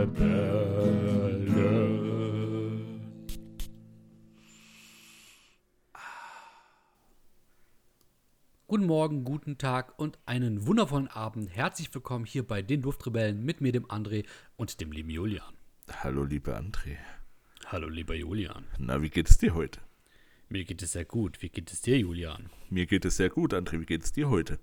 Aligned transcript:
Duftrebellen. 0.00 1.50
Guten 8.66 8.86
Morgen, 8.86 9.24
guten 9.24 9.58
Tag 9.58 9.98
und 9.98 10.18
einen 10.26 10.66
wundervollen 10.66 11.08
Abend. 11.08 11.54
Herzlich 11.54 11.92
willkommen 11.92 12.24
hier 12.24 12.46
bei 12.46 12.62
den 12.62 12.82
Duftrebellen 12.82 13.44
mit 13.44 13.60
mir, 13.60 13.72
dem 13.72 13.84
André 13.86 14.24
und 14.56 14.80
dem 14.80 14.92
lieben 14.92 15.10
Julian. 15.10 15.54
Hallo, 16.02 16.24
lieber 16.24 16.56
André. 16.56 16.96
Hallo, 17.66 17.88
lieber 17.88 18.14
Julian. 18.14 18.64
Na, 18.78 19.02
wie 19.02 19.10
geht 19.10 19.28
es 19.28 19.38
dir 19.38 19.54
heute? 19.54 19.80
Mir 20.48 20.64
geht 20.64 20.82
es 20.82 20.92
sehr 20.92 21.04
gut. 21.04 21.42
Wie 21.42 21.50
geht 21.50 21.72
es 21.72 21.82
dir, 21.82 21.98
Julian? 21.98 22.48
Mir 22.70 22.86
geht 22.86 23.04
es 23.04 23.16
sehr 23.16 23.28
gut, 23.28 23.52
André. 23.52 23.80
Wie 23.80 23.86
geht 23.86 24.04
es 24.04 24.12
dir 24.12 24.30
heute? 24.30 24.60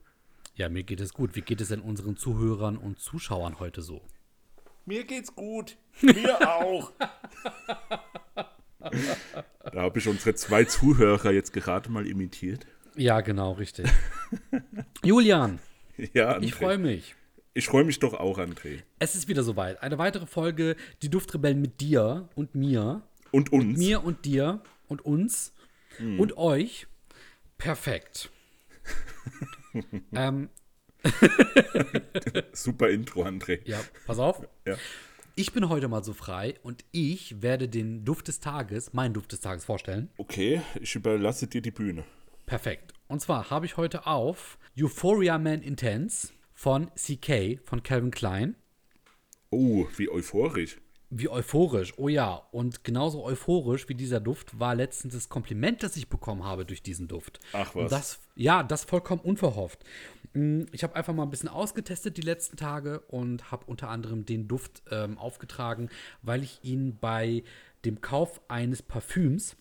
Ja, 0.55 0.69
mir 0.69 0.83
geht 0.83 1.01
es 1.01 1.13
gut. 1.13 1.35
Wie 1.35 1.41
geht 1.41 1.61
es 1.61 1.67
denn 1.67 1.81
unseren 1.81 2.17
Zuhörern 2.17 2.77
und 2.77 2.99
Zuschauern 2.99 3.59
heute 3.59 3.81
so? 3.81 4.01
Mir 4.87 5.03
geht's 5.03 5.35
gut. 5.35 5.75
Mir 6.01 6.39
auch. 6.49 6.93
da 8.79 9.81
habe 9.81 9.99
ich 9.99 10.07
unsere 10.07 10.33
zwei 10.35 10.63
Zuhörer 10.63 11.31
jetzt 11.33 11.51
gerade 11.51 11.91
mal 11.91 12.07
imitiert. 12.07 12.65
Ja, 12.95 13.19
genau, 13.21 13.51
richtig. 13.51 13.87
Julian, 15.03 15.59
Ja, 16.13 16.37
André. 16.37 16.43
ich 16.43 16.55
freue 16.55 16.77
mich. 16.77 17.15
Ich 17.53 17.67
freue 17.67 17.83
mich 17.83 17.99
doch 17.99 18.13
auch, 18.13 18.37
André. 18.37 18.83
Es 18.99 19.13
ist 19.15 19.27
wieder 19.27 19.43
soweit. 19.43 19.81
Eine 19.83 19.97
weitere 19.97 20.25
Folge, 20.25 20.77
die 21.01 21.09
Duftrebellen 21.09 21.59
mit 21.59 21.81
dir 21.81 22.29
und 22.35 22.55
mir. 22.55 23.01
Und 23.31 23.51
uns. 23.51 23.77
Mir 23.77 24.03
und 24.05 24.23
dir 24.25 24.61
und 24.87 25.03
uns 25.03 25.53
und 25.99 26.37
euch. 26.37 26.87
Perfekt. 27.57 28.29
ähm, 30.15 30.49
Super 32.53 32.89
Intro, 32.89 33.23
André. 33.23 33.59
ja, 33.67 33.79
pass 34.05 34.19
auf. 34.19 34.47
Ja. 34.65 34.75
Ich 35.35 35.53
bin 35.53 35.69
heute 35.69 35.87
mal 35.87 36.03
so 36.03 36.13
frei 36.13 36.55
und 36.63 36.83
ich 36.91 37.43
werde 37.43 37.69
den 37.69 38.03
Duft 38.03 38.27
des 38.27 38.39
Tages, 38.39 38.93
meinen 38.93 39.13
Duft 39.13 39.31
des 39.31 39.39
Tages 39.39 39.65
vorstellen. 39.65 40.09
Okay, 40.17 40.61
ich 40.81 40.95
überlasse 40.95 41.45
dir 41.47 41.61
die 41.61 41.69
Bühne. 41.71 42.05
Perfekt. 42.47 42.93
Und 43.07 43.21
zwar 43.21 43.49
habe 43.51 43.65
ich 43.67 43.77
heute 43.77 44.07
auf 44.07 44.57
Euphoria 44.79 45.37
Man 45.37 45.61
Intense 45.61 46.29
von 46.53 46.89
CK, 46.95 47.59
von 47.65 47.83
Calvin 47.83 48.09
Klein. 48.09 48.55
Oh, 49.51 49.85
wie 49.95 50.09
euphorisch. 50.09 50.77
Wie 51.09 51.29
euphorisch, 51.29 51.93
oh 51.97 52.09
ja. 52.09 52.35
Und 52.51 52.83
genauso 52.83 53.23
euphorisch 53.23 53.87
wie 53.87 53.95
dieser 53.95 54.19
Duft 54.19 54.59
war 54.59 54.75
letztens 54.75 55.13
das 55.13 55.29
Kompliment, 55.29 55.83
das 55.83 55.95
ich 55.95 56.09
bekommen 56.09 56.43
habe 56.43 56.65
durch 56.65 56.81
diesen 56.81 57.07
Duft. 57.07 57.39
Ach 57.53 57.75
was. 57.75 57.83
Und 57.83 57.91
das, 57.91 58.19
ja, 58.35 58.63
das 58.63 58.83
vollkommen 58.83 59.21
unverhofft. 59.21 59.85
Mm, 60.37 60.65
Ich 60.71 60.83
habe 60.83 60.95
einfach 60.95 61.13
mal 61.13 61.23
ein 61.23 61.29
bisschen 61.29 61.49
ausgetestet 61.49 62.17
die 62.17 62.21
letzten 62.21 62.57
Tage 62.57 62.99
und 63.01 63.51
habe 63.51 63.65
unter 63.65 63.89
anderem 63.89 64.25
den 64.25 64.47
Duft 64.47 64.83
ähm, 64.91 65.17
aufgetragen, 65.17 65.89
weil 66.21 66.43
ich 66.43 66.59
ihn 66.63 66.97
bei 66.99 67.43
dem 67.85 68.01
Kauf 68.01 68.41
eines 68.47 68.81
Parfüms, 68.81 69.55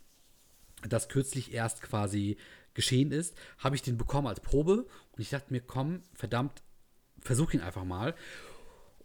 das 0.86 1.08
kürzlich 1.08 1.54
erst 1.54 1.82
quasi 1.82 2.36
geschehen 2.74 3.10
ist, 3.10 3.34
habe 3.58 3.74
ich 3.74 3.82
den 3.82 3.96
bekommen 3.96 4.26
als 4.26 4.40
Probe 4.40 4.86
und 5.12 5.20
ich 5.20 5.30
dachte 5.30 5.52
mir, 5.52 5.60
komm, 5.60 6.02
verdammt, 6.12 6.62
versuch 7.20 7.54
ihn 7.54 7.60
einfach 7.60 7.84
mal. 7.84 8.14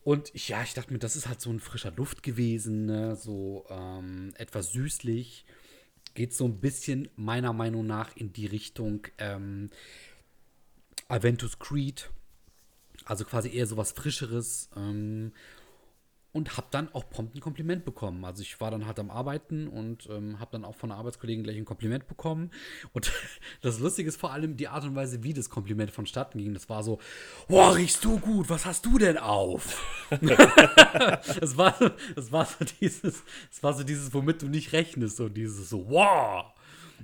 Und 0.03 0.31
ja, 0.47 0.61
ich 0.63 0.73
dachte 0.73 0.91
mir, 0.91 0.99
das 0.99 1.15
ist 1.15 1.27
halt 1.27 1.39
so 1.39 1.49
ein 1.51 1.59
frischer 1.59 1.91
Duft 1.91 2.23
gewesen, 2.23 2.85
ne? 2.85 3.15
so 3.15 3.65
ähm, 3.69 4.33
etwas 4.35 4.73
süßlich. 4.73 5.45
Geht 6.15 6.33
so 6.33 6.45
ein 6.45 6.59
bisschen 6.59 7.07
meiner 7.15 7.53
Meinung 7.53 7.85
nach 7.87 8.15
in 8.17 8.33
die 8.33 8.47
Richtung 8.47 9.07
ähm, 9.19 9.69
Aventus 11.11 11.59
Creed. 11.59 12.09
Also 13.05 13.25
quasi 13.25 13.49
eher 13.49 13.65
so 13.65 13.77
was 13.77 13.91
Frischeres. 13.91 14.69
Ähm, 14.75 15.31
und 16.33 16.55
habe 16.55 16.67
dann 16.71 16.93
auch 16.93 17.09
prompt 17.09 17.35
ein 17.35 17.41
Kompliment 17.41 17.83
bekommen. 17.83 18.23
Also 18.23 18.41
ich 18.41 18.61
war 18.61 18.71
dann 18.71 18.85
halt 18.85 18.99
am 18.99 19.11
Arbeiten 19.11 19.67
und 19.67 20.07
ähm, 20.09 20.39
habe 20.39 20.51
dann 20.53 20.63
auch 20.63 20.75
von 20.75 20.89
einer 20.89 20.99
Arbeitskollegen 20.99 21.43
gleich 21.43 21.57
ein 21.57 21.65
Kompliment 21.65 22.07
bekommen. 22.07 22.51
Und 22.93 23.11
das 23.61 23.79
Lustige 23.79 24.07
ist 24.07 24.17
vor 24.17 24.31
allem 24.31 24.55
die 24.55 24.69
Art 24.69 24.85
und 24.85 24.95
Weise, 24.95 25.23
wie 25.23 25.33
das 25.33 25.49
Kompliment 25.49 25.91
vonstatten 25.91 26.37
ging. 26.37 26.53
Das 26.53 26.69
war 26.69 26.83
so, 26.83 26.99
boah, 27.49 27.75
riechst 27.75 28.05
du 28.05 28.17
gut, 28.19 28.49
was 28.49 28.65
hast 28.65 28.85
du 28.85 28.97
denn 28.97 29.17
auf? 29.17 29.85
es, 31.41 31.57
war, 31.57 31.75
es 32.15 32.31
war 32.31 32.45
so 32.45 32.65
dieses, 32.79 33.23
es 33.51 33.61
war 33.61 33.73
so 33.73 33.83
dieses, 33.83 34.13
womit 34.13 34.41
du 34.41 34.47
nicht 34.47 34.71
rechnest, 34.71 35.17
so 35.17 35.27
dieses 35.27 35.69
so, 35.69 35.89
wow. 35.89 36.45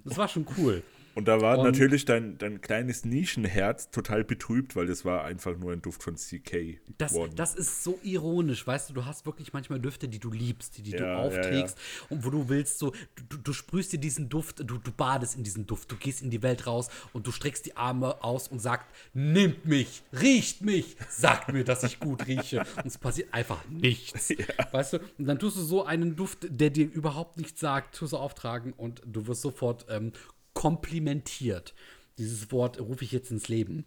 Das 0.06 0.18
war 0.18 0.28
schon 0.30 0.48
cool. 0.58 0.84
Und 1.18 1.28
da 1.28 1.42
war 1.42 1.58
Und- 1.58 1.66
natürlich 1.66 2.06
dein, 2.06 2.38
dein 2.38 2.62
kleines 2.62 3.04
Nischenherz 3.04 3.90
total 3.90 4.24
betrübt, 4.24 4.76
weil 4.76 4.86
das 4.86 5.04
war 5.04 5.24
einfach 5.24 5.58
nur 5.58 5.74
ein 5.74 5.82
Duft 5.82 6.04
von 6.04 6.14
CK. 6.16 6.80
Das, 7.00 7.16
das 7.36 7.56
ist 7.56 7.84
so 7.84 7.98
ironisch, 8.04 8.68
weißt 8.68 8.92
du, 8.92 8.94
du 8.94 9.04
hast 9.04 9.26
wirklich 9.26 9.52
manchmal 9.52 9.80
Düfte, 9.80 10.08
die 10.08 10.20
du 10.20 10.32
liebst, 10.32 10.78
die, 10.78 10.84
die 10.84 10.92
Ja, 10.92 10.98
du 10.98 11.04
ja, 11.06 11.16
aufträgst 11.18 11.76
und 12.10 12.24
wo 12.24 12.30
du 12.30 12.50
willst, 12.50 12.78
so, 12.78 12.92
du, 13.16 13.24
du, 13.30 13.38
du 13.38 13.54
sprühst 13.54 13.94
dir 13.94 13.98
diesen 13.98 14.30
Duft, 14.30 14.60
du, 14.60 14.78
du 14.78 14.92
badest 14.92 15.36
in 15.38 15.44
diesen 15.44 15.66
Duft, 15.66 15.92
du 15.92 15.96
gehst 15.96 16.22
in 16.22 16.30
die 16.30 16.44
Welt 16.44 16.68
raus 16.68 16.88
und 17.14 17.26
du 17.26 17.32
streckst 17.32 17.66
die 17.66 17.76
Arme 17.76 18.24
aus 18.24 18.48
und 18.48 18.60
sagst, 18.60 18.86
nimmt 19.16 19.66
mich, 19.66 20.04
riecht 20.14 20.62
mich, 20.62 20.98
sagt 21.10 21.52
mir, 21.52 21.64
dass 21.64 21.82
ich 21.82 22.00
gut 22.00 22.28
rieche. 22.28 22.60
Und 22.76 22.86
es 22.86 23.00
passiert 23.00 23.34
einfach 23.34 23.66
nichts. 23.70 24.36
Weißt 24.72 24.94
du, 24.94 25.00
und 25.18 25.26
dann 25.26 25.40
tust 25.40 25.58
du 25.58 25.62
so 25.62 25.84
einen 25.84 26.16
Duft, 26.16 26.46
der 26.48 26.70
dir 26.70 26.86
überhaupt 26.86 27.38
nichts 27.38 27.60
sagt, 27.60 27.96
tust 27.96 28.14
du 28.14 28.18
auftragen 28.18 28.74
und 28.74 29.02
du 29.04 29.26
wirst 29.26 29.42
sofort 29.42 29.88
ähm, 29.90 30.12
komplimentiert. 30.58 31.76
Dieses 32.18 32.52
Wort 32.52 32.80
rufe 32.80 33.04
ich 33.04 33.12
jetzt 33.12 33.30
ins 33.30 33.48
Leben. 33.48 33.86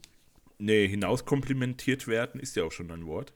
Nee, 0.58 0.86
hinauskomplimentiert 0.86 2.06
werden 2.06 2.41
ist 2.41 2.54
ja 2.54 2.62
auch 2.62 2.70
schon 2.70 2.92
ein 2.92 3.06
Wort. 3.06 3.32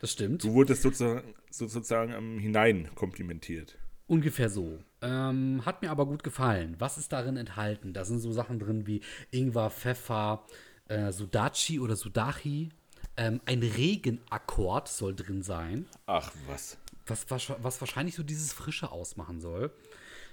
Das 0.00 0.12
stimmt. 0.12 0.42
Du 0.42 0.54
wurdest 0.54 0.80
sozusagen, 0.80 1.34
sozusagen 1.50 2.14
am 2.14 2.38
Hinein 2.38 2.88
komplimentiert. 2.94 3.76
Ungefähr 4.06 4.48
so. 4.48 4.78
Ähm, 5.02 5.66
hat 5.66 5.82
mir 5.82 5.90
aber 5.90 6.06
gut 6.06 6.22
gefallen. 6.22 6.76
Was 6.78 6.96
ist 6.96 7.12
darin 7.12 7.36
enthalten? 7.36 7.92
Da 7.92 8.06
sind 8.06 8.20
so 8.20 8.32
Sachen 8.32 8.58
drin 8.58 8.86
wie 8.86 9.02
Ingwer, 9.32 9.68
Pfeffer, 9.68 10.46
äh, 10.88 11.12
Sudachi 11.12 11.80
oder 11.80 11.94
Sudachi. 11.94 12.70
Ähm, 13.18 13.42
ein 13.44 13.62
Regenakkord 13.62 14.88
soll 14.88 15.14
drin 15.14 15.42
sein, 15.42 15.84
Ach, 16.06 16.32
was. 16.46 16.78
was, 17.06 17.30
was, 17.30 17.52
was 17.60 17.80
wahrscheinlich 17.82 18.14
so 18.14 18.22
dieses 18.22 18.54
Frische 18.54 18.90
ausmachen 18.90 19.42
soll. 19.42 19.72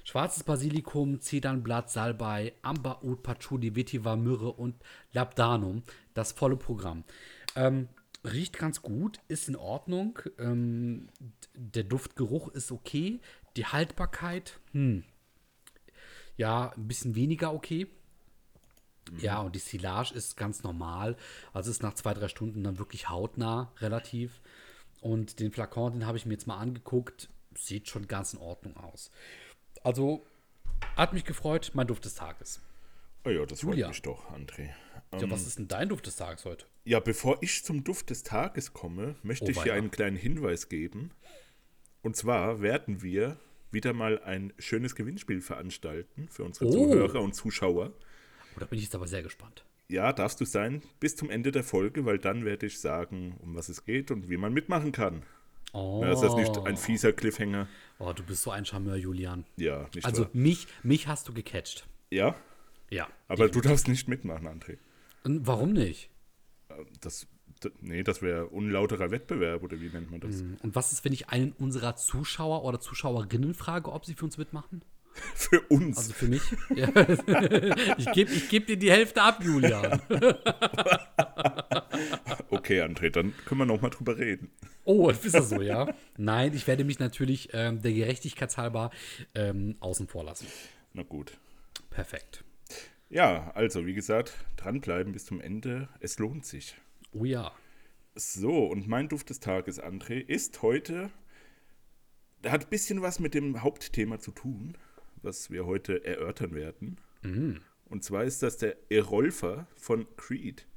Schwarzes 0.05 0.43
Basilikum, 0.43 1.19
Zedernblatt, 1.19 1.89
Salbei, 1.89 2.53
Amber, 2.61 3.03
Oud, 3.03 3.23
Patchouli, 3.23 3.75
Vetiver, 3.75 4.15
Myrrhe 4.15 4.51
und 4.51 4.75
Labdanum. 5.11 5.81
Das 6.13 6.31
volle 6.31 6.57
Programm. 6.57 7.03
Ähm, 7.55 7.89
riecht 8.23 8.57
ganz 8.57 8.83
gut, 8.83 9.19
ist 9.27 9.49
in 9.49 9.55
Ordnung. 9.55 10.19
Ähm, 10.37 11.09
der 11.55 11.83
Duftgeruch 11.83 12.49
ist 12.49 12.71
okay. 12.71 13.19
Die 13.57 13.65
Haltbarkeit, 13.65 14.59
hm. 14.73 15.03
Ja, 16.37 16.71
ein 16.77 16.87
bisschen 16.87 17.15
weniger 17.15 17.51
okay. 17.51 17.87
Ja, 19.17 19.41
und 19.41 19.55
die 19.55 19.59
Silage 19.59 20.13
ist 20.13 20.37
ganz 20.37 20.61
normal. 20.61 21.15
Also 21.51 21.71
ist 21.71 21.81
nach 21.81 21.95
zwei, 21.95 22.13
drei 22.13 22.27
Stunden 22.27 22.63
dann 22.63 22.77
wirklich 22.77 23.09
hautnah, 23.09 23.71
relativ. 23.79 24.39
Und 25.01 25.39
den 25.39 25.51
Flakon, 25.51 25.93
den 25.93 26.05
habe 26.05 26.17
ich 26.17 26.27
mir 26.27 26.33
jetzt 26.33 26.45
mal 26.45 26.57
angeguckt. 26.57 27.29
Sieht 27.57 27.87
schon 27.87 28.07
ganz 28.07 28.33
in 28.33 28.39
Ordnung 28.39 28.77
aus. 28.77 29.09
Also, 29.85 30.25
hat 30.97 31.13
mich 31.13 31.25
gefreut, 31.25 31.71
mein 31.75 31.85
Duft 31.85 32.05
des 32.05 32.15
Tages. 32.15 32.59
Oh 33.23 33.29
ja, 33.29 33.45
das 33.45 33.61
freut 33.61 33.73
Julia. 33.73 33.87
mich 33.89 34.01
doch, 34.01 34.31
André. 34.31 34.69
Ja, 35.13 35.29
was 35.29 35.45
ist 35.45 35.59
denn 35.59 35.67
dein 35.67 35.89
Duft 35.89 36.07
des 36.07 36.15
Tages 36.15 36.43
heute? 36.43 36.65
Ja, 36.85 36.99
bevor 36.99 37.37
ich 37.41 37.63
zum 37.63 37.83
Duft 37.83 38.09
des 38.09 38.23
Tages 38.23 38.73
komme, 38.73 39.15
möchte 39.21 39.45
Oh, 39.45 39.49
ich 39.49 39.61
hier 39.63 39.73
einen 39.75 39.91
kleinen 39.91 40.17
Hinweis 40.17 40.69
geben. 40.69 41.11
Und 42.01 42.15
zwar 42.15 42.61
werden 42.61 43.03
wir 43.03 43.37
wieder 43.71 43.93
mal 43.93 44.19
ein 44.23 44.53
schönes 44.57 44.95
Gewinnspiel 44.95 45.41
veranstalten 45.41 46.29
für 46.29 46.43
unsere 46.43 46.65
Oh. 46.65 46.71
Zuhörer 46.71 47.21
und 47.21 47.33
Zuschauer. 47.35 47.93
Oh, 48.55 48.59
da 48.59 48.65
bin 48.65 48.77
ich 48.79 48.85
jetzt 48.85 48.95
aber 48.95 49.07
sehr 49.07 49.21
gespannt. 49.23 49.65
Ja, 49.87 50.13
darfst 50.13 50.41
du 50.41 50.45
sein 50.45 50.81
bis 50.99 51.15
zum 51.15 51.29
Ende 51.29 51.51
der 51.51 51.63
Folge, 51.63 52.05
weil 52.05 52.17
dann 52.17 52.43
werde 52.43 52.65
ich 52.65 52.79
sagen, 52.79 53.37
um 53.39 53.53
was 53.55 53.69
es 53.69 53.85
geht 53.85 54.09
und 54.09 54.29
wie 54.29 54.37
man 54.37 54.51
mitmachen 54.51 54.91
kann. 54.91 55.21
Oh, 55.73 56.01
Ja, 56.03 56.11
ist 56.13 56.21
das 56.21 56.35
nicht 56.35 56.57
ein 56.65 56.77
fieser 56.77 57.11
Cliffhanger? 57.13 57.67
oh 57.99 58.13
du 58.13 58.23
bist 58.23 58.43
so 58.43 58.51
ein 58.51 58.65
Charmeur, 58.65 58.95
Julian. 58.95 59.45
Ja, 59.57 59.87
nicht 59.93 60.05
Also, 60.05 60.23
wahr? 60.23 60.29
mich, 60.33 60.67
mich 60.83 61.07
hast 61.07 61.27
du 61.27 61.33
gecatcht. 61.33 61.85
Ja, 62.11 62.35
Ja. 62.89 63.07
aber 63.27 63.49
du 63.49 63.61
darfst 63.61 63.87
nicht 63.87 64.07
mitmachen, 64.07 64.47
André. 64.47 64.77
Und 65.23 65.47
warum 65.47 65.73
nicht? 65.73 66.09
Das, 67.01 67.27
nee, 67.81 68.03
das 68.03 68.21
wäre 68.21 68.47
unlauterer 68.47 69.11
Wettbewerb, 69.11 69.63
oder 69.63 69.79
wie 69.81 69.89
nennt 69.89 70.11
man 70.11 70.19
das? 70.19 70.41
Und 70.41 70.75
was 70.75 70.91
ist, 70.91 71.03
wenn 71.05 71.13
ich 71.13 71.29
einen 71.29 71.51
unserer 71.53 71.95
Zuschauer 71.95 72.63
oder 72.63 72.79
Zuschauerinnen 72.79 73.53
frage, 73.53 73.91
ob 73.91 74.05
sie 74.05 74.13
für 74.13 74.25
uns 74.25 74.37
mitmachen? 74.37 74.81
Für 75.33 75.61
uns. 75.69 75.97
Also 75.97 76.11
für 76.11 76.27
mich? 76.27 76.41
Ja. 76.75 76.89
Ich 77.97 78.11
gebe 78.11 78.31
ich 78.33 78.49
geb 78.49 78.67
dir 78.67 78.75
die 78.75 78.91
Hälfte 78.91 79.21
ab, 79.21 79.41
Julian. 79.41 80.01
okay, 82.49 82.81
André, 82.81 83.09
dann 83.09 83.33
können 83.45 83.61
wir 83.61 83.65
noch 83.65 83.81
mal 83.81 83.89
drüber 83.89 84.17
reden. 84.17 84.51
Oh, 84.83 85.09
ist 85.09 85.33
das 85.33 85.49
so, 85.49 85.61
ja? 85.61 85.93
Nein, 86.17 86.53
ich 86.53 86.67
werde 86.67 86.83
mich 86.83 86.99
natürlich 86.99 87.49
ähm, 87.53 87.81
der 87.81 87.93
Gerechtigkeit 87.93 88.55
halber 88.57 88.91
ähm, 89.33 89.75
außen 89.79 90.07
vor 90.07 90.23
lassen. 90.23 90.47
Na 90.93 91.03
gut. 91.03 91.37
Perfekt. 91.89 92.43
Ja, 93.09 93.51
also 93.55 93.85
wie 93.85 93.93
gesagt, 93.93 94.33
dranbleiben 94.57 95.13
bis 95.13 95.25
zum 95.25 95.41
Ende. 95.41 95.89
Es 95.99 96.19
lohnt 96.19 96.45
sich. 96.45 96.75
Oh 97.13 97.25
ja. 97.25 97.51
So, 98.15 98.65
und 98.65 98.87
mein 98.87 99.09
Duft 99.09 99.29
des 99.29 99.39
Tages, 99.39 99.81
André, 99.81 100.19
ist 100.19 100.61
heute 100.61 101.11
hat 102.51 102.65
ein 102.65 102.69
bisschen 102.69 103.01
was 103.01 103.19
mit 103.19 103.33
dem 103.33 103.63
Hauptthema 103.63 104.19
zu 104.19 104.31
tun, 104.31 104.77
was 105.21 105.49
wir 105.49 105.65
heute 105.65 106.03
erörtern 106.05 106.53
werden. 106.53 106.97
Mhm. 107.23 107.61
Und 107.85 108.03
zwar 108.03 108.23
ist 108.23 108.43
das 108.43 108.57
der 108.57 108.75
Erolfer 108.89 109.67
von 109.75 110.05
Creed. 110.17 110.67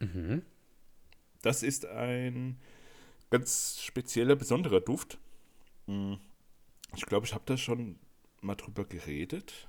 Mhm. 0.00 0.42
Das 1.44 1.62
ist 1.62 1.84
ein 1.84 2.58
ganz 3.30 3.82
spezieller, 3.82 4.34
besonderer 4.34 4.80
Duft. 4.80 5.18
Mm, 5.86 6.14
Ich 6.96 7.06
glaube, 7.06 7.26
ich 7.26 7.34
habe 7.34 7.44
da 7.46 7.56
schon 7.58 7.98
mal 8.40 8.54
drüber 8.54 8.84
geredet. 8.86 9.68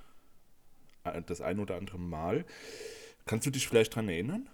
Äh, 1.04 1.20
Das 1.22 1.40
ein 1.42 1.58
oder 1.58 1.76
andere 1.76 1.98
Mal. 1.98 2.46
Kannst 3.26 3.46
du 3.46 3.50
dich 3.50 3.68
vielleicht 3.68 3.94
dran 3.94 4.08
erinnern? 4.08 4.48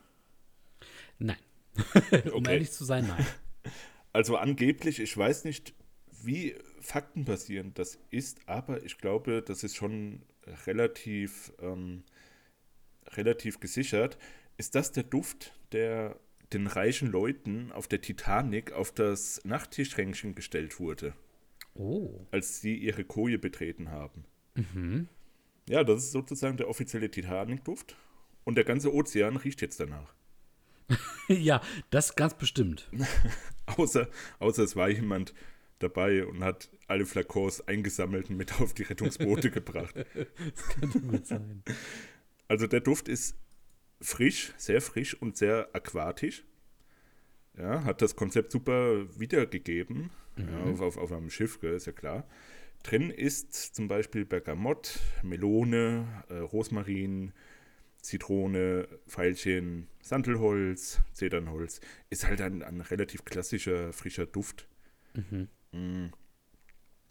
Nein. 1.19 1.37
um 2.33 2.47
Okay. 2.47 2.53
ehrlich 2.55 2.73
zu 2.73 2.85
sein, 2.85 3.07
nein. 3.07 3.27
Also 4.15 4.37
angeblich, 4.37 4.99
ich 5.01 5.17
weiß 5.17 5.45
nicht, 5.45 5.73
wie 6.23 6.55
faktenbasierend 6.83 7.79
das 7.79 7.99
ist, 8.11 8.47
aber 8.47 8.83
ich 8.85 8.99
glaube, 8.99 9.41
das 9.43 9.65
ist 9.65 9.75
schon 9.77 10.23
relativ, 10.67 11.51
ähm, 11.61 12.05
relativ 13.13 13.61
gesichert. 13.61 14.19
Ist 14.59 14.75
das 14.75 14.93
der 14.93 15.05
Duft, 15.05 15.55
der 15.73 16.19
den 16.53 16.67
reichen 16.67 17.11
Leuten 17.11 17.73
auf 17.73 17.89
der 17.89 18.01
Titanic 18.01 18.73
auf 18.73 18.93
das 18.93 19.41
Nachttischschränkchen 19.45 20.35
gestellt 20.35 20.79
wurde, 20.81 21.15
Oh. 21.75 22.27
als 22.31 22.61
sie 22.61 22.77
ihre 22.77 23.05
Koje 23.05 23.39
betreten 23.39 23.91
haben? 23.91 24.25
Ja, 25.69 25.85
das 25.85 26.05
ist 26.05 26.13
sozusagen 26.13 26.57
der 26.57 26.69
offizielle 26.69 27.11
Titanic-Duft. 27.11 27.97
Und 28.45 28.57
der 28.57 28.65
ganze 28.65 28.93
Ozean 28.93 29.37
riecht 29.37 29.63
jetzt 29.63 29.79
danach. 29.81 30.13
ja, 31.29 31.63
das 31.91 32.17
ganz 32.17 32.35
bestimmt. 32.35 32.91
Außer, 33.67 34.09
außer 34.41 34.65
es 34.65 34.75
war 34.77 34.91
jemand 34.91 35.33
dabei 35.79 36.27
und 36.27 36.43
hat 36.43 36.69
alle 36.89 37.07
Flakons 37.07 37.67
eingesammelt 37.67 38.29
und 38.31 38.37
mit 38.37 38.61
auf 38.61 38.75
die 38.75 38.83
Rettungsboote 38.83 39.51
gebracht. 39.53 39.95
Könnte 40.81 41.01
gut 41.01 41.27
sein. 41.27 41.63
Also 42.49 42.67
der 42.67 42.81
Duft 42.81 43.09
ist 43.09 43.37
frisch, 44.03 44.53
sehr 44.57 44.81
frisch 44.81 45.15
und 45.15 45.37
sehr 45.37 45.69
aquatisch. 45.73 46.45
Ja, 47.57 47.85
hat 47.85 48.03
das 48.03 48.17
Konzept 48.17 48.53
super 48.53 49.07
wiedergegeben. 49.19 50.11
Ja, 50.37 50.71
auf, 50.71 50.81
auf, 50.81 50.97
auf 50.97 51.13
einem 51.13 51.31
Schiff, 51.31 51.61
gell, 51.61 51.75
ist 51.75 51.87
ja 51.87 51.93
klar. 51.93 52.27
Drin 52.83 53.11
ist 53.11 53.53
zum 53.75 53.89
Beispiel 53.89 54.25
Bergamott, 54.25 54.99
Melone, 55.23 56.25
äh, 56.29 56.39
Rosmarin, 56.39 57.33
Zitrone, 58.01 58.89
Veilchen, 59.07 59.87
Sandelholz, 60.01 61.01
Zedernholz. 61.13 61.81
Ist 62.11 62.27
halt 62.27 62.41
ein, 62.41 62.63
ein 62.63 62.81
relativ 62.81 63.25
klassischer, 63.25 63.93
frischer 63.93 64.27
Duft. 64.27 64.67
Mm. 65.71 66.07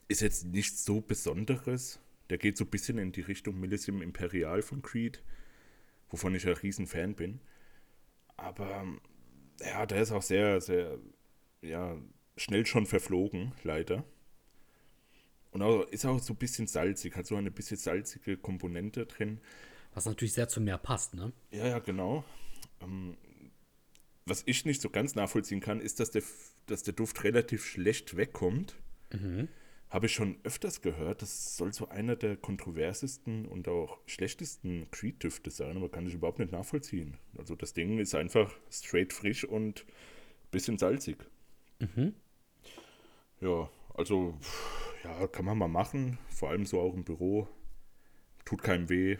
Ist 0.07 0.21
jetzt 0.21 0.45
nichts 0.45 0.83
so 0.83 0.99
Besonderes. 0.99 1.99
Der 2.29 2.37
geht 2.37 2.57
so 2.57 2.65
ein 2.65 2.69
bisschen 2.69 2.97
in 2.97 3.11
die 3.13 3.21
Richtung 3.21 3.59
Millissim 3.59 4.01
Imperial 4.01 4.61
von 4.61 4.81
Creed, 4.81 5.23
wovon 6.11 6.35
ich 6.35 6.45
ein 6.45 6.53
riesen 6.53 6.87
Fan 6.87 7.15
bin. 7.15 7.39
Aber 8.37 8.85
ja, 9.61 9.85
der 9.85 10.01
ist 10.01 10.11
auch 10.11 10.21
sehr, 10.21 10.61
sehr, 10.61 10.97
ja, 11.61 11.97
schnell 12.37 12.65
schon 12.65 12.85
verflogen, 12.85 13.53
leider. 13.63 14.03
Und 15.51 15.61
auch, 15.61 15.83
ist 15.89 16.05
auch 16.05 16.19
so 16.19 16.33
ein 16.33 16.37
bisschen 16.37 16.67
salzig, 16.67 17.15
hat 17.15 17.25
so 17.25 17.35
eine 17.35 17.51
bisschen 17.51 17.77
salzige 17.77 18.37
Komponente 18.37 19.05
drin. 19.05 19.39
Was 19.93 20.05
natürlich 20.05 20.33
sehr 20.33 20.47
zum 20.47 20.63
Meer 20.63 20.77
passt, 20.77 21.13
ne? 21.13 21.33
Ja, 21.51 21.67
ja, 21.67 21.79
genau. 21.79 22.23
Ähm, 22.81 23.17
was 24.25 24.43
ich 24.45 24.65
nicht 24.65 24.81
so 24.81 24.89
ganz 24.89 25.15
nachvollziehen 25.15 25.59
kann, 25.59 25.81
ist, 25.81 25.99
dass 25.99 26.11
der, 26.11 26.23
dass 26.67 26.83
der 26.83 26.93
Duft 26.93 27.23
relativ 27.23 27.65
schlecht 27.65 28.15
wegkommt. 28.15 28.75
Habe 29.91 30.05
ich 30.05 30.13
schon 30.13 30.37
öfters 30.43 30.81
gehört. 30.81 31.21
Das 31.21 31.57
soll 31.57 31.73
so 31.73 31.89
einer 31.89 32.15
der 32.15 32.37
kontroversesten 32.37 33.45
und 33.45 33.67
auch 33.67 33.99
schlechtesten 34.05 34.89
Creed-Düfte 34.89 35.51
sein, 35.51 35.75
aber 35.75 35.89
kann 35.89 36.07
ich 36.07 36.13
überhaupt 36.13 36.39
nicht 36.39 36.53
nachvollziehen. 36.53 37.17
Also 37.37 37.55
das 37.55 37.73
Ding 37.73 37.99
ist 37.99 38.15
einfach 38.15 38.55
straight 38.71 39.11
frisch 39.11 39.43
und 39.43 39.85
bisschen 40.49 40.77
salzig. 40.77 41.17
Ja, 43.41 43.69
also 43.93 44.37
ja, 45.03 45.27
kann 45.27 45.43
man 45.43 45.57
mal 45.57 45.67
machen. 45.67 46.17
Vor 46.29 46.51
allem 46.51 46.65
so 46.65 46.79
auch 46.79 46.93
im 46.93 47.03
Büro. 47.03 47.49
Tut 48.45 48.63
keinem 48.63 48.87
weh, 48.89 49.17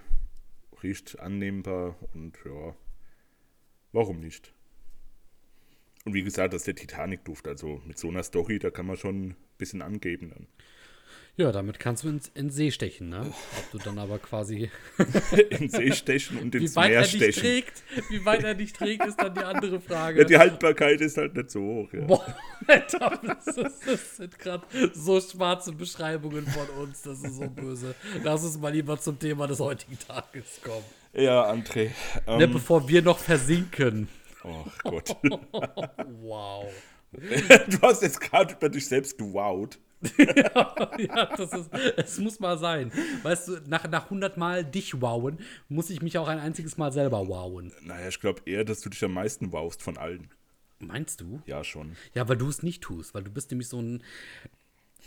riecht 0.82 1.20
annehmbar 1.20 1.98
und 2.14 2.38
ja, 2.46 2.76
warum 3.92 4.20
nicht? 4.20 4.54
Und 6.06 6.14
wie 6.14 6.24
gesagt, 6.24 6.54
das 6.54 6.62
ist 6.62 6.68
der 6.68 6.76
Titanic-Duft. 6.76 7.48
Also 7.48 7.82
mit 7.86 7.98
so 7.98 8.08
einer 8.08 8.24
Story, 8.24 8.58
da 8.58 8.72
kann 8.72 8.88
man 8.88 8.98
schon 8.98 9.36
bisschen 9.62 9.82
angeben 9.82 10.32
dann. 10.34 10.48
Ja, 11.38 11.54
damit 11.54 11.80
kannst 11.80 12.04
du 12.04 12.10
ins, 12.10 12.28
in 12.36 12.48
den 12.48 12.50
See 12.52 12.72
stechen, 12.72 13.08
ne? 13.08 13.22
Ob 13.58 13.72
du 13.72 13.78
dann 13.78 13.98
aber 14.00 14.20
quasi. 14.20 14.70
In 15.50 15.58
den 15.60 15.70
See 15.70 15.94
stechen 15.94 16.38
und 16.38 16.54
ins 16.56 16.76
Meer 16.76 16.90
er 16.92 17.04
stechen. 17.06 17.42
trägt, 17.42 17.84
wie 18.10 18.24
weit 18.26 18.44
er 18.44 18.54
dich 18.54 18.74
trägt, 18.74 19.06
ist 19.06 19.16
dann 19.18 19.34
die 19.34 19.40
andere 19.40 19.80
Frage. 19.80 20.20
Ja, 20.20 20.26
die 20.28 20.38
Haltbarkeit 20.38 21.00
ist 21.00 21.16
halt 21.18 21.34
nicht 21.34 21.50
so 21.50 21.62
hoch. 21.62 21.94
Ja. 21.94 22.02
Boah, 22.02 22.36
Alter, 22.68 23.18
das, 23.26 23.48
ist- 23.48 23.88
das 23.88 24.18
sind 24.18 24.38
gerade 24.40 24.66
so 24.94 25.22
schwarze 25.22 25.72
Beschreibungen 25.72 26.46
von 26.46 26.68
uns. 26.84 27.02
Das 27.04 27.24
ist 27.24 27.36
so 27.38 27.48
böse. 27.50 27.96
Lass 28.24 28.44
uns 28.44 28.60
mal 28.60 28.74
lieber 28.74 29.00
zum 29.00 29.18
Thema 29.18 29.48
des 29.48 29.62
heutigen 29.62 29.98
Tages 29.98 30.60
kommen. 30.62 30.84
Ja, 31.14 31.50
André. 31.50 31.92
Ne, 32.28 32.44
Ähm, 32.44 32.52
bevor 32.52 32.88
wir 32.90 33.02
noch 33.02 33.18
versinken. 33.20 34.10
oh 34.44 34.66
Gott. 34.84 35.16
Wow. 36.22 36.66
Du 37.12 37.82
hast 37.82 38.02
jetzt 38.02 38.22
gerade 38.22 38.54
über 38.54 38.70
dich 38.70 38.88
selbst 38.88 39.18
gewowt. 39.18 39.80
Ja, 40.18 41.26
das 41.38 41.54
ist, 41.54 41.70
es 41.98 42.18
muss 42.20 42.40
mal 42.40 42.58
sein. 42.58 42.92
Weißt 43.22 43.48
du, 43.48 43.62
nach, 43.68 43.88
nach 43.88 44.06
100 44.06 44.36
Mal 44.36 44.66
dich 44.66 45.00
wowen, 45.00 45.40
muss 45.70 45.92
ich 45.92 46.02
mich 46.02 46.18
auch 46.18 46.28
ein 46.28 46.40
einziges 46.40 46.78
Mal 46.78 46.92
selber 46.92 47.28
wowen. 47.28 47.72
Naja, 47.82 48.08
ich 48.08 48.20
glaube 48.20 48.42
eher, 48.46 48.64
dass 48.64 48.82
du 48.82 48.90
dich 48.90 49.04
am 49.04 49.14
meisten 49.14 49.52
wowst 49.52 49.84
von 49.84 49.98
allen. 49.98 50.30
Meinst 50.80 51.22
du? 51.22 51.42
Ja, 51.46 51.64
schon. 51.64 51.96
Ja, 52.16 52.28
weil 52.28 52.38
du 52.38 52.50
es 52.50 52.64
nicht 52.64 52.82
tust, 52.82 53.14
weil 53.14 53.24
du 53.24 53.30
bist 53.30 53.52
nämlich 53.52 53.68
so 53.68 53.80
ein 53.80 54.04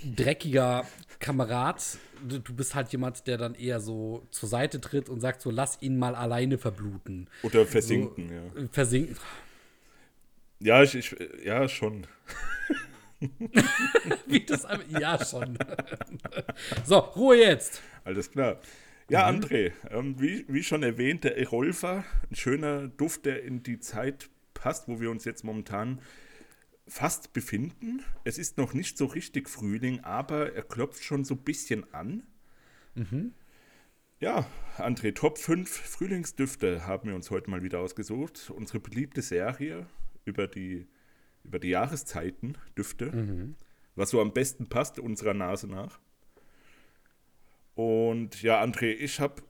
dreckiger 0.05 0.87
Kamerad. 1.19 1.99
Du, 2.27 2.39
du 2.39 2.55
bist 2.55 2.75
halt 2.75 2.91
jemand, 2.93 3.27
der 3.27 3.39
dann 3.39 3.55
eher 3.55 3.81
so 3.81 4.27
zur 4.31 4.49
Seite 4.49 4.81
tritt 4.81 5.09
und 5.09 5.21
sagt 5.21 5.43
so, 5.43 5.51
lass 5.51 5.81
ihn 5.83 5.99
mal 5.99 6.15
alleine 6.15 6.59
verbluten. 6.59 7.29
Oder 7.43 7.67
versinken, 7.67 8.31
ja. 8.31 8.63
Äh, 8.63 8.69
Versinken. 8.71 9.17
Ja, 10.65 10.83
ich, 10.83 10.95
ich, 10.95 11.15
ja, 11.45 11.69
schon. 11.69 12.07
Wie 14.27 14.47
das 14.47 14.67
ja, 14.89 15.23
schon. 15.23 15.59
so, 16.87 16.97
Ruhe 16.97 17.37
jetzt. 17.37 17.83
Alles 18.03 18.31
klar. 18.31 18.61
Ja, 19.11 19.29
André, 19.29 19.73
ähm, 19.91 20.19
wie, 20.19 20.47
wie 20.49 20.63
schon 20.63 20.83
erwähnt, 20.83 21.25
der 21.25 21.37
Erolfa, 21.37 22.03
ein 22.31 22.35
schöner 22.35 22.89
Duft, 22.89 23.27
der 23.27 23.43
in 23.43 23.63
die 23.63 23.79
Zeit 23.79 24.31
passt, 24.55 24.89
wo 24.89 25.03
wir 25.03 25.11
uns 25.11 25.27
jetzt 25.27 25.45
momentan 25.45 26.01
fast 26.89 27.35
befinden. 27.35 28.03
Es 28.25 28.39
ist 28.39 28.57
noch 28.57 28.73
nicht 28.73 28.97
so 28.97 29.05
richtig 29.05 29.51
Frühling, 29.51 30.01
aber 30.01 30.55
er 30.55 30.63
klopft 30.63 31.05
schon 31.05 31.27
so 31.27 31.35
ein 31.35 31.43
bisschen 31.43 31.93
an. 31.93 32.23
Ja, 34.19 34.47
André, 34.79 35.15
Top 35.15 35.37
5 35.37 35.69
Frühlingsdüfte 35.69 36.87
haben 36.87 37.11
wir 37.11 37.15
uns 37.15 37.31
heute 37.31 37.51
mal 37.51 37.63
wieder 37.63 37.81
ausgesucht. 37.81 38.49
Unsere 38.49 38.81
beliebte 38.81 39.21
Serie 39.21 39.87
über 40.25 40.47
die, 40.47 40.87
über 41.45 41.59
die 41.59 41.69
Jahreszeiten, 41.69 42.57
Düfte, 42.77 43.13
was 43.97 44.11
so 44.11 44.21
am 44.21 44.33
besten 44.33 44.69
passt 44.69 44.99
unserer 44.99 45.35
Nase 45.35 45.69
nach. 45.69 45.99
Und 47.75 48.43
ja, 48.43 48.63
André, 48.63 48.93
ich 48.93 49.21
habe 49.21 49.43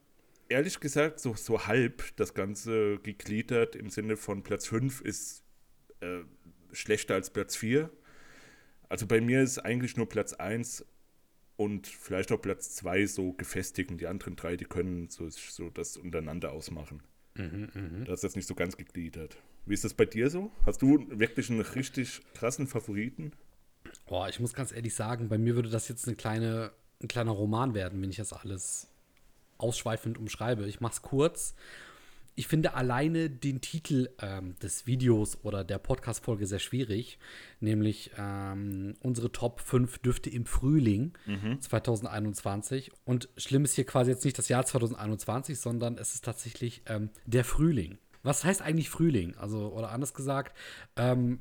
ehrlich 0.48 0.80
gesagt 0.80 1.20
so, 1.20 1.34
so 1.34 1.66
halb 1.66 2.16
das 2.16 2.34
Ganze 2.34 2.98
gegliedert 2.98 3.76
im 3.76 3.90
Sinne 3.90 4.16
von 4.16 4.42
Platz 4.42 4.66
5 4.66 5.00
ist 5.02 5.42
äh, 6.00 6.20
schlechter 6.72 7.14
als 7.14 7.30
Platz 7.30 7.56
4. 7.56 7.90
Also 8.88 9.06
bei 9.06 9.20
mir 9.20 9.42
ist 9.42 9.58
eigentlich 9.58 9.96
nur 9.96 10.08
Platz 10.08 10.32
1 10.34 10.84
und 11.56 11.86
vielleicht 11.86 12.32
auch 12.32 12.40
Platz 12.40 12.74
2 12.76 13.06
so 13.06 13.32
gefestigt 13.32 13.90
und 13.90 14.00
die 14.00 14.06
anderen 14.06 14.36
drei, 14.36 14.56
die 14.56 14.64
können 14.64 15.08
so, 15.08 15.28
so 15.30 15.70
das 15.70 15.96
untereinander 15.96 16.52
ausmachen. 16.52 17.02
Da 18.04 18.12
ist 18.12 18.24
das 18.24 18.36
nicht 18.36 18.46
so 18.46 18.54
ganz 18.54 18.76
gegliedert. 18.76 19.36
Wie 19.66 19.74
ist 19.74 19.84
das 19.84 19.94
bei 19.94 20.04
dir 20.04 20.30
so? 20.30 20.50
Hast 20.66 20.82
du 20.82 21.06
wirklich 21.10 21.50
einen 21.50 21.60
richtig 21.60 22.20
krassen 22.34 22.66
Favoriten? 22.66 23.32
Boah, 24.06 24.28
ich 24.28 24.40
muss 24.40 24.52
ganz 24.52 24.72
ehrlich 24.72 24.94
sagen, 24.94 25.28
bei 25.28 25.38
mir 25.38 25.54
würde 25.54 25.70
das 25.70 25.88
jetzt 25.88 26.06
eine 26.06 26.16
kleine, 26.16 26.72
ein 27.02 27.08
kleiner 27.08 27.32
Roman 27.32 27.74
werden, 27.74 28.00
wenn 28.02 28.10
ich 28.10 28.16
das 28.16 28.32
alles 28.32 28.88
ausschweifend 29.56 30.18
umschreibe. 30.18 30.66
Ich 30.66 30.80
mach's 30.80 31.02
kurz. 31.02 31.54
Ich 32.36 32.48
finde 32.48 32.74
alleine 32.74 33.30
den 33.30 33.60
Titel 33.60 34.10
ähm, 34.20 34.56
des 34.58 34.88
Videos 34.88 35.38
oder 35.44 35.62
der 35.62 35.78
Podcast-Folge 35.78 36.46
sehr 36.48 36.58
schwierig, 36.58 37.18
nämlich 37.60 38.10
ähm, 38.18 38.94
unsere 39.00 39.30
Top 39.30 39.60
5 39.60 39.98
Düfte 39.98 40.30
im 40.30 40.44
Frühling 40.44 41.12
2021. 41.60 42.90
Und 43.04 43.28
schlimm 43.36 43.64
ist 43.64 43.74
hier 43.74 43.86
quasi 43.86 44.10
jetzt 44.10 44.24
nicht 44.24 44.36
das 44.36 44.48
Jahr 44.48 44.66
2021, 44.66 45.60
sondern 45.60 45.96
es 45.96 46.14
ist 46.14 46.24
tatsächlich 46.24 46.82
ähm, 46.86 47.10
der 47.24 47.44
Frühling. 47.44 47.98
Was 48.24 48.44
heißt 48.44 48.62
eigentlich 48.62 48.90
Frühling? 48.90 49.36
Also, 49.36 49.72
oder 49.72 49.92
anders 49.92 50.12
gesagt, 50.12 50.56
ähm, 50.96 51.38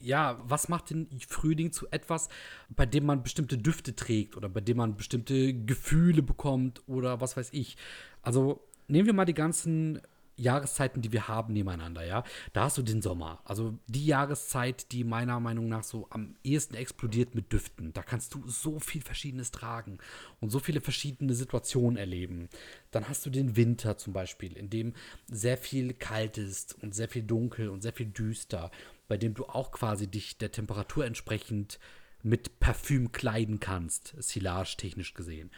ja, 0.00 0.38
was 0.44 0.68
macht 0.68 0.90
den 0.90 1.08
Frühling 1.26 1.72
zu 1.72 1.88
etwas, 1.90 2.28
bei 2.68 2.86
dem 2.86 3.06
man 3.06 3.22
bestimmte 3.22 3.58
Düfte 3.58 3.96
trägt 3.96 4.36
oder 4.36 4.48
bei 4.48 4.60
dem 4.60 4.76
man 4.76 4.96
bestimmte 4.96 5.54
Gefühle 5.54 6.22
bekommt 6.22 6.82
oder 6.86 7.20
was 7.20 7.36
weiß 7.36 7.50
ich. 7.52 7.76
Also 8.22 8.60
nehmen 8.86 9.06
wir 9.06 9.14
mal 9.14 9.24
die 9.24 9.34
ganzen 9.34 10.00
Jahreszeiten, 10.38 11.02
die 11.02 11.12
wir 11.12 11.28
haben 11.28 11.52
nebeneinander, 11.52 12.04
ja. 12.04 12.24
Da 12.52 12.64
hast 12.64 12.78
du 12.78 12.82
den 12.82 13.02
Sommer. 13.02 13.40
Also 13.44 13.78
die 13.86 14.06
Jahreszeit, 14.06 14.92
die 14.92 15.04
meiner 15.04 15.40
Meinung 15.40 15.68
nach 15.68 15.84
so 15.84 16.06
am 16.10 16.36
ehesten 16.42 16.74
explodiert 16.74 17.34
mit 17.34 17.52
Düften. 17.52 17.92
Da 17.92 18.02
kannst 18.02 18.34
du 18.34 18.46
so 18.48 18.78
viel 18.78 19.02
Verschiedenes 19.02 19.50
tragen 19.50 19.98
und 20.40 20.50
so 20.50 20.58
viele 20.58 20.80
verschiedene 20.80 21.34
Situationen 21.34 21.96
erleben. 21.96 22.48
Dann 22.90 23.08
hast 23.08 23.26
du 23.26 23.30
den 23.30 23.56
Winter 23.56 23.98
zum 23.98 24.12
Beispiel, 24.12 24.56
in 24.56 24.70
dem 24.70 24.94
sehr 25.26 25.58
viel 25.58 25.92
kalt 25.92 26.38
ist 26.38 26.76
und 26.82 26.94
sehr 26.94 27.08
viel 27.08 27.22
dunkel 27.22 27.68
und 27.68 27.82
sehr 27.82 27.92
viel 27.92 28.06
düster, 28.06 28.70
bei 29.08 29.16
dem 29.16 29.34
du 29.34 29.46
auch 29.46 29.72
quasi 29.72 30.06
dich 30.06 30.38
der 30.38 30.52
Temperatur 30.52 31.04
entsprechend 31.04 31.78
mit 32.22 32.60
Parfüm 32.60 33.12
kleiden 33.12 33.60
kannst, 33.60 34.14
silage 34.18 34.76
technisch 34.76 35.14
gesehen. 35.14 35.50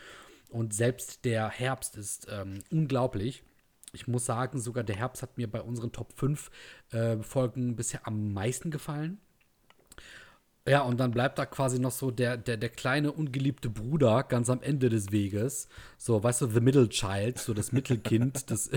Und 0.48 0.74
selbst 0.74 1.24
der 1.24 1.48
Herbst 1.48 1.96
ist 1.96 2.26
ähm, 2.30 2.58
unglaublich 2.70 3.44
ich 3.92 4.08
muss 4.08 4.24
sagen, 4.24 4.60
sogar 4.60 4.84
der 4.84 4.96
Herbst 4.96 5.22
hat 5.22 5.36
mir 5.36 5.50
bei 5.50 5.60
unseren 5.60 5.92
Top 5.92 6.12
5 6.16 6.50
äh, 6.90 7.18
Folgen 7.18 7.76
bisher 7.76 8.06
am 8.06 8.32
meisten 8.32 8.70
gefallen. 8.70 9.18
Ja, 10.68 10.82
und 10.82 11.00
dann 11.00 11.10
bleibt 11.10 11.38
da 11.38 11.46
quasi 11.46 11.78
noch 11.78 11.90
so 11.90 12.10
der, 12.10 12.36
der, 12.36 12.58
der 12.58 12.68
kleine 12.68 13.12
ungeliebte 13.12 13.70
Bruder 13.70 14.22
ganz 14.22 14.50
am 14.50 14.62
Ende 14.62 14.90
des 14.90 15.10
Weges. 15.10 15.68
So, 15.96 16.22
weißt 16.22 16.42
du, 16.42 16.46
The 16.48 16.60
Middle 16.60 16.90
Child, 16.90 17.38
so 17.38 17.54
das 17.54 17.72
Mittelkind. 17.72 18.44
das, 18.50 18.64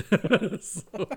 so, 0.61 1.07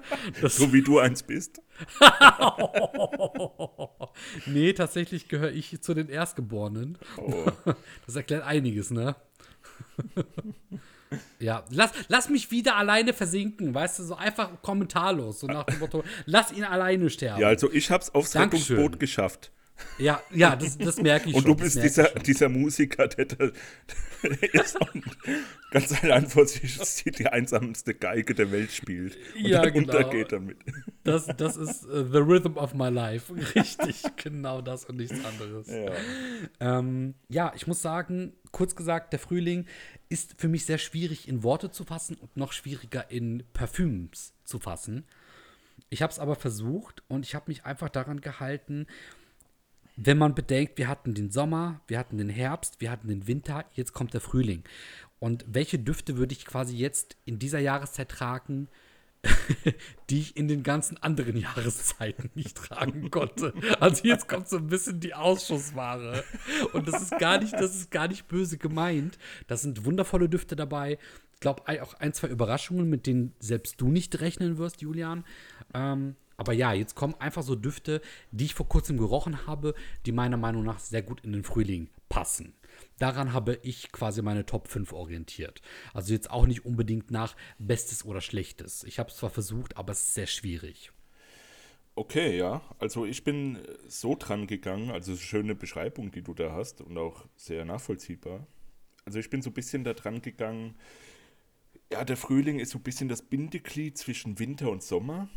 das 0.43 0.57
so 0.57 0.73
wie 0.73 0.83
du 0.83 0.99
eins 0.99 1.23
bist. 1.23 1.63
nee, 4.47 4.73
tatsächlich 4.73 5.29
gehöre 5.29 5.53
ich 5.53 5.81
zu 5.81 5.95
den 5.95 6.09
Erstgeborenen. 6.09 6.99
Oh. 7.17 7.47
Das 8.05 8.17
erklärt 8.17 8.45
einiges, 8.45 8.91
ne? 8.91 9.15
Ja, 11.39 11.65
lass, 11.71 11.93
lass 12.09 12.29
mich 12.29 12.51
wieder 12.51 12.77
alleine 12.77 13.13
versinken, 13.13 13.75
weißt 13.75 13.99
du, 13.99 14.03
so 14.05 14.17
einfach 14.17 14.51
kommentarlos, 14.63 15.41
so 15.41 15.47
nach 15.47 15.65
dem 15.65 15.79
Motto, 15.79 16.03
lass 16.25 16.53
ihn 16.53 16.65
alleine 16.65 17.11
sterben. 17.11 17.41
Ja, 17.41 17.49
also 17.49 17.71
ich 17.71 17.91
hab's 17.91 18.11
aufs 18.11 18.33
Dankeschön. 18.33 18.77
Rettungsboot 18.77 19.01
geschafft. 19.01 19.51
Ja, 19.99 20.23
ja, 20.33 20.57
das, 20.57 20.79
das 20.79 21.01
merke 21.01 21.29
ich 21.29 21.35
und 21.35 21.43
schon. 21.43 21.53
Und 21.53 21.61
du 21.61 21.65
bist 21.65 21.83
dieser, 21.83 22.09
dieser 22.21 22.49
Musiker, 22.49 23.09
der, 23.09 23.27
der, 23.27 23.53
ist 24.53 24.79
ganz 25.71 26.03
allein 26.03 26.27
vor 26.27 26.47
sich 26.47 27.05
die 27.05 27.27
einsamste 27.27 27.95
Geige 27.95 28.35
der 28.35 28.51
Welt 28.51 28.73
spielt 28.73 29.17
und 29.37 29.47
ja, 29.47 29.63
dann 29.63 29.73
genau. 29.73 29.97
untergeht 29.97 30.33
damit. 30.33 30.59
Das, 31.05 31.27
das 31.27 31.57
ist 31.57 31.85
uh, 31.85 32.05
the 32.05 32.19
rhythm 32.19 32.57
of 32.57 32.75
my 32.75 32.89
life. 32.89 33.33
Richtig, 33.55 34.03
genau 34.17 34.61
das 34.61 34.85
und 34.85 34.97
nichts 34.97 35.25
anderes. 35.25 35.69
Ja. 35.69 35.93
Ähm, 36.61 37.15
ja, 37.29 37.53
ich 37.55 37.67
muss 37.67 37.83
sagen, 37.83 38.33
kurz 38.53 38.75
gesagt, 38.75 39.13
der 39.13 39.19
Frühling 39.19 39.67
ist 40.09 40.35
für 40.39 40.49
mich 40.49 40.65
sehr 40.65 40.79
schwierig 40.79 41.29
in 41.29 41.43
Worte 41.43 41.71
zu 41.71 41.85
fassen 41.85 42.17
und 42.17 42.37
noch 42.37 42.53
schwieriger 42.53 43.11
in 43.11 43.45
Parfüms 43.53 44.35
zu 44.45 44.59
fassen. 44.59 45.05
Ich 45.89 46.03
habe 46.03 46.13
es 46.13 46.19
aber 46.19 46.35
versucht 46.35 47.03
und 47.09 47.25
ich 47.25 47.35
habe 47.35 47.45
mich 47.49 47.65
einfach 47.65 47.89
daran 47.89 48.21
gehalten, 48.21 48.87
wenn 49.97 50.19
man 50.19 50.35
bedenkt, 50.35 50.79
wir 50.79 50.89
hatten 50.89 51.15
den 51.15 51.31
Sommer, 51.31 51.81
wir 51.89 51.99
hatten 51.99 52.19
den 52.19 52.29
Herbst, 52.29 52.81
wir 52.81 52.91
hatten 52.91 53.09
den 53.09 53.27
Winter, 53.27 53.65
jetzt 53.73 53.93
kommt 53.93 54.13
der 54.15 54.21
Frühling. 54.21 54.63
Und 55.19 55.45
welche 55.49 55.79
Düfte 55.79 56.19
würde 56.19 56.35
ich 56.35 56.45
quasi 56.45 56.77
jetzt 56.77 57.17
in 57.25 57.39
dieser 57.39 57.59
Jahreszeit 57.59 58.11
tragen, 58.11 58.69
die 60.11 60.21
ich 60.21 60.37
in 60.37 60.49
den 60.49 60.63
ganzen 60.63 61.03
anderen 61.03 61.37
Jahreszeiten 61.41 62.31
nicht 62.35 62.57
tragen 62.57 63.11
konnte. 63.11 63.55
Also 63.81 64.05
jetzt 64.05 64.29
kommt 64.29 64.49
so 64.49 64.59
ein 64.59 64.69
bisschen 64.69 65.01
die 65.01 65.15
Ausschussware. 65.15 66.23
Und 66.75 66.87
das 66.87 67.03
ist 67.03 67.19
gar 67.19 67.39
nicht, 67.39 67.55
das 67.55 67.75
ist 67.75 67.91
gar 67.91 68.09
nicht 68.09 68.29
böse 68.29 68.59
gemeint. 68.59 69.19
Da 69.47 69.57
sind 69.57 69.87
wundervolle 69.87 70.29
Düfte 70.29 70.57
dabei. 70.57 70.99
Ich 71.35 71.41
glaube 71.41 71.63
auch 71.83 71.95
ein, 71.95 72.13
zwei 72.13 72.29
Überraschungen, 72.29 72.89
mit 72.89 73.07
denen 73.07 73.35
selbst 73.41 73.81
du 73.81 73.89
nicht 73.89 74.21
rechnen 74.21 74.59
wirst, 74.59 74.83
Julian. 74.83 75.25
Ähm, 75.75 76.17
aber 76.37 76.53
ja, 76.53 76.73
jetzt 76.73 76.95
kommen 76.95 77.15
einfach 77.19 77.43
so 77.43 77.55
Düfte, 77.55 78.01
die 78.31 78.47
ich 78.47 78.55
vor 78.55 78.69
kurzem 78.69 78.99
gerochen 78.99 79.47
habe, 79.47 79.75
die 80.05 80.13
meiner 80.13 80.37
Meinung 80.37 80.65
nach 80.65 80.79
sehr 80.79 81.03
gut 81.03 81.23
in 81.23 81.33
den 81.33 81.45
Frühling 81.45 81.89
passen 82.09 82.55
daran 82.99 83.33
habe 83.33 83.59
ich 83.63 83.93
quasi 83.93 84.23
meine 84.23 84.47
Top 84.47 84.69
5 84.69 84.93
orientiert. 84.93 85.63
Also 85.93 86.13
jetzt 86.13 86.31
auch 86.31 86.47
nicht 86.47 86.65
unbedingt 86.65 87.11
nach 87.11 87.37
Bestes 87.59 88.05
oder 88.05 88.21
Schlechtes. 88.21 88.85
Ich 88.85 88.99
habe 88.99 89.11
es 89.11 89.17
zwar 89.17 89.31
versucht, 89.31 89.77
aber 89.77 89.93
es 89.93 90.01
ist 90.01 90.15
sehr 90.15 90.27
schwierig. 90.27 90.93
Okay, 91.95 92.37
ja. 92.37 92.61
Also 92.79 93.07
ich 93.07 93.25
bin 93.25 93.59
so 93.89 94.17
dran 94.19 94.47
gegangen, 94.47 94.91
also 94.91 95.17
schöne 95.17 95.55
Beschreibung, 95.55 96.11
die 96.11 96.23
du 96.23 96.35
da 96.35 96.53
hast 96.53 96.81
und 96.81 96.99
auch 96.99 97.25
sehr 97.37 97.65
nachvollziehbar. 97.65 98.47
Also 99.05 99.19
ich 99.19 99.31
bin 99.31 99.41
so 99.41 99.51
ein 99.51 99.55
bisschen 99.55 99.85
da 99.85 99.95
dran 99.95 100.21
gegangen, 100.21 100.77
ja, 101.93 102.05
der 102.05 102.17
Frühling 102.17 102.59
ist 102.59 102.71
so 102.71 102.79
ein 102.79 102.83
bisschen 102.83 103.09
das 103.09 103.23
Bindeglied 103.23 103.97
zwischen 103.97 104.41
Winter 104.41 104.71
und 104.71 104.83
Sommer. 104.83 105.29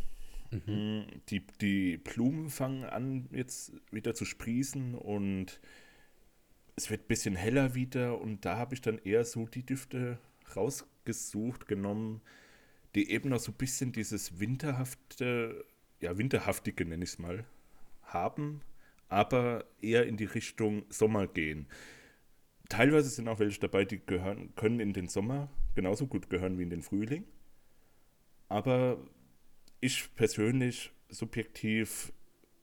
Mhm. 0.52 1.06
Die, 1.30 1.46
die 1.62 1.98
Blumen 1.98 2.50
fangen 2.50 2.84
an 2.84 3.28
jetzt 3.32 3.74
wieder 3.92 4.16
zu 4.16 4.26
sprießen 4.26 4.96
und 4.96 5.60
es 6.76 6.90
wird 6.90 7.02
ein 7.04 7.08
bisschen 7.08 7.36
heller 7.36 7.76
wieder 7.76 8.20
und 8.20 8.46
da 8.46 8.58
habe 8.58 8.74
ich 8.74 8.82
dann 8.82 9.00
eher 9.00 9.26
so 9.26 9.46
die 9.48 9.66
Düfte 9.66 10.18
rausgesucht, 10.56 11.68
genommen, 11.68 12.22
die 12.96 13.12
eben 13.12 13.30
noch 13.30 13.40
so 13.40 13.52
ein 13.52 13.58
bisschen 13.58 13.92
dieses 13.92 14.40
winterhafte, 14.40 15.66
ja, 16.00 16.18
winterhaftige 16.18 16.86
nenne 16.86 17.04
ich 17.04 17.12
es 17.12 17.20
mal, 17.20 17.46
haben, 18.04 18.62
aber 19.08 19.66
eher 19.82 20.08
in 20.08 20.18
die 20.18 20.26
Richtung 20.26 20.84
Sommer 20.90 21.28
gehen. 21.28 21.68
Teilweise 22.70 23.10
sind 23.10 23.28
auch 23.28 23.40
welche 23.40 23.60
dabei, 23.60 23.86
die 23.86 24.00
gehören, 24.00 24.56
können 24.56 24.80
in 24.80 24.94
den 24.94 25.08
Sommer 25.08 25.50
genauso 25.76 26.08
gut 26.08 26.30
gehören 26.30 26.58
wie 26.58 26.64
in 26.64 26.70
den 26.70 26.82
Frühling. 26.82 27.26
Aber 28.48 28.98
ich 29.82 30.14
persönlich 30.16 30.92
subjektiv 31.10 32.12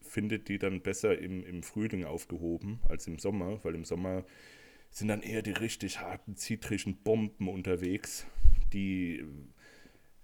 findet 0.00 0.49
die 0.49 0.58
dann 0.58 0.80
besser 0.80 1.18
im, 1.18 1.44
im 1.44 1.62
Frühling 1.62 2.04
aufgehoben 2.04 2.80
als 2.88 3.06
im 3.06 3.18
Sommer, 3.18 3.62
weil 3.64 3.75
im 3.75 3.85
Sommer 3.85 4.25
sind 4.90 5.08
dann 5.08 5.23
eher 5.23 5.42
die 5.42 5.52
richtig 5.52 6.00
harten, 6.00 6.37
zitrischen 6.37 6.96
Bomben 6.96 7.49
unterwegs, 7.49 8.26
die, 8.73 9.25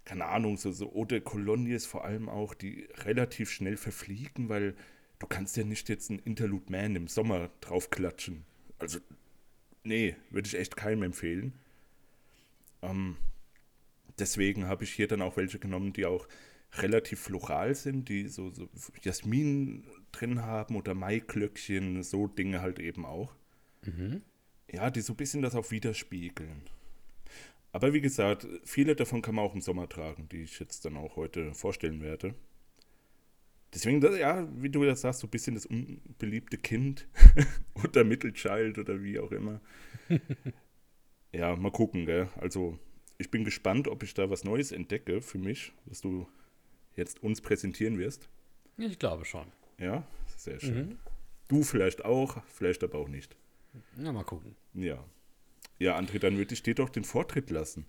keine 0.05 0.25
Ahnung, 0.25 0.57
so, 0.57 0.71
so 0.71 0.93
Eau 0.95 1.05
de 1.05 1.21
Colonies 1.21 1.85
vor 1.85 2.05
allem 2.05 2.29
auch, 2.29 2.53
die 2.53 2.87
relativ 2.95 3.51
schnell 3.51 3.77
verfliegen, 3.77 4.49
weil 4.49 4.75
du 5.19 5.27
kannst 5.27 5.57
ja 5.57 5.63
nicht 5.63 5.89
jetzt 5.89 6.09
ein 6.09 6.19
Interlude 6.19 6.71
Man 6.71 6.95
im 6.95 7.07
Sommer 7.07 7.49
draufklatschen. 7.61 8.45
Also, 8.79 8.99
nee, 9.83 10.15
würde 10.29 10.47
ich 10.47 10.57
echt 10.57 10.75
keinem 10.75 11.03
empfehlen. 11.03 11.53
Ähm, 12.81 13.17
deswegen 14.17 14.65
habe 14.65 14.85
ich 14.85 14.93
hier 14.93 15.07
dann 15.07 15.21
auch 15.21 15.37
welche 15.37 15.59
genommen, 15.59 15.93
die 15.93 16.05
auch 16.05 16.27
relativ 16.77 17.19
floral 17.19 17.75
sind, 17.75 18.09
die 18.09 18.27
so, 18.27 18.51
so 18.51 18.67
Jasmin 19.01 19.85
drin 20.11 20.41
haben 20.41 20.75
oder 20.75 20.93
Maiklöckchen, 20.95 22.03
so 22.03 22.27
Dinge 22.27 22.61
halt 22.61 22.79
eben 22.79 23.05
auch. 23.05 23.35
Mhm. 23.83 24.21
Ja, 24.71 24.89
die 24.89 25.01
so 25.01 25.13
ein 25.13 25.17
bisschen 25.17 25.41
das 25.41 25.55
auch 25.55 25.69
widerspiegeln. 25.71 26.63
Aber 27.71 27.93
wie 27.93 28.01
gesagt, 28.01 28.47
viele 28.63 28.95
davon 28.95 29.21
kann 29.21 29.35
man 29.35 29.45
auch 29.45 29.55
im 29.55 29.61
Sommer 29.61 29.89
tragen, 29.89 30.29
die 30.29 30.43
ich 30.43 30.59
jetzt 30.59 30.85
dann 30.85 30.97
auch 30.97 31.15
heute 31.15 31.53
vorstellen 31.53 32.01
werde. 32.01 32.35
Deswegen, 33.73 33.99
das, 34.01 34.17
ja, 34.17 34.47
wie 34.61 34.69
du 34.69 34.83
das 34.85 35.01
sagst, 35.01 35.21
so 35.21 35.27
ein 35.27 35.31
bisschen 35.31 35.55
das 35.55 35.65
unbeliebte 35.65 36.57
Kind 36.57 37.07
oder 37.83 38.03
Mittelchild 38.03 38.77
oder 38.77 39.01
wie 39.01 39.19
auch 39.19 39.31
immer. 39.31 39.59
ja, 41.31 41.55
mal 41.55 41.71
gucken, 41.71 42.05
gell? 42.05 42.29
Also, 42.35 42.77
ich 43.17 43.31
bin 43.31 43.43
gespannt, 43.43 43.87
ob 43.87 44.03
ich 44.03 44.13
da 44.13 44.29
was 44.29 44.43
Neues 44.43 44.71
entdecke 44.71 45.21
für 45.21 45.39
mich, 45.39 45.73
was 45.85 46.01
du 46.01 46.27
jetzt 46.95 47.21
uns 47.23 47.41
präsentieren 47.41 47.97
wirst. 47.97 48.29
Ich 48.77 48.99
glaube 48.99 49.25
schon. 49.25 49.45
Ja, 49.77 50.03
sehr 50.37 50.59
schön. 50.59 50.89
Mhm. 50.89 50.99
Du 51.47 51.63
vielleicht 51.63 52.05
auch, 52.05 52.41
vielleicht 52.47 52.83
aber 52.83 52.99
auch 52.99 53.07
nicht. 53.07 53.35
Na, 53.95 54.11
mal 54.11 54.23
gucken. 54.23 54.55
Ja. 54.73 55.03
Ja, 55.79 55.97
André, 55.97 56.19
dann 56.19 56.37
würde 56.37 56.53
ich 56.53 56.63
dir 56.63 56.75
doch 56.75 56.89
den 56.89 57.03
Vortritt 57.03 57.49
lassen. 57.49 57.85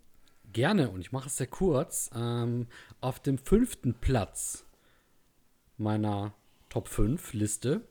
Gerne, 0.52 0.90
und 0.90 1.00
ich 1.00 1.12
mache 1.12 1.28
es 1.28 1.36
sehr 1.36 1.46
kurz. 1.46 2.10
Ähm, 2.14 2.66
auf 3.00 3.20
dem 3.20 3.38
fünften 3.38 3.94
Platz 3.94 4.64
meiner 5.76 6.34
Top 6.68 6.88
5 6.88 7.32
Liste 7.34 7.86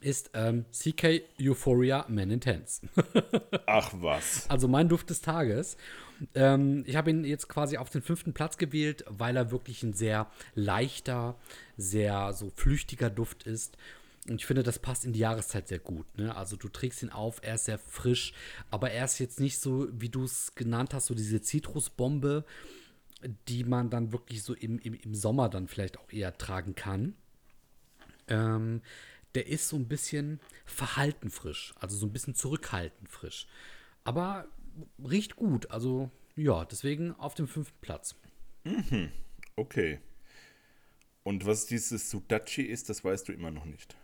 ist 0.00 0.30
ähm, 0.34 0.64
CK 0.72 1.22
Euphoria 1.40 2.06
Men 2.08 2.30
Intense. 2.30 2.82
Ach 3.66 3.92
was. 3.94 4.48
Also 4.48 4.68
mein 4.68 4.88
Duft 4.88 5.10
des 5.10 5.20
Tages. 5.20 5.76
Ähm, 6.34 6.84
ich 6.86 6.96
habe 6.96 7.10
ihn 7.10 7.24
jetzt 7.24 7.48
quasi 7.48 7.76
auf 7.76 7.90
den 7.90 8.02
fünften 8.02 8.32
Platz 8.32 8.56
gewählt, 8.56 9.04
weil 9.08 9.36
er 9.36 9.50
wirklich 9.50 9.82
ein 9.82 9.92
sehr 9.92 10.30
leichter, 10.54 11.36
sehr 11.76 12.32
so 12.32 12.50
flüchtiger 12.54 13.10
Duft 13.10 13.44
ist. 13.44 13.76
Und 14.28 14.36
ich 14.36 14.46
finde, 14.46 14.62
das 14.62 14.78
passt 14.78 15.04
in 15.04 15.12
die 15.12 15.20
Jahreszeit 15.20 15.68
sehr 15.68 15.78
gut. 15.78 16.06
Ne? 16.18 16.34
Also 16.36 16.56
du 16.56 16.68
trägst 16.68 17.02
ihn 17.02 17.10
auf, 17.10 17.40
er 17.42 17.54
ist 17.54 17.64
sehr 17.64 17.78
frisch, 17.78 18.34
aber 18.70 18.90
er 18.90 19.06
ist 19.06 19.18
jetzt 19.18 19.40
nicht 19.40 19.58
so, 19.58 19.88
wie 19.92 20.10
du 20.10 20.24
es 20.24 20.54
genannt 20.54 20.92
hast, 20.92 21.06
so 21.06 21.14
diese 21.14 21.40
Zitrusbombe, 21.40 22.44
die 23.48 23.64
man 23.64 23.90
dann 23.90 24.12
wirklich 24.12 24.42
so 24.42 24.54
im, 24.54 24.78
im, 24.78 24.94
im 24.94 25.14
Sommer 25.14 25.48
dann 25.48 25.68
vielleicht 25.68 25.98
auch 25.98 26.12
eher 26.12 26.36
tragen 26.36 26.74
kann. 26.74 27.14
Ähm, 28.28 28.82
der 29.34 29.46
ist 29.46 29.68
so 29.68 29.76
ein 29.76 29.88
bisschen 29.88 30.40
verhalten 30.64 31.30
frisch, 31.30 31.74
also 31.78 31.96
so 31.96 32.06
ein 32.06 32.12
bisschen 32.12 32.34
zurückhaltend 32.34 33.08
frisch. 33.08 33.46
Aber 34.04 34.46
riecht 35.04 35.36
gut, 35.36 35.70
also 35.70 36.10
ja, 36.36 36.64
deswegen 36.64 37.12
auf 37.12 37.34
dem 37.34 37.48
fünften 37.48 37.78
Platz. 37.80 38.14
Okay. 39.56 40.00
Und 41.22 41.44
was 41.44 41.66
dieses 41.66 42.08
Sudachi 42.10 42.62
ist, 42.62 42.88
das 42.88 43.04
weißt 43.04 43.28
du 43.28 43.32
immer 43.32 43.50
noch 43.50 43.66
nicht. 43.66 43.96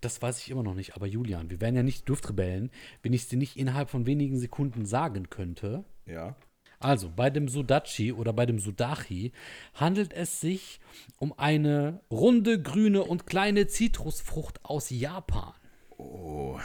Das 0.00 0.20
weiß 0.20 0.38
ich 0.40 0.50
immer 0.50 0.62
noch 0.62 0.74
nicht, 0.74 0.96
aber 0.96 1.06
Julian, 1.06 1.48
wir 1.48 1.60
wären 1.60 1.76
ja 1.76 1.82
nicht 1.82 2.08
Duftrebellen, 2.08 2.70
wenn 3.02 3.12
ich 3.12 3.22
es 3.22 3.28
dir 3.28 3.38
nicht 3.38 3.56
innerhalb 3.56 3.88
von 3.88 4.04
wenigen 4.04 4.38
Sekunden 4.38 4.84
sagen 4.84 5.30
könnte. 5.30 5.84
Ja. 6.06 6.36
Also, 6.78 7.10
bei 7.10 7.30
dem 7.30 7.48
Sudachi 7.48 8.12
oder 8.12 8.32
bei 8.32 8.46
dem 8.46 8.58
Sudachi 8.58 9.32
handelt 9.74 10.12
es 10.12 10.40
sich 10.40 10.80
um 11.18 11.32
eine 11.38 12.00
runde, 12.10 12.60
grüne 12.60 13.02
und 13.04 13.26
kleine 13.26 13.66
Zitrusfrucht 13.66 14.64
aus 14.64 14.90
Japan. 14.90 15.54
Oh. 15.96 16.58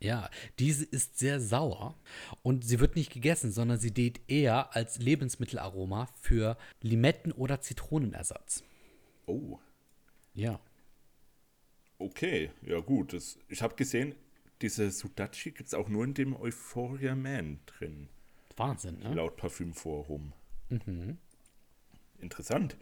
Ja, 0.00 0.28
diese 0.58 0.84
ist 0.84 1.18
sehr 1.18 1.40
sauer 1.40 1.96
und 2.42 2.64
sie 2.64 2.78
wird 2.78 2.94
nicht 2.94 3.12
gegessen, 3.12 3.52
sondern 3.52 3.78
sie 3.78 3.90
dient 3.90 4.20
eher 4.28 4.76
als 4.76 4.98
Lebensmittelaroma 4.98 6.08
für 6.20 6.58
Limetten- 6.82 7.32
oder 7.32 7.62
Zitronenersatz. 7.62 8.64
Oh. 9.26 9.58
Ja. 10.34 10.60
Okay. 11.98 12.50
Ja, 12.62 12.80
gut. 12.80 13.14
Das, 13.14 13.38
ich 13.48 13.62
habe 13.62 13.76
gesehen, 13.76 14.14
diese 14.60 14.90
Sudachi 14.90 15.52
gibt 15.52 15.68
es 15.68 15.74
auch 15.74 15.88
nur 15.88 16.04
in 16.04 16.14
dem 16.14 16.36
Euphoria 16.36 17.14
Man 17.14 17.60
drin. 17.64 18.08
Wahnsinn, 18.56 18.98
ne? 19.00 19.14
laut 19.14 19.36
Parfümforum. 19.36 20.32
Interessant. 22.20 22.76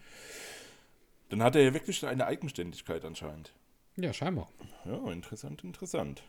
Dann 1.29 1.43
hat 1.43 1.57
er 1.57 1.63
ja 1.63 1.75
wirklich 1.75 2.05
eine 2.07 2.27
Eigenständigkeit 2.27 3.05
anscheinend. 3.05 3.53
Ja, 3.97 4.13
scheinbar. 4.13 4.51
Ja, 4.85 5.11
interessant, 5.11 5.65
interessant. 5.65 6.23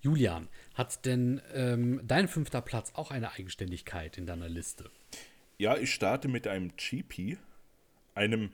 Julian, 0.00 0.48
hat 0.74 1.04
denn 1.06 1.40
ähm, 1.52 2.00
dein 2.04 2.26
fünfter 2.28 2.60
Platz 2.60 2.92
auch 2.94 3.10
eine 3.10 3.32
Eigenständigkeit 3.32 4.18
in 4.18 4.26
deiner 4.26 4.48
Liste? 4.48 4.90
Ja, 5.58 5.76
ich 5.76 5.94
starte 5.94 6.28
mit 6.28 6.46
einem 6.48 6.72
GP, 6.76 7.38
einem 8.14 8.52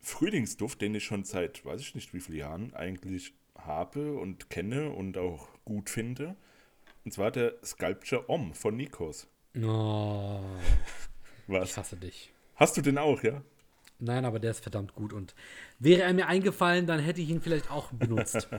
Frühlingsduft, 0.00 0.80
den 0.80 0.94
ich 0.94 1.04
schon 1.04 1.24
seit, 1.24 1.64
weiß 1.64 1.80
ich 1.80 1.94
nicht 1.94 2.12
wie 2.12 2.20
viele 2.20 2.38
Jahren 2.38 2.74
eigentlich 2.74 3.32
habe 3.56 4.14
und 4.18 4.50
kenne 4.50 4.90
und 4.90 5.16
auch 5.16 5.48
gut 5.64 5.88
finde. 5.88 6.36
Und 7.04 7.12
zwar 7.12 7.30
der 7.30 7.54
Sculpture 7.64 8.28
Om 8.28 8.54
von 8.54 8.76
Nikos. 8.76 9.28
Oh, 9.62 10.40
ich 11.48 11.54
Was? 11.54 11.76
hasse 11.76 11.96
dich. 11.96 12.32
Hast 12.56 12.76
du 12.76 12.82
den 12.82 12.98
auch, 12.98 13.22
ja? 13.22 13.42
Nein, 14.00 14.24
aber 14.24 14.40
der 14.40 14.50
ist 14.50 14.60
verdammt 14.60 14.94
gut 14.94 15.12
und 15.12 15.34
wäre 15.78 16.02
er 16.02 16.12
mir 16.12 16.26
eingefallen, 16.26 16.86
dann 16.86 17.00
hätte 17.00 17.20
ich 17.20 17.30
ihn 17.30 17.40
vielleicht 17.40 17.70
auch 17.70 17.92
benutzt. 17.92 18.48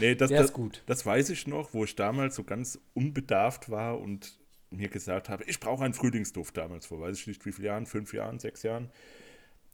Nee, 0.00 0.14
das, 0.14 0.28
Der 0.28 0.38
das, 0.38 0.50
ist 0.50 0.52
gut. 0.52 0.82
das 0.86 1.04
weiß 1.04 1.30
ich 1.30 1.46
noch, 1.48 1.74
wo 1.74 1.82
ich 1.82 1.96
damals 1.96 2.36
so 2.36 2.44
ganz 2.44 2.78
unbedarft 2.94 3.68
war 3.70 3.98
und 3.98 4.38
mir 4.70 4.88
gesagt 4.88 5.28
habe, 5.28 5.42
ich 5.44 5.58
brauche 5.58 5.84
einen 5.84 5.94
Frühlingsduft 5.94 6.56
damals 6.56 6.86
vor, 6.86 7.00
weiß 7.00 7.18
ich 7.18 7.26
nicht 7.26 7.44
wie 7.46 7.52
viele 7.52 7.68
Jahren, 7.68 7.86
fünf 7.86 8.12
Jahren, 8.12 8.38
sechs 8.38 8.62
Jahren. 8.62 8.90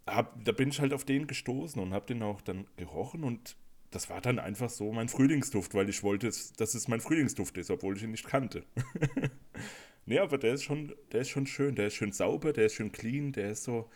Hab, 0.07 0.43
da 0.43 0.53
bin 0.53 0.71
ich 0.71 0.81
halt 0.81 0.95
auf 0.95 1.05
den 1.05 1.27
gestoßen 1.27 1.83
und 1.83 1.93
habe 1.93 2.07
den 2.07 2.23
auch 2.23 2.41
dann 2.41 2.67
gerochen 2.77 3.23
und 3.25 3.57
das 3.91 4.09
war 4.09 4.21
dann 4.21 4.39
einfach 4.39 4.71
so 4.71 4.93
mein 4.93 5.09
Frühlingsduft, 5.09 5.75
weil 5.75 5.89
ich 5.91 6.03
wollte, 6.03 6.27
dass 6.29 6.75
es 6.75 6.89
mein 6.89 7.01
Frühlingsduft 7.01 7.59
ist, 7.59 7.71
obwohl 7.71 7.97
ich 7.97 8.03
ihn 8.03 8.13
nicht 8.13 8.27
kannte. 8.27 8.65
nee, 10.07 10.19
aber 10.19 10.39
der 10.39 10.55
ist 10.55 10.65
schon, 10.65 10.95
der 11.13 11.23
ist 11.23 11.31
schon 11.31 11.47
schön, 11.47 11.75
der 11.75 11.89
ist 11.89 11.95
schön 11.95 12.13
sauber, 12.13 12.53
der 12.53 12.67
ist 12.67 12.75
schön 12.75 12.93
clean, 12.93 13.33
der 13.33 13.51
ist 13.51 13.65
so, 13.65 13.91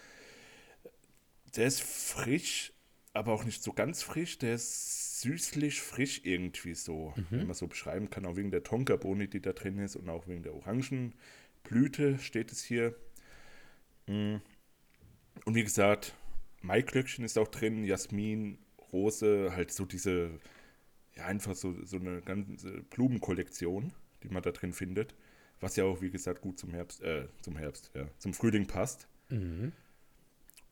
der 1.56 1.66
ist 1.66 1.80
frisch, 1.80 2.72
aber 3.12 3.32
auch 3.32 3.44
nicht 3.44 3.62
so 3.62 3.72
ganz 3.72 4.02
frisch, 4.02 4.38
der 4.38 4.54
ist 4.54 5.20
süßlich 5.20 5.80
frisch 5.80 6.20
irgendwie 6.24 6.74
so, 6.74 7.12
wenn 7.30 7.46
man 7.46 7.54
so 7.54 7.66
beschreiben 7.66 8.10
kann, 8.10 8.26
auch 8.26 8.36
wegen 8.36 8.50
der 8.50 8.62
Tonkabohne, 8.62 9.26
die 9.28 9.40
da 9.40 9.52
drin 9.52 9.78
ist 9.78 9.96
und 9.96 10.08
auch 10.08 10.28
wegen 10.28 10.42
der 10.42 10.54
Orangenblüte 10.54 12.18
steht 12.20 12.52
es 12.52 12.62
hier. 12.62 12.94
Mm. 14.06 14.36
Und 15.44 15.54
wie 15.54 15.64
gesagt, 15.64 16.14
Maiglöckchen 16.62 17.24
ist 17.24 17.38
auch 17.38 17.48
drin, 17.48 17.84
Jasmin, 17.84 18.58
Rose, 18.92 19.52
halt 19.54 19.72
so 19.72 19.84
diese, 19.84 20.30
ja, 21.14 21.26
einfach 21.26 21.54
so, 21.54 21.74
so 21.84 21.96
eine 21.96 22.22
ganze 22.22 22.82
Blumenkollektion, 22.84 23.92
die 24.22 24.28
man 24.28 24.42
da 24.42 24.50
drin 24.52 24.72
findet, 24.72 25.14
was 25.60 25.76
ja 25.76 25.84
auch, 25.84 26.00
wie 26.00 26.10
gesagt, 26.10 26.40
gut 26.40 26.58
zum 26.58 26.70
Herbst, 26.70 27.02
äh, 27.02 27.28
zum 27.42 27.56
Herbst, 27.56 27.90
ja, 27.94 28.08
zum 28.18 28.34
Frühling 28.34 28.66
passt. 28.66 29.08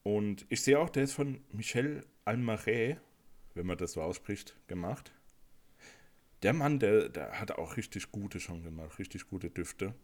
Und 0.02 0.46
ich 0.48 0.62
sehe 0.62 0.78
auch, 0.78 0.88
der 0.88 1.02
ist 1.02 1.12
von 1.12 1.40
Michel 1.52 2.04
Almaret, 2.24 2.98
wenn 3.54 3.66
man 3.66 3.78
das 3.78 3.92
so 3.92 4.02
ausspricht, 4.02 4.56
gemacht. 4.68 5.12
Der 6.42 6.52
Mann, 6.52 6.78
der, 6.78 7.08
der 7.08 7.40
hat 7.40 7.52
auch 7.52 7.76
richtig 7.76 8.12
gute 8.12 8.38
schon 8.38 8.62
gemacht, 8.62 8.98
richtig 8.98 9.28
gute 9.28 9.50
Düfte. 9.50 9.94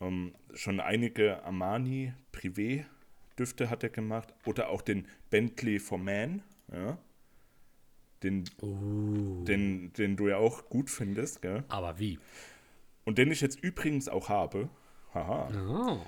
Ähm, 0.00 0.34
schon 0.54 0.80
einige 0.80 1.42
Armani 1.42 2.12
Privé 2.32 2.84
Düfte 3.38 3.70
hat 3.70 3.82
er 3.82 3.88
gemacht 3.88 4.32
oder 4.46 4.68
auch 4.68 4.82
den 4.82 5.06
Bentley 5.30 5.78
for 5.78 5.98
Man, 5.98 6.42
ja. 6.72 6.98
Den, 8.22 8.44
Uh, 8.60 9.44
den, 9.44 9.94
den 9.94 10.14
du 10.16 10.28
ja 10.28 10.36
auch 10.36 10.68
gut 10.68 10.90
findest, 10.90 11.40
gell? 11.40 11.64
aber 11.68 11.98
wie? 11.98 12.18
Und 13.10 13.18
den 13.18 13.32
ich 13.32 13.40
jetzt 13.40 13.58
übrigens 13.60 14.08
auch 14.08 14.28
habe. 14.28 14.68
Haha. 15.12 15.48
Oh. 15.68 16.06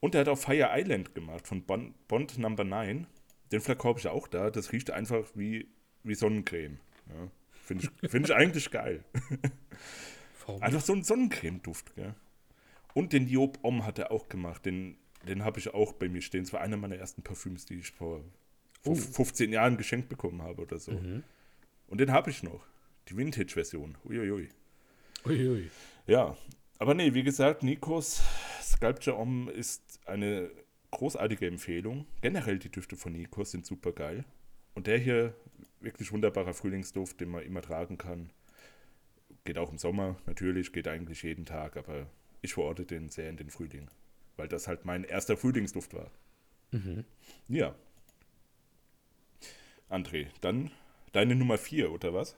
Und 0.00 0.16
er 0.16 0.22
hat 0.22 0.28
auch 0.28 0.36
Fire 0.36 0.70
Island 0.72 1.14
gemacht 1.14 1.46
von 1.46 1.62
Bond, 1.62 1.94
Bond 2.08 2.38
Number 2.38 2.64
9. 2.64 3.06
Den 3.52 3.60
Flakon 3.60 3.90
habe 3.90 4.00
ich 4.00 4.08
auch 4.08 4.26
da. 4.26 4.50
Das 4.50 4.72
riecht 4.72 4.90
einfach 4.90 5.24
wie, 5.36 5.68
wie 6.02 6.16
Sonnencreme. 6.16 6.80
Ja. 7.08 7.28
Finde 7.52 7.88
ich, 8.02 8.10
find 8.10 8.28
ich 8.28 8.34
eigentlich 8.34 8.68
geil. 8.72 9.04
Einfach 10.60 10.80
so 10.80 10.92
ein 10.92 11.04
Sonnencreme-Duft. 11.04 11.94
Gell? 11.94 12.16
Und 12.94 13.12
den 13.12 13.28
Job 13.28 13.60
Om 13.62 13.86
hat 13.86 14.00
er 14.00 14.10
auch 14.10 14.28
gemacht. 14.28 14.66
Den, 14.66 14.96
den 15.28 15.44
habe 15.44 15.60
ich 15.60 15.72
auch 15.72 15.92
bei 15.92 16.08
mir 16.08 16.20
stehen. 16.20 16.42
Es 16.42 16.52
war 16.52 16.62
einer 16.62 16.78
meiner 16.78 16.96
ersten 16.96 17.22
Parfüms, 17.22 17.64
die 17.64 17.74
ich 17.78 17.92
vor, 17.92 18.24
vor 18.82 18.94
Oh. 18.94 18.96
15 18.96 19.52
Jahren 19.52 19.76
geschenkt 19.76 20.08
bekommen 20.08 20.42
habe 20.42 20.62
oder 20.62 20.80
so. 20.80 20.90
Und 21.86 22.00
den 22.00 22.10
habe 22.10 22.30
ich 22.30 22.42
noch. 22.42 22.66
Die 23.08 23.16
Vintage-Version. 23.16 23.96
Uiuiui. 24.04 24.48
Uiui. 25.24 25.70
Ja, 26.10 26.36
aber 26.80 26.94
nee, 26.94 27.14
wie 27.14 27.22
gesagt, 27.22 27.62
Nikos 27.62 28.20
Sculpture 28.60 29.16
Om 29.16 29.48
ist 29.48 30.00
eine 30.06 30.50
großartige 30.90 31.46
Empfehlung. 31.46 32.04
Generell 32.20 32.58
die 32.58 32.68
Düfte 32.68 32.96
von 32.96 33.12
Nikos 33.12 33.52
sind 33.52 33.64
super 33.64 33.92
geil. 33.92 34.24
Und 34.74 34.88
der 34.88 34.98
hier, 34.98 35.34
wirklich 35.78 36.10
wunderbarer 36.10 36.52
Frühlingsduft, 36.52 37.20
den 37.20 37.28
man 37.28 37.44
immer 37.44 37.62
tragen 37.62 37.96
kann. 37.96 38.32
Geht 39.44 39.56
auch 39.56 39.70
im 39.70 39.78
Sommer, 39.78 40.16
natürlich, 40.26 40.72
geht 40.72 40.88
eigentlich 40.88 41.22
jeden 41.22 41.44
Tag, 41.44 41.76
aber 41.76 42.08
ich 42.42 42.54
verorte 42.54 42.84
den 42.84 43.08
sehr 43.08 43.30
in 43.30 43.36
den 43.36 43.50
Frühling. 43.50 43.88
Weil 44.36 44.48
das 44.48 44.66
halt 44.66 44.84
mein 44.84 45.04
erster 45.04 45.36
Frühlingsduft 45.36 45.94
war. 45.94 46.10
Ja. 47.46 47.76
André, 49.88 50.26
dann 50.40 50.72
deine 51.12 51.36
Nummer 51.36 51.56
4, 51.56 51.92
oder 51.92 52.12
was? 52.12 52.34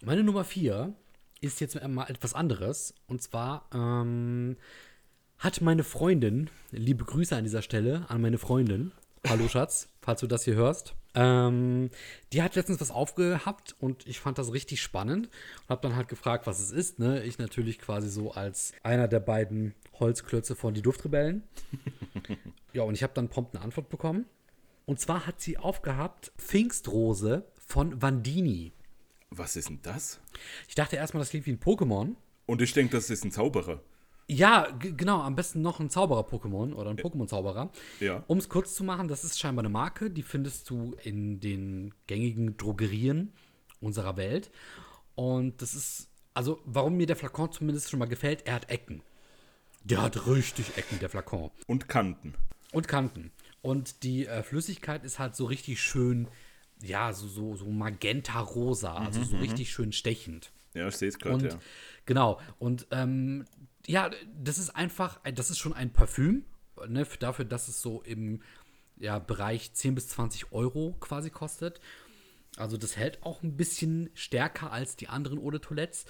Meine 0.00 0.22
Nummer 0.22 0.44
4 0.44 0.94
ist 1.40 1.60
jetzt 1.60 1.80
mal 1.86 2.08
etwas 2.08 2.34
anderes. 2.34 2.94
Und 3.06 3.22
zwar 3.22 3.68
ähm, 3.74 4.56
hat 5.38 5.60
meine 5.60 5.84
Freundin, 5.84 6.50
liebe 6.70 7.04
Grüße 7.04 7.36
an 7.36 7.44
dieser 7.44 7.62
Stelle 7.62 8.06
an 8.08 8.20
meine 8.20 8.38
Freundin. 8.38 8.92
Hallo 9.28 9.48
Schatz, 9.50 9.88
falls 10.00 10.20
du 10.20 10.26
das 10.26 10.44
hier 10.44 10.54
hörst. 10.54 10.94
Ähm, 11.14 11.90
die 12.32 12.42
hat 12.42 12.56
letztens 12.56 12.80
was 12.80 12.90
aufgehabt 12.90 13.74
und 13.80 14.06
ich 14.06 14.20
fand 14.20 14.36
das 14.38 14.52
richtig 14.52 14.82
spannend 14.82 15.28
und 15.62 15.68
habe 15.70 15.80
dann 15.80 15.96
halt 15.96 16.08
gefragt, 16.08 16.46
was 16.46 16.60
es 16.60 16.70
ist. 16.70 16.98
Ne? 16.98 17.22
Ich 17.24 17.38
natürlich 17.38 17.78
quasi 17.78 18.08
so 18.10 18.32
als 18.32 18.72
einer 18.82 19.08
der 19.08 19.20
beiden 19.20 19.74
Holzklötze 19.98 20.54
von 20.54 20.74
die 20.74 20.82
Duftrebellen. 20.82 21.42
ja, 22.74 22.82
und 22.82 22.94
ich 22.94 23.02
habe 23.02 23.14
dann 23.14 23.28
prompt 23.28 23.54
eine 23.54 23.64
Antwort 23.64 23.88
bekommen. 23.88 24.26
Und 24.84 25.00
zwar 25.00 25.26
hat 25.26 25.40
sie 25.40 25.58
aufgehabt 25.58 26.32
Pfingstrose 26.36 27.44
von 27.66 28.00
Vandini. 28.00 28.72
Was 29.36 29.56
ist 29.56 29.68
denn 29.68 29.80
das? 29.82 30.18
Ich 30.68 30.74
dachte 30.74 30.96
erstmal, 30.96 31.20
das 31.20 31.30
klingt 31.30 31.46
wie 31.46 31.52
ein 31.52 31.60
Pokémon. 31.60 32.14
Und 32.46 32.62
ich 32.62 32.72
denke, 32.72 32.96
das 32.96 33.10
ist 33.10 33.24
ein 33.24 33.32
Zauberer. 33.32 33.82
Ja, 34.28 34.68
genau, 34.80 35.20
am 35.20 35.36
besten 35.36 35.62
noch 35.62 35.78
ein 35.78 35.88
Zauberer-Pokémon 35.88 36.72
oder 36.74 36.90
ein 36.90 36.96
Pokémon-Zauberer. 36.96 37.70
Ja. 38.00 38.24
Um 38.26 38.38
es 38.38 38.48
kurz 38.48 38.74
zu 38.74 38.82
machen, 38.82 39.06
das 39.06 39.22
ist 39.22 39.38
scheinbar 39.38 39.64
eine 39.64 39.72
Marke, 39.72 40.10
die 40.10 40.22
findest 40.22 40.68
du 40.68 40.96
in 41.04 41.38
den 41.38 41.94
gängigen 42.08 42.56
Drogerien 42.56 43.32
unserer 43.80 44.16
Welt. 44.16 44.50
Und 45.14 45.62
das 45.62 45.74
ist, 45.74 46.08
also 46.34 46.60
warum 46.64 46.96
mir 46.96 47.06
der 47.06 47.14
Flakon 47.14 47.52
zumindest 47.52 47.88
schon 47.88 48.00
mal 48.00 48.06
gefällt, 48.06 48.46
er 48.46 48.54
hat 48.54 48.68
Ecken. 48.68 49.02
Der 49.84 50.02
hat 50.02 50.26
richtig 50.26 50.76
Ecken, 50.76 50.98
der 50.98 51.08
Flakon. 51.08 51.52
Und 51.68 51.88
Kanten. 51.88 52.34
Und 52.72 52.88
Kanten. 52.88 53.30
Und 53.62 54.02
die 54.02 54.26
äh, 54.26 54.42
Flüssigkeit 54.42 55.04
ist 55.04 55.20
halt 55.20 55.36
so 55.36 55.44
richtig 55.44 55.80
schön, 55.80 56.26
ja, 56.82 57.12
so, 57.12 57.26
so, 57.28 57.56
so 57.56 57.66
magenta-rosa, 57.70 58.94
also 58.94 59.22
so 59.22 59.36
richtig 59.36 59.70
schön 59.70 59.92
stechend. 59.92 60.52
Ja, 60.74 60.88
ich 60.88 60.96
sehe 60.96 61.08
es 61.08 61.18
gerade, 61.18 61.48
ja. 61.48 61.58
genau, 62.04 62.38
und 62.58 62.86
ähm, 62.90 63.44
ja, 63.86 64.10
das 64.42 64.58
ist 64.58 64.70
einfach, 64.70 65.20
das 65.34 65.50
ist 65.50 65.58
schon 65.58 65.72
ein 65.72 65.92
Parfüm, 65.92 66.44
ne, 66.88 67.04
für- 67.04 67.18
dafür, 67.18 67.44
dass 67.44 67.68
es 67.68 67.80
so 67.80 68.02
im 68.02 68.42
ja, 68.98 69.18
Bereich 69.18 69.72
10 69.72 69.94
bis 69.94 70.08
20 70.08 70.52
Euro 70.52 70.94
quasi 71.00 71.30
kostet. 71.30 71.80
Also 72.56 72.76
das 72.78 72.96
hält 72.96 73.22
auch 73.22 73.42
ein 73.42 73.56
bisschen 73.56 74.08
stärker 74.14 74.72
als 74.72 74.96
die 74.96 75.08
anderen 75.08 75.38
Eau 75.38 75.50
de 75.50 75.60
Toilettes. 75.60 76.06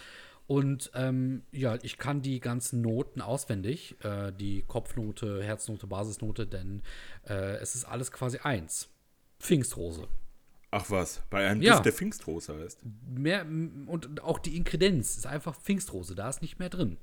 Und 0.47 0.93
ähm, 0.95 1.43
ja, 1.51 1.77
ich 1.83 1.99
kann 1.99 2.23
die 2.23 2.39
ganzen 2.39 2.81
Noten 2.83 3.21
auswendig. 3.21 3.97
Äh, 4.05 4.33
die 4.33 4.63
Kopfnote, 4.63 5.43
Herznote, 5.43 5.89
Basisnote, 5.89 6.47
denn 6.47 6.83
äh, 7.29 7.57
es 7.57 7.75
ist 7.75 7.85
alles 7.85 8.13
quasi 8.13 8.39
eins. 8.39 8.89
Pfingstrose. 9.41 10.07
Ach 10.79 10.91
was, 10.91 11.23
bei 11.31 11.49
einem 11.49 11.63
Ja. 11.63 11.73
Duft, 11.73 11.87
der 11.87 11.93
Pfingstrose 11.95 12.55
heißt. 12.59 12.81
Mehr, 13.09 13.47
und 13.87 14.23
auch 14.23 14.39
die 14.39 14.57
Inkredenz 14.57 15.17
ist 15.17 15.27
einfach 15.27 15.57
Pfingstrose, 15.57 16.15
da 16.15 16.29
ist 16.29 16.43
nicht 16.43 16.59
mehr 16.59 16.69
drin. 16.69 16.99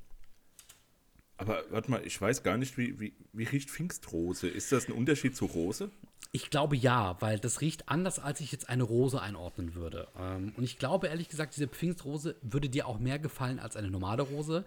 Aber 1.38 1.64
warte 1.70 1.90
mal, 1.90 2.06
ich 2.06 2.20
weiß 2.20 2.44
gar 2.44 2.56
nicht, 2.56 2.78
wie, 2.78 3.00
wie, 3.00 3.16
wie 3.32 3.42
riecht 3.42 3.68
Pfingstrose? 3.68 4.46
Ist 4.46 4.70
das 4.70 4.86
ein 4.86 4.92
Unterschied 4.92 5.34
zu 5.34 5.46
Rose? 5.46 5.90
Ich 6.30 6.50
glaube 6.50 6.76
ja, 6.76 7.20
weil 7.20 7.40
das 7.40 7.60
riecht 7.62 7.88
anders, 7.88 8.20
als 8.20 8.38
ich 8.38 8.52
jetzt 8.52 8.68
eine 8.68 8.84
Rose 8.84 9.20
einordnen 9.20 9.74
würde. 9.74 10.06
Ähm, 10.16 10.52
und 10.56 10.62
ich 10.62 10.78
glaube 10.78 11.08
ehrlich 11.08 11.28
gesagt, 11.28 11.56
diese 11.56 11.66
Pfingstrose 11.66 12.36
würde 12.42 12.68
dir 12.68 12.86
auch 12.86 13.00
mehr 13.00 13.18
gefallen 13.18 13.58
als 13.58 13.74
eine 13.74 13.90
normale 13.90 14.22
Rose. 14.22 14.64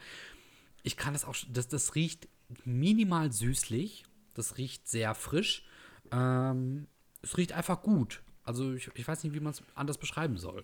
Ich 0.84 0.98
kann 0.98 1.14
das 1.14 1.24
auch, 1.24 1.36
das, 1.50 1.70
das 1.70 1.96
riecht 1.96 2.28
minimal 2.66 3.32
süßlich, 3.32 4.04
das 4.34 4.58
riecht 4.58 4.90
sehr 4.90 5.16
frisch. 5.16 5.66
Ähm, 6.12 6.88
es 7.22 7.38
riecht 7.38 7.54
einfach 7.54 7.82
gut. 7.82 8.22
Also 8.48 8.74
ich, 8.74 8.90
ich 8.96 9.08
weiß 9.08 9.24
nicht, 9.24 9.34
wie 9.36 9.40
man 9.40 9.52
es 9.52 9.62
anders 9.76 9.98
beschreiben 9.98 10.38
soll. 10.38 10.64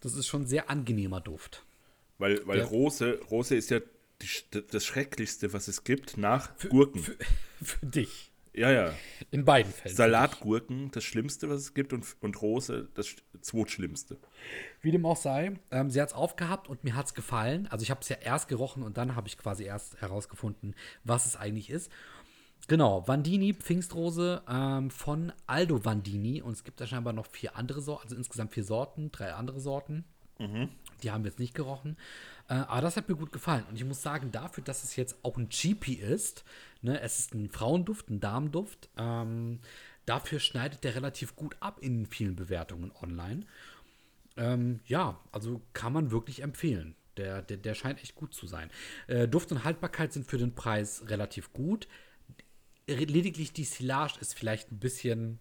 Das 0.00 0.14
ist 0.14 0.26
schon 0.26 0.42
ein 0.42 0.46
sehr 0.46 0.70
angenehmer 0.70 1.20
Duft. 1.20 1.64
Weil, 2.18 2.46
weil 2.46 2.58
Ja. 2.60 2.64
Rose, 2.64 3.20
Rose 3.30 3.56
ist 3.56 3.70
ja 3.70 3.80
die, 4.22 4.62
das 4.70 4.84
Schrecklichste, 4.86 5.52
was 5.52 5.68
es 5.68 5.84
gibt, 5.84 6.16
nach 6.16 6.50
Gurken. 6.70 7.02
Für, 7.02 7.16
für 7.62 7.86
dich. 7.86 8.30
ja, 8.54 8.70
ja. 8.70 8.94
In 9.30 9.44
beiden 9.44 9.70
Fällen. 9.72 9.90
für 9.90 9.96
Salatgurken, 9.96 10.90
das 10.92 11.04
Schlimmste, 11.04 11.50
was 11.50 11.60
es 11.60 11.74
gibt, 11.74 11.92
und, 11.92 12.06
und 12.20 12.40
Rose, 12.40 12.88
das 12.94 13.08
Sch- 13.08 13.18
Zweitschlimmste. 13.42 14.16
Wie 14.80 14.90
dem 14.90 15.04
auch 15.04 15.16
sei, 15.18 15.58
ähm, 15.70 15.90
sie 15.90 16.00
hat 16.00 16.08
es 16.08 16.14
aufgehabt 16.14 16.68
und 16.68 16.84
mir 16.84 16.94
hat 16.94 17.06
es 17.06 17.14
gefallen. 17.14 17.66
Also 17.66 17.82
ich 17.82 17.90
habe 17.90 18.00
es 18.00 18.08
ja 18.08 18.16
erst 18.16 18.48
gerochen 18.48 18.82
und 18.82 18.96
dann 18.96 19.14
habe 19.16 19.28
ich 19.28 19.36
quasi 19.36 19.64
erst 19.64 20.00
herausgefunden, 20.00 20.74
was 21.04 21.26
es 21.26 21.36
eigentlich 21.36 21.68
ist. 21.68 21.90
Genau, 22.68 23.06
Vandini, 23.06 23.54
Pfingstrose 23.54 24.42
ähm, 24.48 24.90
von 24.90 25.32
Aldo 25.46 25.84
Vandini. 25.84 26.42
Und 26.42 26.52
es 26.52 26.64
gibt 26.64 26.80
da 26.80 26.86
scheinbar 26.86 27.12
noch 27.12 27.26
vier 27.26 27.56
andere 27.56 27.80
Sorten, 27.80 28.04
also 28.04 28.16
insgesamt 28.16 28.52
vier 28.52 28.64
Sorten, 28.64 29.12
drei 29.12 29.32
andere 29.34 29.60
Sorten. 29.60 30.04
Die 31.02 31.10
haben 31.10 31.24
wir 31.24 31.30
jetzt 31.30 31.38
nicht 31.38 31.54
gerochen. 31.54 31.96
Äh, 32.48 32.54
aber 32.54 32.80
das 32.80 32.96
hat 32.96 33.08
mir 33.08 33.14
gut 33.16 33.32
gefallen. 33.32 33.64
Und 33.70 33.76
ich 33.76 33.84
muss 33.84 34.02
sagen, 34.02 34.32
dafür, 34.32 34.64
dass 34.64 34.84
es 34.84 34.96
jetzt 34.96 35.16
auch 35.22 35.36
ein 35.36 35.48
Cheapie 35.48 35.94
ist, 35.94 36.44
ne, 36.82 37.00
es 37.00 37.18
ist 37.20 37.34
ein 37.34 37.50
Frauenduft, 37.50 38.10
ein 38.10 38.20
Damenduft, 38.20 38.88
ähm, 38.96 39.60
dafür 40.04 40.40
schneidet 40.40 40.84
der 40.84 40.94
relativ 40.94 41.36
gut 41.36 41.56
ab 41.60 41.78
in 41.80 42.06
vielen 42.06 42.36
Bewertungen 42.36 42.92
online. 43.00 43.40
Ähm, 44.36 44.80
ja, 44.86 45.18
also 45.32 45.62
kann 45.72 45.92
man 45.92 46.10
wirklich 46.10 46.42
empfehlen. 46.42 46.94
Der, 47.16 47.40
der, 47.42 47.56
der 47.56 47.74
scheint 47.74 48.02
echt 48.02 48.14
gut 48.14 48.34
zu 48.34 48.46
sein. 48.46 48.70
Äh, 49.06 49.26
Duft 49.26 49.50
und 49.50 49.64
Haltbarkeit 49.64 50.12
sind 50.12 50.26
für 50.26 50.36
den 50.36 50.54
Preis 50.54 51.04
relativ 51.06 51.52
gut. 51.52 51.88
Lediglich 52.88 53.52
die 53.52 53.64
Silage 53.64 54.18
ist 54.20 54.34
vielleicht 54.34 54.70
ein 54.70 54.78
bisschen 54.78 55.40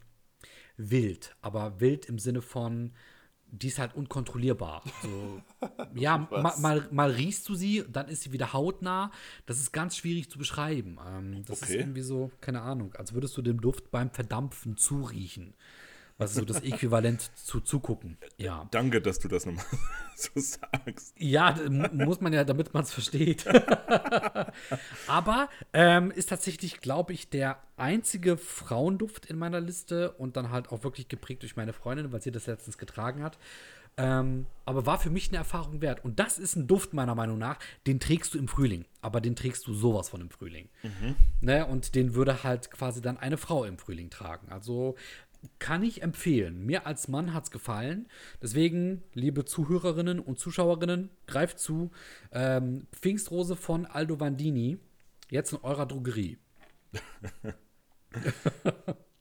wild, 0.78 1.36
aber 1.42 1.80
wild 1.80 2.08
im 2.08 2.18
Sinne 2.20 2.42
von, 2.42 2.94
die 3.48 3.68
ist 3.68 3.80
halt 3.80 3.96
unkontrollierbar. 3.96 4.84
So, 5.02 5.44
ja, 5.94 6.30
ma, 6.34 6.56
mal, 6.58 6.88
mal 6.92 7.12
riechst 7.12 7.48
du 7.48 7.56
sie, 7.56 7.84
dann 7.90 8.08
ist 8.10 8.24
sie 8.24 8.32
wieder 8.32 8.54
hautnah. 8.54 9.12
Das 9.46 9.60
ist 9.60 9.72
ganz 9.72 9.96
schwierig 9.96 10.30
zu 10.30 10.40
beschreiben. 10.40 10.98
Ähm, 11.06 11.46
das 11.46 11.62
ist 11.62 11.62
Okay. 11.62 11.80
irgendwie 11.80 12.02
so, 12.02 12.32
keine 12.42 12.62
Ahnung, 12.62 12.94
als 12.96 13.14
würdest 13.14 13.38
du 13.38 13.42
dem 13.44 13.62
Duft 13.62 13.92
beim 13.92 14.10
Verdampfen 14.12 14.78
zuriechen. 14.78 15.54
Was 16.18 16.32
ist 16.32 16.38
so 16.38 16.46
das 16.46 16.62
Äquivalent 16.62 17.30
zu 17.36 17.60
zugucken. 17.60 18.18
Ja. 18.38 18.68
Danke, 18.72 19.02
dass 19.02 19.20
du 19.20 19.28
das 19.28 19.46
nochmal 19.46 19.66
so 20.16 20.30
sagst. 20.36 21.14
Ja, 21.18 21.58
muss 21.92 22.22
man 22.22 22.32
ja, 22.32 22.46
damit 22.46 22.74
man 22.74 22.84
es 22.84 22.94
versteht. 22.94 23.46
Aber 25.08 25.50
ähm, 25.74 26.12
ist 26.12 26.30
tatsächlich, 26.30 26.80
glaube 26.80 27.12
ich, 27.12 27.30
der 27.30 27.58
einzige 27.76 28.38
Frauenduft 28.38 29.26
in 29.26 29.38
meiner 29.38 29.60
Liste 29.60 30.12
und 30.12 30.38
dann 30.38 30.52
halt 30.52 30.70
auch 30.70 30.84
wirklich 30.84 31.10
geprägt 31.10 31.42
durch 31.42 31.58
meine 31.58 31.74
Freundin, 31.74 32.14
weil 32.14 32.22
sie 32.22 32.32
das 32.32 32.48
letztens 32.48 32.78
getragen 32.78 33.22
hat. 33.22 33.38
Ähm, 33.98 34.46
aber 34.66 34.86
war 34.86 35.00
für 35.00 35.10
mich 35.10 35.30
eine 35.30 35.38
Erfahrung 35.38 35.82
wert. 35.82 36.04
Und 36.04 36.20
das 36.20 36.38
ist 36.38 36.56
ein 36.56 36.68
Duft, 36.68 36.94
meiner 36.94 37.16
Meinung 37.16 37.38
nach, 37.38 37.58
den 37.88 38.00
trägst 38.00 38.34
du 38.34 38.38
im 38.38 38.48
Frühling. 38.48 38.86
Aber 39.02 39.22
den 39.22 39.36
trägst 39.36 39.68
du 39.68 39.74
sowas 39.74 40.10
von 40.10 40.20
im 40.20 40.30
Frühling. 40.30 40.70
Ne? 41.40 41.66
Und 41.66 41.96
den 41.96 42.14
würde 42.14 42.44
halt 42.44 42.72
quasi 42.72 43.02
dann 43.02 43.18
eine 43.18 43.38
Frau 43.38 43.64
im 43.64 43.78
Frühling 43.78 44.10
tragen. 44.10 44.50
Also 44.50 44.96
kann 45.60 45.84
ich 45.84 46.02
empfehlen. 46.02 46.66
Mir 46.66 46.86
als 46.86 47.08
Mann 47.08 47.34
hat 47.34 47.46
es 47.46 47.52
gefallen. 47.52 48.08
Deswegen, 48.42 49.04
liebe 49.14 49.46
Zuhörerinnen 49.46 50.20
und 50.20 50.40
Zuschauerinnen, 50.40 51.10
greift 51.28 51.60
zu. 51.60 51.92
Ähm, 52.32 52.88
Pfingstrose 52.92 53.56
von 53.56 53.86
Aldo 53.86 54.20
Vandini. 54.20 54.78
Jetzt 55.30 55.54
in 55.54 55.60
eurer 55.60 55.86
Drogerie. 55.86 56.38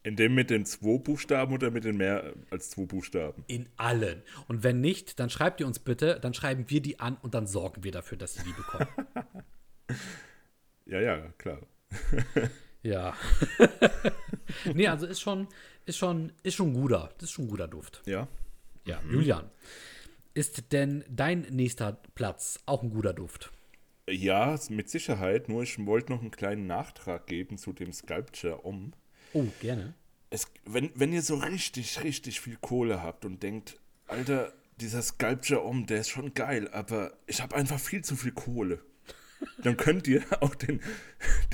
In 0.04 0.16
dem 0.16 0.34
mit 0.34 0.50
den 0.50 0.66
zwei 0.66 0.98
Buchstaben 0.98 1.54
oder 1.54 1.70
mit 1.70 1.84
den 1.84 1.96
mehr 1.96 2.34
als 2.50 2.68
zwei 2.68 2.84
Buchstaben? 2.84 3.42
In 3.46 3.70
allen. 3.78 4.22
Und 4.48 4.62
wenn 4.62 4.82
nicht, 4.82 5.18
dann 5.18 5.30
schreibt 5.30 5.60
ihr 5.60 5.66
uns 5.66 5.78
bitte, 5.78 6.20
dann 6.20 6.34
schreiben 6.34 6.66
wir 6.68 6.82
die 6.82 7.00
an 7.00 7.16
und 7.22 7.32
dann 7.32 7.46
sorgen 7.46 7.84
wir 7.84 7.90
dafür, 7.90 8.18
dass 8.18 8.34
sie 8.34 8.42
die 8.44 8.52
bekommen. 8.52 8.88
Ja, 10.86 11.00
ja, 11.00 11.32
klar. 11.38 11.60
ja. 12.84 13.14
nee, 14.74 14.86
also 14.86 15.06
ist 15.06 15.20
schon, 15.20 15.48
ist 15.86 15.98
schon, 15.98 16.32
ist 16.42 16.54
schon 16.54 16.68
ein 16.68 16.74
guter. 16.74 17.10
Das 17.18 17.30
ist 17.30 17.32
schon 17.32 17.48
guter 17.48 17.66
Duft. 17.66 18.02
Ja. 18.06 18.28
Ja, 18.86 19.00
Julian. 19.10 19.50
Ist 20.34 20.72
denn 20.72 21.04
dein 21.08 21.40
nächster 21.50 21.98
Platz 22.14 22.60
auch 22.66 22.82
ein 22.82 22.90
guter 22.90 23.14
Duft? 23.14 23.50
Ja, 24.08 24.58
mit 24.68 24.90
Sicherheit. 24.90 25.48
Nur 25.48 25.62
ich 25.62 25.84
wollte 25.86 26.12
noch 26.12 26.20
einen 26.20 26.30
kleinen 26.30 26.66
Nachtrag 26.66 27.26
geben 27.26 27.56
zu 27.56 27.72
dem 27.72 27.92
Sculpture 27.92 28.64
Om. 28.64 28.92
Oh, 29.32 29.46
gerne. 29.60 29.94
Es, 30.30 30.46
wenn, 30.66 30.90
wenn 30.94 31.12
ihr 31.12 31.22
so 31.22 31.36
richtig, 31.36 32.02
richtig 32.02 32.40
viel 32.40 32.56
Kohle 32.60 33.02
habt 33.02 33.24
und 33.24 33.42
denkt, 33.42 33.80
Alter, 34.06 34.52
dieser 34.80 35.00
Sculpture 35.00 35.64
Om, 35.64 35.86
der 35.86 36.00
ist 36.00 36.10
schon 36.10 36.34
geil, 36.34 36.68
aber 36.72 37.16
ich 37.26 37.40
habe 37.40 37.56
einfach 37.56 37.80
viel 37.80 38.04
zu 38.04 38.16
viel 38.16 38.32
Kohle. 38.32 38.84
Dann 39.62 39.76
könnt 39.76 40.06
ihr 40.08 40.22
auch 40.40 40.54
den, 40.54 40.80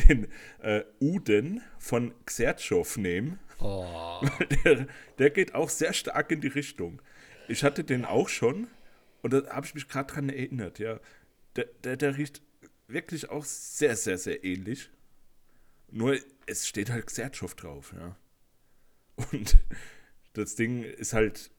den 0.08 0.28
äh, 0.60 0.84
Uden 1.00 1.62
von 1.78 2.12
Xertschow 2.26 2.96
nehmen. 2.96 3.38
Oh. 3.60 4.26
Der, 4.64 4.86
der 5.18 5.30
geht 5.30 5.54
auch 5.54 5.68
sehr 5.68 5.92
stark 5.92 6.30
in 6.30 6.40
die 6.40 6.48
Richtung. 6.48 7.02
Ich 7.46 7.62
hatte 7.62 7.84
den 7.84 8.04
auch 8.06 8.28
schon 8.28 8.68
und 9.22 9.32
da 9.32 9.46
habe 9.48 9.66
ich 9.66 9.74
mich 9.74 9.88
gerade 9.88 10.12
dran 10.12 10.28
erinnert, 10.28 10.78
ja. 10.78 11.00
Der, 11.56 11.66
der, 11.84 11.96
der 11.96 12.16
riecht 12.16 12.42
wirklich 12.88 13.28
auch 13.28 13.44
sehr, 13.44 13.96
sehr, 13.96 14.18
sehr 14.18 14.44
ähnlich. 14.44 14.90
Nur 15.90 16.16
es 16.46 16.66
steht 16.66 16.90
halt 16.90 17.06
Xertschow 17.06 17.54
drauf, 17.54 17.94
ja. 17.96 18.16
Und 19.32 19.58
das 20.32 20.54
Ding 20.54 20.82
ist 20.82 21.12
halt, 21.12 21.50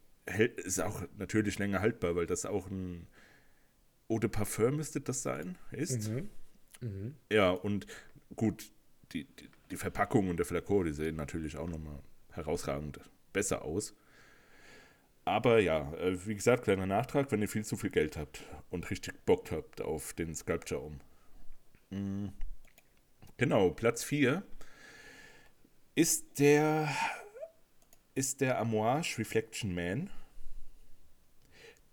ist 0.57 0.79
auch 0.79 1.03
natürlich 1.17 1.59
länger 1.59 1.81
haltbar, 1.81 2.15
weil 2.15 2.25
das 2.25 2.45
auch 2.45 2.69
ein 2.69 3.07
Eau 4.11 4.19
de 4.19 4.29
Parfum 4.29 4.75
müsste 4.75 4.99
das 4.99 5.23
sein, 5.23 5.57
ist. 5.71 6.09
Ja, 7.31 7.51
und 7.51 7.87
gut, 8.35 8.69
die, 9.13 9.23
die, 9.23 9.49
die 9.71 9.77
Verpackung 9.77 10.29
und 10.29 10.37
der 10.37 10.45
Flakon, 10.45 10.85
die 10.85 10.91
sehen 10.91 11.15
natürlich 11.15 11.55
auch 11.55 11.69
nochmal 11.69 11.99
herausragend 12.31 12.99
besser 13.31 13.63
aus. 13.63 13.95
Aber 15.23 15.59
ja, 15.59 15.93
äh, 15.93 16.25
wie 16.25 16.35
gesagt, 16.35 16.65
kleiner 16.65 16.85
Nachtrag, 16.85 17.31
wenn 17.31 17.41
ihr 17.41 17.47
viel 17.47 17.63
zu 17.63 17.77
viel 17.77 17.89
Geld 17.89 18.17
habt 18.17 18.43
und 18.69 18.89
richtig 18.89 19.23
Bock 19.25 19.49
habt 19.51 19.79
auf 19.79 20.11
den 20.11 20.35
Sculpture 20.35 20.81
um. 20.81 20.99
Mm. 21.89 22.33
Genau, 23.37 23.69
Platz 23.69 24.03
4 24.03 24.43
ist 25.95 26.39
der 26.39 26.89
ist 28.13 28.41
der 28.41 28.59
Amouage 28.59 29.19
Reflection 29.19 29.73
Man. 29.73 30.09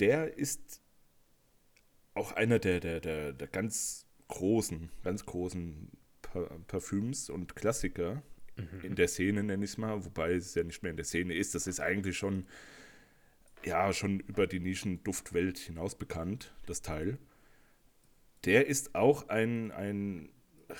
Der 0.00 0.36
ist 0.36 0.80
auch 2.18 2.32
einer 2.32 2.58
der, 2.58 2.80
der, 2.80 3.00
der, 3.00 3.32
der 3.32 3.48
ganz 3.48 4.06
großen, 4.28 4.90
ganz 5.02 5.24
großen 5.24 5.90
Pa- 6.22 6.50
Parfüms 6.66 7.30
und 7.30 7.56
Klassiker 7.56 8.22
in 8.82 8.96
der 8.96 9.06
Szene, 9.06 9.44
nenne 9.44 9.64
ich 9.64 9.70
es 9.70 9.78
mal, 9.78 10.04
wobei 10.04 10.32
es 10.32 10.54
ja 10.56 10.64
nicht 10.64 10.82
mehr 10.82 10.90
in 10.90 10.96
der 10.96 11.04
Szene 11.04 11.32
ist. 11.32 11.54
Das 11.54 11.68
ist 11.68 11.78
eigentlich 11.78 12.18
schon, 12.18 12.46
ja, 13.64 13.92
schon 13.92 14.18
über 14.18 14.48
die 14.48 14.58
Nischenduftwelt 14.58 15.58
hinaus 15.58 15.94
bekannt, 15.94 16.52
das 16.66 16.82
Teil. 16.82 17.18
Der 18.44 18.66
ist 18.66 18.96
auch 18.96 19.28
ein, 19.28 19.70
ein 19.70 20.28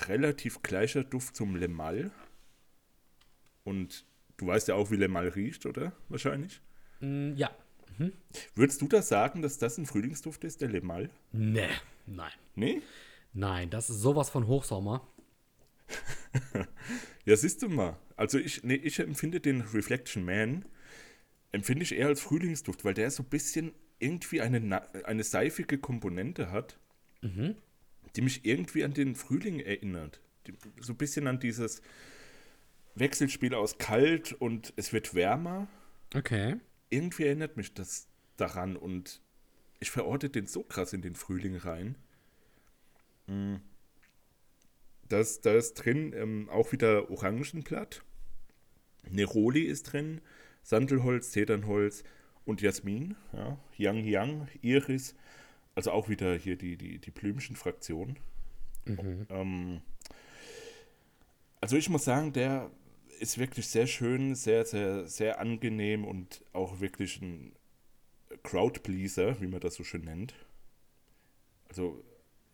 relativ 0.09 0.61
gleicher 0.61 1.05
Duft 1.05 1.37
zum 1.37 1.55
Le 1.55 1.69
Mal. 1.69 2.11
Und 3.63 4.05
du 4.37 4.47
weißt 4.47 4.67
ja 4.67 4.75
auch, 4.75 4.91
wie 4.91 4.97
Le 4.97 5.07
Mal 5.07 5.29
riecht, 5.29 5.65
oder? 5.65 5.93
Wahrscheinlich. 6.09 6.61
Mm, 6.99 7.33
ja. 7.99 8.09
Würdest 8.55 8.81
du 8.81 8.87
das 8.87 9.09
sagen, 9.09 9.41
dass 9.41 9.57
das 9.57 9.77
ein 9.77 9.85
Frühlingsduft 9.85 10.43
ist, 10.43 10.61
der 10.61 10.69
Le 10.69 10.81
Mal? 10.81 11.09
Nee, 11.31 11.69
nein. 12.05 12.31
Nee? 12.55 12.81
Nein, 13.33 13.69
das 13.69 13.89
ist 13.89 14.01
sowas 14.01 14.29
von 14.29 14.47
Hochsommer. 14.47 15.07
Ja, 17.29 17.35
siehst 17.35 17.61
du 17.61 17.69
mal. 17.69 17.95
Also 18.15 18.39
ich, 18.39 18.63
nee, 18.63 18.73
ich 18.73 18.97
empfinde 18.97 19.39
den 19.39 19.61
Reflection 19.61 20.25
Man 20.25 20.65
empfinde 21.51 21.83
ich 21.83 21.91
eher 21.91 22.07
als 22.07 22.21
Frühlingsduft, 22.21 22.83
weil 22.85 22.95
der 22.95 23.11
so 23.11 23.21
ein 23.21 23.29
bisschen 23.29 23.71
irgendwie 23.99 24.41
eine, 24.41 25.05
eine 25.05 25.23
seifige 25.23 25.77
Komponente 25.77 26.51
hat, 26.51 26.79
mhm. 27.21 27.55
die 28.15 28.21
mich 28.21 28.45
irgendwie 28.45 28.83
an 28.83 28.95
den 28.95 29.13
Frühling 29.13 29.59
erinnert. 29.59 30.21
Die, 30.47 30.53
so 30.79 30.93
ein 30.93 30.97
bisschen 30.97 31.27
an 31.27 31.39
dieses 31.39 31.83
Wechselspiel 32.95 33.53
aus 33.53 33.77
kalt 33.77 34.33
und 34.33 34.73
es 34.75 34.91
wird 34.91 35.13
wärmer. 35.13 35.67
Okay. 36.15 36.55
Irgendwie 36.89 37.25
erinnert 37.25 37.57
mich 37.57 37.73
das 37.73 38.07
daran 38.37 38.75
und 38.75 39.21
ich 39.79 39.91
verorte 39.91 40.29
den 40.29 40.47
so 40.47 40.63
krass 40.63 40.93
in 40.93 41.01
den 41.01 41.15
Frühling 41.15 41.55
rein. 41.55 41.95
Mhm. 43.27 43.61
Das, 45.07 45.41
da 45.41 45.53
ist 45.53 45.73
drin 45.75 46.13
ähm, 46.15 46.49
auch 46.49 46.71
wieder 46.71 47.09
Orangenblatt. 47.09 48.03
Neroli 49.09 49.63
ist 49.63 49.83
drin, 49.83 50.21
Sandelholz, 50.61 51.31
Zedernholz 51.31 52.03
und 52.45 52.61
Jasmin. 52.61 53.15
Ja, 53.33 53.57
Yang 53.77 54.05
Yang, 54.05 54.47
Iris. 54.61 55.15
Also 55.75 55.91
auch 55.91 56.09
wieder 56.09 56.35
hier 56.35 56.57
die, 56.57 56.77
die, 56.77 56.99
die 56.99 57.11
Blümchen-Fraktion. 57.11 58.17
Mhm. 58.85 59.27
Ähm, 59.29 59.81
also 61.61 61.77
ich 61.77 61.89
muss 61.89 62.05
sagen, 62.05 62.33
der 62.33 62.69
ist 63.19 63.37
wirklich 63.37 63.67
sehr 63.67 63.87
schön, 63.87 64.35
sehr, 64.35 64.65
sehr, 64.65 65.07
sehr 65.07 65.39
angenehm 65.39 66.05
und 66.05 66.43
auch 66.53 66.79
wirklich 66.79 67.21
ein 67.21 67.53
Crowdpleaser, 68.43 69.41
wie 69.41 69.47
man 69.47 69.59
das 69.59 69.75
so 69.75 69.83
schön 69.83 70.05
nennt. 70.05 70.33
Also 71.67 72.03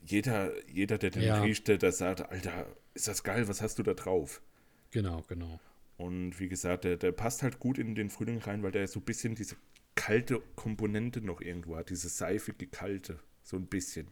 jeder, 0.04 0.52
jeder 0.68 0.98
der 0.98 1.10
den 1.10 1.24
ja. 1.24 1.42
riecht, 1.42 1.68
der 1.68 1.92
sagt, 1.92 2.30
Alter, 2.30 2.68
ist 2.94 3.08
das 3.08 3.24
geil, 3.24 3.48
was 3.48 3.62
hast 3.62 3.80
du 3.80 3.84
da 3.84 3.94
drauf? 3.94 4.42
Genau, 4.92 5.24
genau. 5.28 5.60
Und 5.98 6.40
wie 6.40 6.50
gesagt, 6.50 6.84
der, 6.84 6.98
der 6.98 7.12
passt 7.12 7.44
halt 7.44 7.60
gut 7.60 7.78
in 7.78 7.96
den 7.96 8.10
Frühling 8.10 8.40
rein, 8.40 8.64
weil 8.64 8.72
der 8.72 8.88
so 8.88 9.00
ein 9.00 9.06
bisschen 9.06 9.36
diese 9.36 9.56
kalte 9.96 10.42
Komponente 10.56 11.22
noch 11.22 11.42
irgendwo 11.42 11.78
hat, 11.78 11.90
diese 11.90 12.10
seifige 12.10 12.68
kalte, 12.68 13.20
so 13.44 13.56
ein 13.58 13.68
bisschen. 13.68 14.08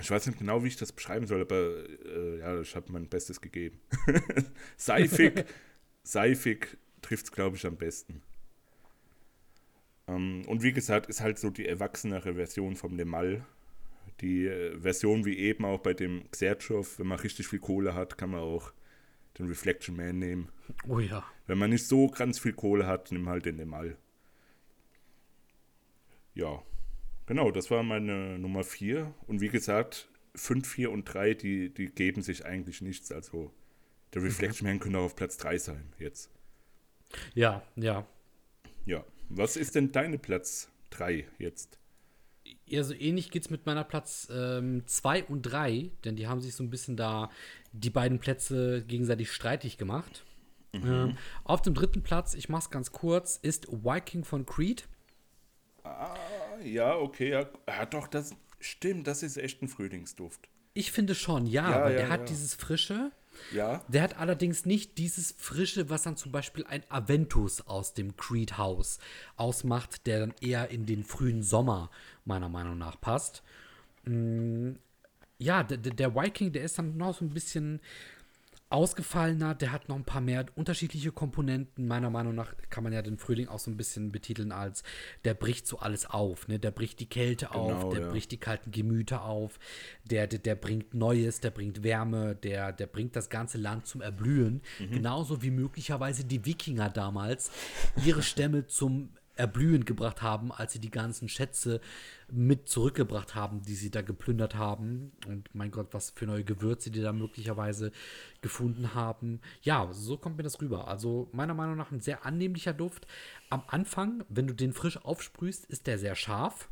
Ich 0.00 0.10
weiß 0.10 0.26
nicht 0.26 0.38
genau, 0.38 0.62
wie 0.64 0.68
ich 0.68 0.76
das 0.76 0.92
beschreiben 0.92 1.26
soll, 1.26 1.42
aber 1.42 1.56
äh, 1.56 2.38
ja, 2.38 2.60
ich 2.60 2.74
habe 2.74 2.92
mein 2.92 3.08
Bestes 3.08 3.40
gegeben. 3.40 3.80
seifig, 4.76 5.44
seifig 6.02 6.78
trifft 7.02 7.26
es, 7.26 7.32
glaube 7.32 7.56
ich, 7.56 7.66
am 7.66 7.76
besten. 7.76 8.22
Ähm, 10.08 10.42
und 10.46 10.62
wie 10.62 10.72
gesagt, 10.72 11.06
ist 11.06 11.20
halt 11.20 11.38
so 11.38 11.50
die 11.50 11.66
erwachsenere 11.66 12.34
Version 12.34 12.76
vom 12.76 12.96
Lemal. 12.96 13.44
Die 14.20 14.46
äh, 14.46 14.78
Version 14.78 15.24
wie 15.24 15.38
eben 15.38 15.64
auch 15.64 15.80
bei 15.80 15.94
dem 15.94 16.30
Xertschow, 16.30 16.98
wenn 16.98 17.06
man 17.06 17.18
richtig 17.20 17.48
viel 17.48 17.60
Kohle 17.60 17.94
hat, 17.94 18.18
kann 18.18 18.30
man 18.30 18.40
auch 18.40 18.72
den 19.38 19.46
Reflection 19.46 19.96
Man 19.96 20.18
nehmen. 20.18 20.48
Oh 20.88 20.98
ja. 20.98 21.24
Wenn 21.46 21.58
man 21.58 21.70
nicht 21.70 21.86
so 21.86 22.08
ganz 22.08 22.38
viel 22.38 22.52
Kohle 22.52 22.86
hat, 22.86 23.12
nimm 23.12 23.28
halt 23.28 23.46
den 23.46 23.56
Lemal. 23.56 23.96
Ja, 26.34 26.62
genau, 27.30 27.52
das 27.52 27.70
war 27.70 27.84
meine 27.84 28.38
Nummer 28.40 28.64
4. 28.64 29.14
Und 29.28 29.40
wie 29.40 29.48
gesagt, 29.48 30.08
5, 30.34 30.66
4 30.68 30.90
und 30.90 31.04
3, 31.04 31.34
die, 31.34 31.72
die 31.72 31.86
geben 31.86 32.22
sich 32.22 32.44
eigentlich 32.44 32.82
nichts. 32.82 33.12
Also 33.12 33.52
der 34.12 34.22
Reflection 34.22 34.66
mhm. 34.66 34.72
Man 34.74 34.80
könnte 34.80 34.98
auch 34.98 35.04
auf 35.04 35.16
Platz 35.16 35.36
3 35.36 35.58
sein 35.58 35.92
jetzt. 35.98 36.28
Ja, 37.34 37.62
ja. 37.76 38.04
Ja. 38.84 39.04
Was 39.28 39.56
ist 39.56 39.76
denn 39.76 39.92
deine 39.92 40.18
Platz 40.18 40.68
3 40.90 41.24
jetzt? 41.38 41.78
Ja, 42.66 42.82
so 42.82 42.94
ähnlich 42.94 43.30
geht 43.30 43.44
es 43.44 43.50
mit 43.50 43.64
meiner 43.64 43.84
Platz 43.84 44.26
2 44.26 44.30
ähm, 44.32 45.24
und 45.28 45.42
3, 45.42 45.90
denn 46.04 46.16
die 46.16 46.26
haben 46.26 46.40
sich 46.40 46.56
so 46.56 46.64
ein 46.64 46.70
bisschen 46.70 46.96
da 46.96 47.30
die 47.72 47.90
beiden 47.90 48.18
Plätze 48.18 48.84
gegenseitig 48.86 49.30
streitig 49.30 49.78
gemacht. 49.78 50.24
Mhm. 50.72 50.82
Ähm, 50.84 51.18
auf 51.44 51.62
dem 51.62 51.74
dritten 51.74 52.02
Platz, 52.02 52.34
ich 52.34 52.48
mach's 52.48 52.70
ganz 52.70 52.90
kurz, 52.90 53.36
ist 53.36 53.68
Viking 53.70 54.24
von 54.24 54.46
Creed. 54.46 54.88
Ah, 55.84 56.16
ja, 56.62 56.96
okay, 56.96 57.30
ja. 57.30 57.46
ja 57.68 57.86
doch, 57.86 58.06
das 58.08 58.34
stimmt, 58.58 59.06
das 59.06 59.22
ist 59.22 59.36
echt 59.36 59.62
ein 59.62 59.68
Frühlingsduft. 59.68 60.48
Ich 60.74 60.92
finde 60.92 61.14
schon, 61.14 61.46
ja, 61.46 61.70
ja 61.70 61.90
ja, 61.90 61.96
der 61.96 62.08
hat 62.10 62.28
dieses 62.28 62.54
Frische. 62.54 63.12
Ja. 63.52 63.84
Der 63.88 64.02
hat 64.02 64.18
allerdings 64.18 64.66
nicht 64.66 64.98
dieses 64.98 65.32
Frische, 65.32 65.88
was 65.88 66.02
dann 66.02 66.16
zum 66.16 66.32
Beispiel 66.32 66.64
ein 66.66 66.82
Aventus 66.88 67.62
aus 67.62 67.94
dem 67.94 68.16
Creed 68.16 68.58
House 68.58 68.98
ausmacht, 69.36 70.06
der 70.06 70.20
dann 70.20 70.34
eher 70.40 70.70
in 70.70 70.84
den 70.84 71.04
frühen 71.04 71.42
Sommer 71.42 71.90
meiner 72.24 72.48
Meinung 72.48 72.76
nach 72.78 73.00
passt. 73.00 73.42
Mm, 74.04 74.72
ja, 75.38 75.62
der, 75.62 75.78
der 75.78 76.14
Viking, 76.14 76.52
der 76.52 76.64
ist 76.64 76.78
dann 76.78 76.96
noch 76.96 77.16
so 77.16 77.24
ein 77.24 77.30
bisschen 77.30 77.80
ausgefallener, 78.70 79.54
der 79.56 79.72
hat 79.72 79.88
noch 79.88 79.96
ein 79.96 80.04
paar 80.04 80.20
mehr 80.20 80.46
unterschiedliche 80.54 81.10
Komponenten. 81.10 81.88
Meiner 81.88 82.08
Meinung 82.08 82.34
nach 82.36 82.54
kann 82.70 82.84
man 82.84 82.92
ja 82.92 83.02
den 83.02 83.18
Frühling 83.18 83.48
auch 83.48 83.58
so 83.58 83.70
ein 83.70 83.76
bisschen 83.76 84.12
betiteln 84.12 84.52
als, 84.52 84.84
der 85.24 85.34
bricht 85.34 85.66
so 85.66 85.80
alles 85.80 86.06
auf. 86.06 86.46
Ne? 86.46 86.60
Der 86.60 86.70
bricht 86.70 87.00
die 87.00 87.08
Kälte 87.08 87.48
genau, 87.52 87.72
auf, 87.72 87.92
der 87.92 88.02
ja. 88.02 88.08
bricht 88.08 88.30
die 88.30 88.38
kalten 88.38 88.70
Gemüter 88.70 89.24
auf, 89.24 89.58
der, 90.04 90.28
der, 90.28 90.38
der, 90.38 90.54
bringt 90.54 90.94
Neues, 90.94 91.40
der 91.40 91.50
bringt 91.50 91.82
Wärme, 91.82 92.36
der, 92.36 92.72
der 92.72 92.86
bringt 92.86 93.16
das 93.16 93.28
ganze 93.28 93.58
Land 93.58 93.86
zum 93.86 94.00
Erblühen. 94.00 94.62
Mhm. 94.78 94.90
Genauso 94.92 95.42
wie 95.42 95.50
möglicherweise 95.50 96.24
die 96.24 96.46
Wikinger 96.46 96.90
damals 96.90 97.50
ihre 98.04 98.22
Stämme 98.22 98.68
zum 98.68 99.10
Erblühen 99.40 99.86
gebracht 99.86 100.20
haben, 100.20 100.52
als 100.52 100.74
sie 100.74 100.78
die 100.78 100.90
ganzen 100.90 101.28
Schätze 101.28 101.80
mit 102.30 102.68
zurückgebracht 102.68 103.34
haben, 103.34 103.62
die 103.62 103.74
sie 103.74 103.90
da 103.90 104.02
geplündert 104.02 104.54
haben. 104.54 105.12
Und 105.26 105.52
mein 105.54 105.70
Gott, 105.70 105.88
was 105.92 106.10
für 106.10 106.26
neue 106.26 106.44
Gewürze 106.44 106.90
die 106.90 107.00
da 107.00 107.12
möglicherweise 107.12 107.90
gefunden 108.42 108.94
haben. 108.94 109.40
Ja, 109.62 109.88
so 109.92 110.18
kommt 110.18 110.36
mir 110.36 110.42
das 110.42 110.60
rüber. 110.60 110.88
Also 110.88 111.28
meiner 111.32 111.54
Meinung 111.54 111.76
nach 111.76 111.90
ein 111.90 112.00
sehr 112.00 112.26
annehmlicher 112.26 112.74
Duft. 112.74 113.06
Am 113.48 113.62
Anfang, 113.66 114.24
wenn 114.28 114.46
du 114.46 114.54
den 114.54 114.74
frisch 114.74 115.02
aufsprühst, 115.02 115.64
ist 115.64 115.86
der 115.86 115.98
sehr 115.98 116.14
scharf. 116.14 116.68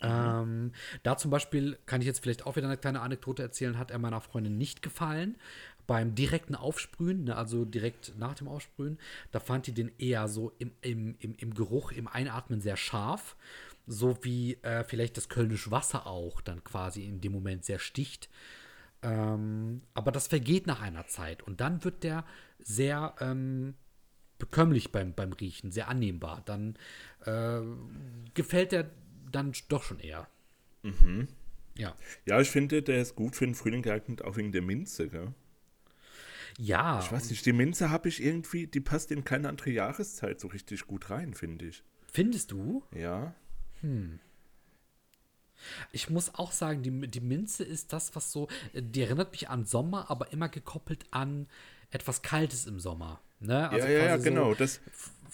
Ähm, 0.00 0.72
da 1.02 1.16
zum 1.16 1.30
Beispiel 1.30 1.78
kann 1.86 2.00
ich 2.00 2.06
jetzt 2.06 2.20
vielleicht 2.20 2.44
auch 2.46 2.56
wieder 2.56 2.66
eine 2.66 2.76
kleine 2.76 3.00
Anekdote 3.00 3.42
erzählen, 3.42 3.78
hat 3.78 3.90
er 3.90 3.98
meiner 3.98 4.20
Freundin 4.20 4.58
nicht 4.58 4.82
gefallen. 4.82 5.36
Beim 5.92 6.14
direkten 6.14 6.54
Aufsprühen, 6.54 7.24
ne, 7.24 7.36
also 7.36 7.66
direkt 7.66 8.16
nach 8.16 8.34
dem 8.34 8.48
Aufsprühen, 8.48 8.98
da 9.30 9.40
fand 9.40 9.66
die 9.66 9.72
den 9.72 9.92
eher 9.98 10.26
so 10.26 10.52
im, 10.58 10.70
im, 10.80 11.16
im, 11.18 11.34
im 11.36 11.52
Geruch, 11.52 11.92
im 11.92 12.08
Einatmen 12.08 12.62
sehr 12.62 12.78
scharf 12.78 13.36
so 13.86 14.16
wie 14.22 14.54
äh, 14.62 14.84
vielleicht 14.84 15.16
das 15.16 15.28
Kölnische 15.28 15.70
Wasser 15.70 16.06
auch 16.06 16.40
dann 16.40 16.62
quasi 16.64 17.04
in 17.04 17.20
dem 17.20 17.32
Moment 17.32 17.64
sehr 17.64 17.78
sticht. 17.78 18.28
Ähm, 19.02 19.82
aber 19.94 20.12
das 20.12 20.28
vergeht 20.28 20.66
nach 20.66 20.80
einer 20.80 21.06
Zeit 21.08 21.42
und 21.42 21.60
dann 21.60 21.82
wird 21.82 22.04
der 22.04 22.24
sehr 22.60 23.14
ähm, 23.20 23.74
bekömmlich 24.38 24.92
beim, 24.92 25.12
beim 25.12 25.32
Riechen, 25.32 25.72
sehr 25.72 25.88
annehmbar. 25.88 26.42
Dann 26.44 26.76
äh, 27.24 27.60
gefällt 28.34 28.72
der 28.72 28.90
dann 29.30 29.52
doch 29.68 29.82
schon 29.82 29.98
eher. 29.98 30.28
Mhm. 30.82 31.28
Ja. 31.76 31.96
Ja, 32.26 32.40
ich 32.40 32.50
finde, 32.50 32.82
der 32.82 33.00
ist 33.00 33.16
gut 33.16 33.34
für 33.34 33.46
den 33.46 33.54
Frühling 33.54 33.82
geeignet, 33.82 34.22
auch 34.22 34.36
wegen 34.36 34.52
der 34.52 34.62
Minze, 34.62 35.08
gell? 35.08 35.34
Ja. 36.58 37.00
Ich 37.00 37.10
weiß 37.10 37.30
nicht, 37.30 37.44
die 37.46 37.52
Minze 37.52 37.90
habe 37.90 38.08
ich 38.08 38.22
irgendwie, 38.22 38.66
die 38.66 38.80
passt 38.80 39.10
in 39.10 39.24
keine 39.24 39.48
andere 39.48 39.70
Jahreszeit 39.70 40.40
so 40.40 40.48
richtig 40.48 40.86
gut 40.86 41.10
rein, 41.10 41.34
finde 41.34 41.66
ich. 41.66 41.82
Findest 42.10 42.50
du? 42.50 42.84
Ja. 42.94 43.34
Hm. 43.80 44.20
Ich 45.92 46.10
muss 46.10 46.34
auch 46.34 46.52
sagen, 46.52 46.82
die, 46.82 47.08
die 47.08 47.20
Minze 47.20 47.64
ist 47.64 47.92
das, 47.92 48.14
was 48.16 48.32
so, 48.32 48.48
die 48.74 49.02
erinnert 49.02 49.32
mich 49.32 49.48
an 49.48 49.64
Sommer, 49.64 50.10
aber 50.10 50.32
immer 50.32 50.48
gekoppelt 50.48 51.06
an 51.10 51.46
etwas 51.90 52.22
Kaltes 52.22 52.66
im 52.66 52.80
Sommer. 52.80 53.20
Ne? 53.42 53.68
Also 53.68 53.86
ja, 53.86 53.92
ja, 53.92 54.04
ja, 54.06 54.16
genau. 54.16 54.50
So 54.50 54.54
das 54.56 54.80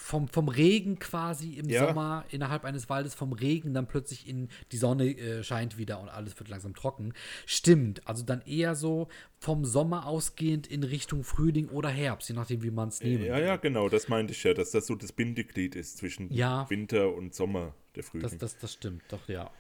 vom, 0.09 0.29
vom 0.29 0.49
Regen 0.49 0.99
quasi 0.99 1.55
im 1.55 1.69
ja. 1.69 1.87
Sommer 1.87 2.25
innerhalb 2.31 2.65
eines 2.65 2.89
Waldes, 2.89 3.15
vom 3.15 3.33
Regen 3.33 3.75
dann 3.75 3.87
plötzlich 3.87 4.27
in 4.27 4.49
die 4.73 4.79
Sonne 4.79 5.11
äh, 5.11 5.43
scheint 5.43 5.77
wieder 5.77 6.01
und 6.01 6.09
alles 6.09 6.39
wird 6.39 6.49
langsam 6.49 6.73
trocken. 6.73 7.13
Stimmt. 7.45 8.07
Also 8.07 8.25
dann 8.25 8.41
eher 8.43 8.75
so 8.75 9.09
vom 9.39 9.67
Sommer 9.67 10.07
ausgehend 10.07 10.67
in 10.67 10.83
Richtung 10.83 11.25
Frühling 11.25 11.69
oder 11.69 11.91
Herbst, 11.91 12.31
je 12.31 12.37
nachdem, 12.37 12.63
wie 12.63 12.71
man 12.71 12.89
es 12.89 13.03
nehmen 13.03 13.25
Ja, 13.25 13.39
ja, 13.39 13.57
genau. 13.57 13.89
Das 13.89 14.09
meinte 14.09 14.33
ich 14.33 14.43
ja, 14.45 14.55
dass 14.55 14.71
das 14.71 14.87
so 14.87 14.95
das 14.95 15.13
Bindeglied 15.13 15.75
ist 15.75 15.99
zwischen 15.99 16.33
ja. 16.33 16.71
Winter 16.71 17.13
und 17.13 17.35
Sommer, 17.35 17.75
der 17.95 18.05
Frühling. 18.05 18.31
Das, 18.31 18.39
das, 18.39 18.57
das 18.57 18.73
stimmt, 18.73 19.03
doch, 19.09 19.29
ja. 19.29 19.51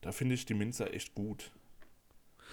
Da 0.00 0.10
finde 0.10 0.34
ich 0.34 0.46
die 0.46 0.54
Minze 0.54 0.90
echt 0.92 1.14
gut. 1.14 1.52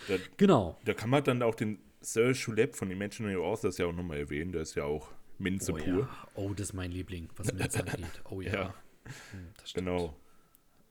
Da, 0.07 0.17
genau. 0.37 0.77
Da 0.85 0.93
kann 0.93 1.09
man 1.09 1.23
dann 1.23 1.41
auch 1.41 1.55
den 1.55 1.79
Sir 2.01 2.33
Chulep 2.33 2.75
von 2.75 2.91
Imaginary 2.91 3.37
Authors 3.37 3.79
ja 3.79 3.87
auch 3.87 3.93
nochmal 3.93 4.17
erwähnen. 4.17 4.51
Der 4.51 4.61
ist 4.61 4.75
ja 4.75 4.83
auch 4.83 5.09
Minze 5.39 5.71
oh, 5.73 5.77
pur. 5.77 5.99
Ja. 5.99 6.27
Oh, 6.35 6.53
das 6.53 6.69
ist 6.69 6.73
mein 6.73 6.91
Liebling, 6.91 7.29
was 7.35 7.51
Minze 7.53 7.79
angeht. 7.79 8.21
Oh 8.29 8.41
ja. 8.41 8.53
ja. 8.53 8.73
Hm, 9.31 9.47
genau. 9.73 10.15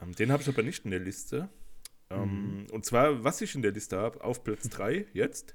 Ähm, 0.00 0.14
den 0.14 0.32
habe 0.32 0.42
ich 0.42 0.48
aber 0.48 0.62
nicht 0.62 0.84
in 0.84 0.90
der 0.90 1.00
Liste. 1.00 1.48
Ähm, 2.10 2.62
mhm. 2.62 2.66
Und 2.72 2.84
zwar, 2.84 3.22
was 3.22 3.40
ich 3.40 3.54
in 3.54 3.62
der 3.62 3.72
Liste 3.72 3.98
habe, 3.98 4.22
auf 4.24 4.42
Platz 4.42 4.68
3 4.70 5.06
jetzt, 5.12 5.54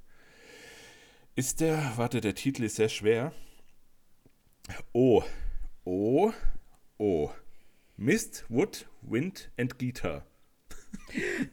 ist 1.35 1.61
der, 1.61 1.93
warte, 1.97 2.21
der 2.21 2.35
Titel 2.35 2.63
ist 2.63 2.75
sehr 2.75 2.89
schwer. 2.89 3.33
Oh, 4.91 5.23
oh, 5.83 6.31
oh. 6.97 7.31
Mist, 7.97 8.45
Wood, 8.49 8.87
Wind 9.01 9.51
and 9.57 9.77
Guitar. 9.79 10.25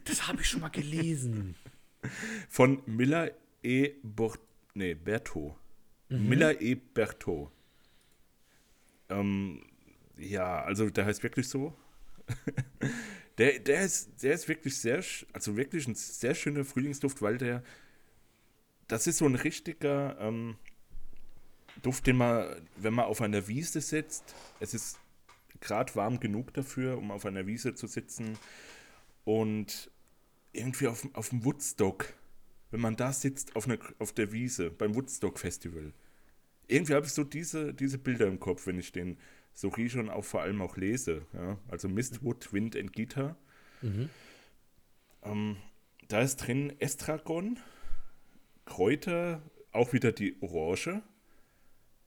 Das 0.05 0.27
habe 0.27 0.41
ich 0.41 0.47
schon 0.47 0.61
mal 0.61 0.69
gelesen. 0.69 1.55
Von 2.47 2.81
Miller 2.85 3.31
E. 3.63 3.93
Bort 4.03 4.39
nee, 4.73 4.93
Berthaud. 4.93 5.55
Mhm. 6.11 6.29
Miller 6.29 6.61
e. 6.61 6.75
Berthaud. 6.75 7.51
Ähm, 9.09 9.63
ja, 10.17 10.63
also 10.63 10.89
der 10.89 11.05
heißt 11.05 11.23
wirklich 11.23 11.47
so. 11.47 11.75
der, 13.37 13.59
der, 13.59 13.81
ist, 13.81 14.23
der 14.23 14.33
ist 14.33 14.47
wirklich 14.47 14.77
sehr, 14.77 15.03
also 15.33 15.57
wirklich 15.57 15.87
ein 15.87 15.95
sehr 15.95 16.35
schöner 16.35 16.65
Frühlingsduft, 16.65 17.21
weil 17.21 17.37
der, 17.37 17.63
das 18.87 19.07
ist 19.07 19.17
so 19.17 19.25
ein 19.25 19.35
richtiger 19.35 20.17
ähm, 20.19 20.57
Duft, 21.81 22.07
den 22.07 22.17
man, 22.17 22.67
wenn 22.75 22.93
man 22.93 23.05
auf 23.05 23.21
einer 23.21 23.47
Wiese 23.47 23.81
sitzt, 23.81 24.35
es 24.59 24.73
ist 24.73 24.99
gerade 25.61 25.95
warm 25.95 26.19
genug 26.19 26.53
dafür, 26.53 26.97
um 26.97 27.11
auf 27.11 27.25
einer 27.25 27.47
Wiese 27.47 27.73
zu 27.73 27.87
sitzen 27.87 28.37
und 29.23 29.89
irgendwie 30.53 30.87
auf, 30.87 31.07
auf 31.13 31.29
dem 31.29 31.45
Woodstock, 31.45 32.13
wenn 32.71 32.81
man 32.81 32.95
da 32.95 33.13
sitzt 33.13 33.55
auf, 33.55 33.67
einer, 33.67 33.77
auf 33.99 34.11
der 34.11 34.31
Wiese 34.31 34.69
beim 34.71 34.95
Woodstock 34.95 35.39
Festival. 35.39 35.93
Irgendwie 36.71 36.95
habe 36.95 37.05
ich 37.05 37.11
so 37.11 37.23
diese, 37.23 37.73
diese 37.73 37.97
Bilder 37.97 38.27
im 38.27 38.39
Kopf, 38.39 38.65
wenn 38.67 38.79
ich 38.79 38.91
den 38.91 39.17
so 39.53 39.67
rieche 39.67 39.99
und 39.99 40.09
auch 40.09 40.23
vor 40.23 40.41
allem 40.41 40.61
auch 40.61 40.77
lese. 40.77 41.25
Ja? 41.33 41.57
Also 41.67 41.89
Mistwood, 41.89 42.53
Wind 42.53 42.75
and 42.75 42.93
Guitar. 42.93 43.35
Mhm. 43.81 44.09
Ähm, 45.23 45.57
da 46.07 46.21
ist 46.21 46.37
drin 46.37 46.73
Estragon, 46.79 47.59
Kräuter, 48.65 49.41
auch 49.71 49.91
wieder 49.93 50.11
die 50.11 50.41
Orange, 50.41 51.01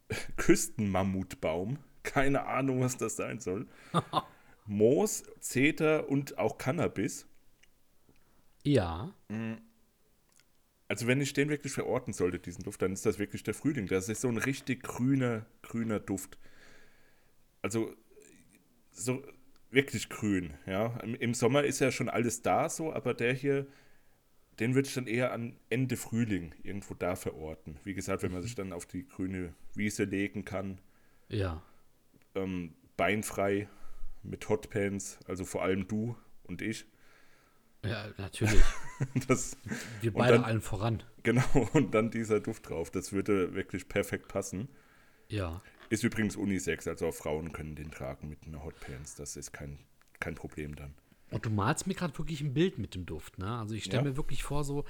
Küstenmammutbaum, 0.37 1.79
keine 2.03 2.46
Ahnung, 2.46 2.81
was 2.81 2.96
das 2.96 3.16
sein 3.16 3.40
soll. 3.40 3.66
Moos, 4.66 5.24
Zeder 5.40 6.09
und 6.09 6.38
auch 6.38 6.57
Cannabis. 6.57 7.27
Ja. 8.62 9.12
Mm. 9.29 9.57
Also 10.88 11.07
wenn 11.07 11.20
ich 11.20 11.33
den 11.33 11.49
wirklich 11.49 11.73
verorten 11.73 12.12
sollte, 12.12 12.38
diesen 12.38 12.62
Duft, 12.62 12.83
dann 12.83 12.92
ist 12.92 13.07
das 13.07 13.18
wirklich 13.18 13.42
der 13.42 13.55
Frühling. 13.55 13.87
Das 13.87 14.09
ist 14.09 14.20
so 14.20 14.29
ein 14.29 14.37
richtig 14.37 14.83
grüner, 14.83 15.47
grüner 15.62 15.99
Duft. 15.99 16.38
Also 17.62 17.94
so 18.90 19.23
wirklich 19.70 20.09
grün, 20.09 20.55
ja. 20.66 20.99
Im 20.99 21.35
Sommer 21.35 21.64
ist 21.64 21.81
ja 21.81 21.90
schon 21.90 22.09
alles 22.09 22.42
da 22.42 22.68
so, 22.68 22.92
aber 22.92 23.14
der 23.14 23.33
hier, 23.33 23.66
den 24.61 24.75
würde 24.75 24.88
ich 24.88 24.94
dann 24.94 25.07
eher 25.07 25.33
an 25.33 25.57
Ende 25.70 25.97
Frühling 25.97 26.55
irgendwo 26.62 26.94
da 26.94 27.16
verorten. 27.16 27.79
Wie 27.85 27.94
gesagt, 27.94 28.23
wenn 28.23 28.33
man 28.33 28.42
sich 28.42 28.55
dann 28.55 28.73
auf 28.73 28.87
die 28.87 29.07
grüne 29.07 29.55
Wiese 29.75 30.05
legen 30.05 30.44
kann. 30.44 30.79
Ja. 31.29 31.62
Ähm, 32.35 32.75
beinfrei 32.97 33.68
mit 34.23 34.49
Hotpants, 34.49 35.18
also 35.27 35.44
vor 35.44 35.62
allem 35.62 35.88
du 35.88 36.16
und 36.44 36.62
ich. 36.62 36.87
Ja, 37.85 38.07
natürlich. 38.18 38.62
das, 39.29 39.57
Wir 40.01 40.12
beide 40.12 40.35
dann, 40.35 40.44
allen 40.44 40.61
voran. 40.61 41.03
Genau, 41.23 41.68
und 41.73 41.94
dann 41.94 42.11
dieser 42.11 42.40
Duft 42.40 42.68
drauf. 42.68 42.90
Das 42.90 43.12
würde 43.12 43.55
wirklich 43.55 43.88
perfekt 43.88 44.29
passen. 44.29 44.68
Ja. 45.29 45.62
Ist 45.90 46.05
übrigens 46.05 46.37
Unisex, 46.37 46.87
also 46.88 47.09
auch 47.09 47.14
Frauen 47.14 47.53
können 47.53 47.75
den 47.75 47.90
tragen 47.90 48.29
mit 48.29 48.47
einer 48.47 48.64
Hotpants. 48.64 49.14
Das 49.14 49.37
ist 49.37 49.53
kein, 49.53 49.79
kein 50.20 50.35
Problem 50.35 50.75
dann. 50.75 50.94
Und 51.31 51.47
du 51.47 51.51
malst 51.51 51.87
mir 51.87 51.94
gerade 51.94 52.16
wirklich 52.18 52.40
ein 52.40 52.55
Bild 52.55 52.79
mit 52.79 52.94
dem 52.94 53.07
Duft, 53.07 53.38
ne? 53.38 53.59
Also 53.59 53.75
ich 53.75 53.85
stelle 53.85 54.05
ja. 54.05 54.11
mir 54.11 54.16
wirklich 54.16 54.42
vor, 54.42 54.62
so, 54.62 54.85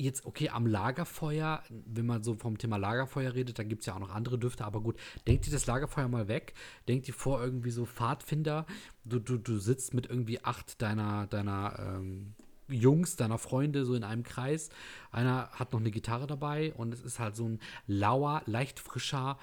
jetzt, 0.00 0.26
okay, 0.26 0.48
am 0.48 0.66
Lagerfeuer, 0.66 1.62
wenn 1.68 2.06
man 2.06 2.22
so 2.22 2.34
vom 2.34 2.58
Thema 2.58 2.76
Lagerfeuer 2.76 3.34
redet, 3.34 3.58
da 3.58 3.62
gibt 3.62 3.82
es 3.82 3.86
ja 3.86 3.94
auch 3.94 4.00
noch 4.00 4.10
andere 4.10 4.38
Düfte, 4.38 4.64
aber 4.64 4.80
gut, 4.80 4.96
denkt 5.26 5.46
dir 5.46 5.50
das 5.50 5.66
Lagerfeuer 5.66 6.08
mal 6.08 6.28
weg, 6.28 6.54
denkt 6.88 7.06
dir 7.06 7.14
vor 7.14 7.42
irgendwie 7.42 7.70
so 7.70 7.86
Pfadfinder, 7.86 8.66
du, 9.04 9.18
du, 9.18 9.38
du 9.38 9.58
sitzt 9.58 9.94
mit 9.94 10.06
irgendwie 10.06 10.44
acht 10.44 10.82
deiner, 10.82 11.26
deiner 11.26 11.78
ähm, 11.78 12.34
Jungs, 12.68 13.16
deiner 13.16 13.38
Freunde 13.38 13.84
so 13.84 13.94
in 13.94 14.04
einem 14.04 14.22
Kreis, 14.22 14.70
einer 15.10 15.50
hat 15.50 15.72
noch 15.72 15.80
eine 15.80 15.90
Gitarre 15.90 16.26
dabei 16.26 16.72
und 16.74 16.94
es 16.94 17.02
ist 17.02 17.18
halt 17.18 17.36
so 17.36 17.48
ein 17.48 17.60
lauer, 17.86 18.42
leicht 18.46 18.80
frischer 18.80 19.38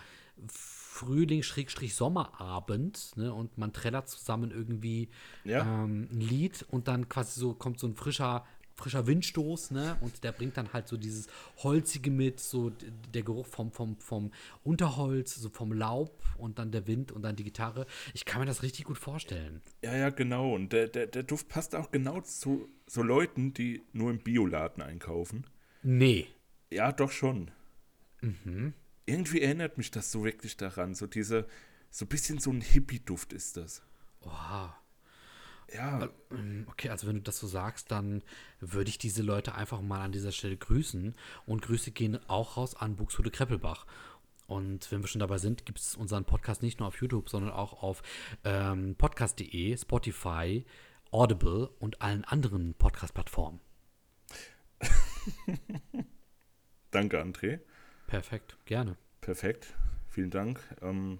Frühling-Sommerabend 0.47 3.17
ne, 3.17 3.33
und 3.33 3.57
man 3.57 3.73
trällert 3.73 4.07
zusammen 4.09 4.51
irgendwie 4.51 5.09
ja. 5.43 5.61
ähm, 5.61 6.07
ein 6.11 6.21
Lied 6.21 6.65
und 6.69 6.87
dann 6.87 7.09
quasi 7.09 7.39
so 7.39 7.53
kommt 7.53 7.79
so 7.79 7.87
ein 7.87 7.95
frischer 7.95 8.45
frischer 8.77 9.07
Windstoß, 9.07 9.71
ne? 9.71 9.97
Und 10.01 10.23
der 10.23 10.31
bringt 10.31 10.55
dann 10.55 10.71
halt 10.71 10.87
so 10.87 10.97
dieses 10.97 11.27
Holzige 11.57 12.11
mit, 12.11 12.39
so 12.39 12.71
der 13.13 13.23
Geruch 13.23 13.47
vom, 13.47 13.71
vom, 13.71 13.99
vom 13.99 14.31
Unterholz, 14.63 15.35
so 15.35 15.49
vom 15.49 15.73
Laub 15.73 16.23
und 16.37 16.59
dann 16.59 16.71
der 16.71 16.85
Wind 16.87 17.11
und 17.11 17.23
dann 17.23 17.35
die 17.35 17.43
Gitarre. 17.43 17.87
Ich 18.13 18.25
kann 18.25 18.39
mir 18.39 18.45
das 18.45 18.61
richtig 18.61 18.85
gut 18.85 18.99
vorstellen. 18.99 19.61
Ja, 19.83 19.95
ja, 19.95 20.09
genau. 20.11 20.53
Und 20.53 20.73
der, 20.73 20.87
der, 20.87 21.07
der 21.07 21.23
Duft 21.23 21.49
passt 21.49 21.75
auch 21.75 21.91
genau 21.91 22.21
zu 22.21 22.69
so 22.85 23.01
Leuten, 23.01 23.53
die 23.53 23.81
nur 23.93 24.11
im 24.11 24.19
Bioladen 24.19 24.83
einkaufen. 24.83 25.47
Nee. 25.81 26.27
Ja, 26.69 26.91
doch 26.91 27.11
schon. 27.11 27.49
Mhm. 28.21 28.73
Irgendwie 29.05 29.41
erinnert 29.41 29.77
mich 29.77 29.89
das 29.89 30.11
so 30.11 30.23
wirklich 30.23 30.55
daran. 30.55 30.93
So 30.93 31.07
diese, 31.07 31.47
so 31.89 32.05
ein 32.05 32.09
bisschen 32.09 32.39
so 32.39 32.51
ein 32.51 32.61
Hippie-Duft 32.61 33.33
ist 33.33 33.57
das. 33.57 33.81
Oha. 34.21 34.77
Ja. 35.73 36.09
Ähm, 36.31 36.65
okay, 36.69 36.89
also 36.89 37.07
wenn 37.07 37.17
du 37.17 37.21
das 37.21 37.39
so 37.39 37.47
sagst, 37.47 37.91
dann 37.91 38.23
würde 38.59 38.89
ich 38.89 38.97
diese 38.97 39.21
Leute 39.21 39.55
einfach 39.55 39.81
mal 39.81 40.01
an 40.01 40.11
dieser 40.11 40.31
Stelle 40.31 40.57
grüßen. 40.57 41.15
Und 41.45 41.61
Grüße 41.61 41.91
gehen 41.91 42.19
auch 42.29 42.57
raus 42.57 42.75
an 42.75 42.95
Buxhude 42.95 43.31
Kreppelbach. 43.31 43.85
Und 44.47 44.89
wenn 44.91 45.01
wir 45.01 45.07
schon 45.07 45.19
dabei 45.19 45.39
sind, 45.39 45.65
gibt 45.65 45.79
es 45.79 45.95
unseren 45.95 46.23
Podcast 46.23 46.63
nicht 46.63 46.79
nur 46.79 46.87
auf 46.87 47.01
YouTube, 47.01 47.29
sondern 47.29 47.51
auch 47.51 47.83
auf 47.83 48.01
ähm, 48.45 48.95
podcast.de, 48.95 49.75
Spotify, 49.77 50.65
Audible 51.11 51.69
und 51.79 52.01
allen 52.01 52.23
anderen 52.23 52.73
Podcast-Plattformen. 52.73 53.59
Danke, 56.91 57.21
André. 57.21 57.59
Perfekt, 58.07 58.57
gerne. 58.65 58.95
Perfekt, 59.19 59.75
vielen 60.07 60.29
Dank. 60.29 60.61
Ähm, 60.81 61.19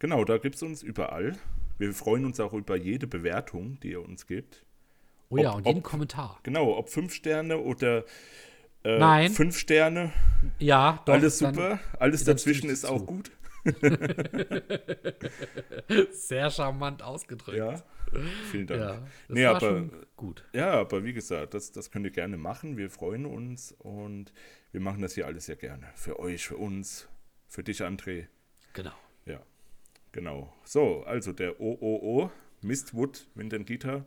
genau, 0.00 0.24
da 0.24 0.38
gibt 0.38 0.56
es 0.56 0.62
uns 0.64 0.82
überall. 0.82 1.38
Wir 1.78 1.94
freuen 1.94 2.24
uns 2.24 2.40
auch 2.40 2.52
über 2.52 2.76
jede 2.76 3.06
Bewertung, 3.06 3.78
die 3.80 3.92
ihr 3.92 4.04
uns 4.04 4.26
gibt. 4.26 4.64
Oh 5.30 5.36
ja, 5.36 5.52
und 5.52 5.66
jeden 5.66 5.78
ob, 5.78 5.84
Kommentar. 5.84 6.40
Genau, 6.42 6.76
ob 6.76 6.88
fünf 6.88 7.14
Sterne 7.14 7.58
oder 7.58 8.04
äh, 8.84 8.98
Nein. 8.98 9.30
fünf 9.30 9.58
Sterne. 9.58 10.12
Ja, 10.58 11.02
doch. 11.04 11.14
Alles 11.14 11.38
super. 11.38 11.68
Dann, 11.70 11.80
Alles 11.98 12.24
dazwischen 12.24 12.70
ist 12.70 12.84
auch 12.84 13.04
gut. 13.04 13.30
Sehr 16.12 16.50
charmant 16.50 17.02
ausgedrückt. 17.02 17.58
Ja, 17.58 17.82
vielen 18.50 18.66
Dank. 18.66 18.80
Ja, 18.80 18.94
das 18.94 19.02
nee, 19.28 19.44
war 19.44 19.56
aber, 19.56 19.88
gut. 20.16 20.44
Ja, 20.52 20.72
aber 20.72 21.04
wie 21.04 21.12
gesagt, 21.12 21.54
das, 21.54 21.72
das 21.72 21.90
könnt 21.90 22.06
ihr 22.06 22.12
gerne 22.12 22.38
machen. 22.38 22.76
Wir 22.76 22.88
freuen 22.88 23.26
uns 23.26 23.72
und 23.72 24.32
wir 24.72 24.80
machen 24.80 25.02
das 25.02 25.14
hier 25.14 25.26
alles 25.26 25.46
sehr 25.46 25.56
gerne. 25.56 25.88
Für 25.94 26.18
euch, 26.18 26.46
für 26.46 26.56
uns, 26.56 27.08
für 27.48 27.62
dich, 27.62 27.82
André. 27.82 28.28
Genau. 28.72 28.92
Genau. 30.12 30.52
So, 30.64 31.02
also 31.04 31.32
der 31.32 31.60
OOO, 31.60 32.30
Mistwood 32.62 33.26
Windengita. 33.34 34.04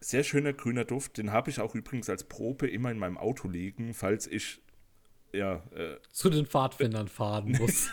Sehr 0.00 0.22
schöner 0.24 0.52
grüner 0.52 0.84
Duft. 0.84 1.18
Den 1.18 1.32
habe 1.32 1.50
ich 1.50 1.60
auch 1.60 1.74
übrigens 1.74 2.08
als 2.08 2.24
Probe 2.24 2.68
immer 2.68 2.90
in 2.90 2.98
meinem 2.98 3.18
Auto 3.18 3.48
liegen, 3.48 3.92
falls 3.92 4.26
ich 4.26 4.60
ja, 5.32 5.62
äh, 5.74 5.96
zu 6.10 6.30
den 6.30 6.46
Pfadfindern 6.46 7.08
fahren 7.08 7.52
muss. 7.52 7.92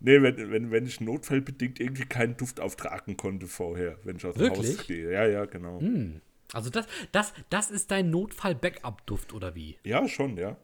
nee, 0.00 0.22
wenn, 0.22 0.50
wenn, 0.50 0.70
wenn 0.70 0.86
ich 0.86 1.00
notfallbedingt 1.00 1.80
irgendwie 1.80 2.06
keinen 2.06 2.36
Duft 2.36 2.60
auftragen 2.60 3.16
konnte 3.16 3.46
vorher, 3.46 3.98
wenn 4.04 4.16
ich 4.16 4.24
aus 4.24 4.34
dem 4.34 4.42
Wirklich? 4.42 4.78
Haus 4.78 4.86
gehe. 4.86 5.12
Ja, 5.12 5.26
ja, 5.26 5.44
genau. 5.44 5.80
Hm. 5.80 6.20
Also 6.52 6.70
das, 6.70 6.86
das, 7.12 7.32
das 7.48 7.70
ist 7.70 7.90
dein 7.90 8.10
Notfall-Backup-Duft, 8.10 9.32
oder 9.34 9.54
wie? 9.54 9.76
Ja, 9.84 10.08
schon, 10.08 10.36
ja. 10.36 10.56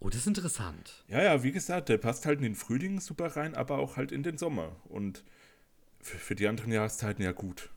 Oh, 0.00 0.08
das 0.08 0.20
ist 0.20 0.26
interessant. 0.26 1.04
Ja, 1.08 1.22
ja, 1.22 1.42
wie 1.42 1.50
gesagt, 1.50 1.88
der 1.88 1.98
passt 1.98 2.24
halt 2.24 2.38
in 2.38 2.44
den 2.44 2.54
Frühling 2.54 3.00
super 3.00 3.36
rein, 3.36 3.54
aber 3.54 3.78
auch 3.78 3.96
halt 3.96 4.12
in 4.12 4.22
den 4.22 4.38
Sommer. 4.38 4.76
Und 4.84 5.24
für, 6.00 6.18
für 6.18 6.34
die 6.34 6.46
anderen 6.46 6.70
Jahreszeiten 6.70 7.22
ja 7.22 7.32
gut. 7.32 7.70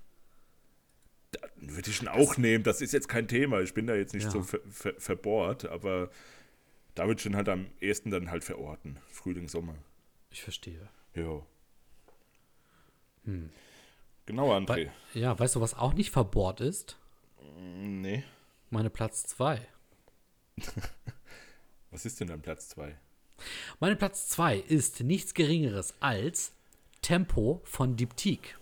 Dann 1.31 1.75
würde 1.75 1.89
ich 1.89 2.01
ihn 2.01 2.07
auch 2.07 2.38
nehmen. 2.38 2.63
Das 2.63 2.81
ist 2.81 2.93
jetzt 2.93 3.07
kein 3.07 3.27
Thema. 3.27 3.62
Ich 3.62 3.73
bin 3.73 3.88
da 3.88 3.95
jetzt 3.95 4.13
nicht 4.13 4.25
ja. 4.25 4.31
so 4.31 4.43
ver, 4.43 4.60
ver, 4.69 4.93
verbohrt, 4.99 5.65
aber 5.65 6.12
da 6.93 7.07
würde 7.07 7.19
ich 7.19 7.25
ihn 7.25 7.36
halt 7.36 7.49
am 7.49 7.67
ehesten 7.80 8.11
dann 8.11 8.30
halt 8.30 8.43
verorten. 8.43 8.99
Frühling, 9.07 9.47
Sommer. 9.47 9.76
Ich 10.30 10.43
verstehe. 10.43 10.89
Ja. 11.15 11.41
Hm. 13.26 13.49
Genau, 14.26 14.53
André. 14.53 14.91
We 15.13 15.19
ja, 15.19 15.38
weißt 15.38 15.55
du, 15.55 15.61
was 15.61 15.74
auch 15.74 15.93
nicht 15.93 16.11
verbohrt 16.11 16.61
ist? 16.61 16.97
Nee. 17.67 18.24
Meine 18.69 18.89
Platz 18.89 19.24
2. 19.24 19.67
Was 21.92 22.06
ist 22.06 22.22
denn 22.22 22.28
dein 22.28 22.42
Platz 22.42 22.70
2? 22.70 22.98
Mein 23.80 23.98
Platz 23.98 24.30
2 24.30 24.58
ist 24.58 25.02
nichts 25.02 25.34
Geringeres 25.34 25.94
als 26.00 26.54
Tempo 27.02 27.62
von 27.66 27.98
Diptyque. 27.98 28.56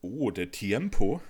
Oh, 0.00 0.30
der 0.30 0.50
Tempo? 0.50 1.20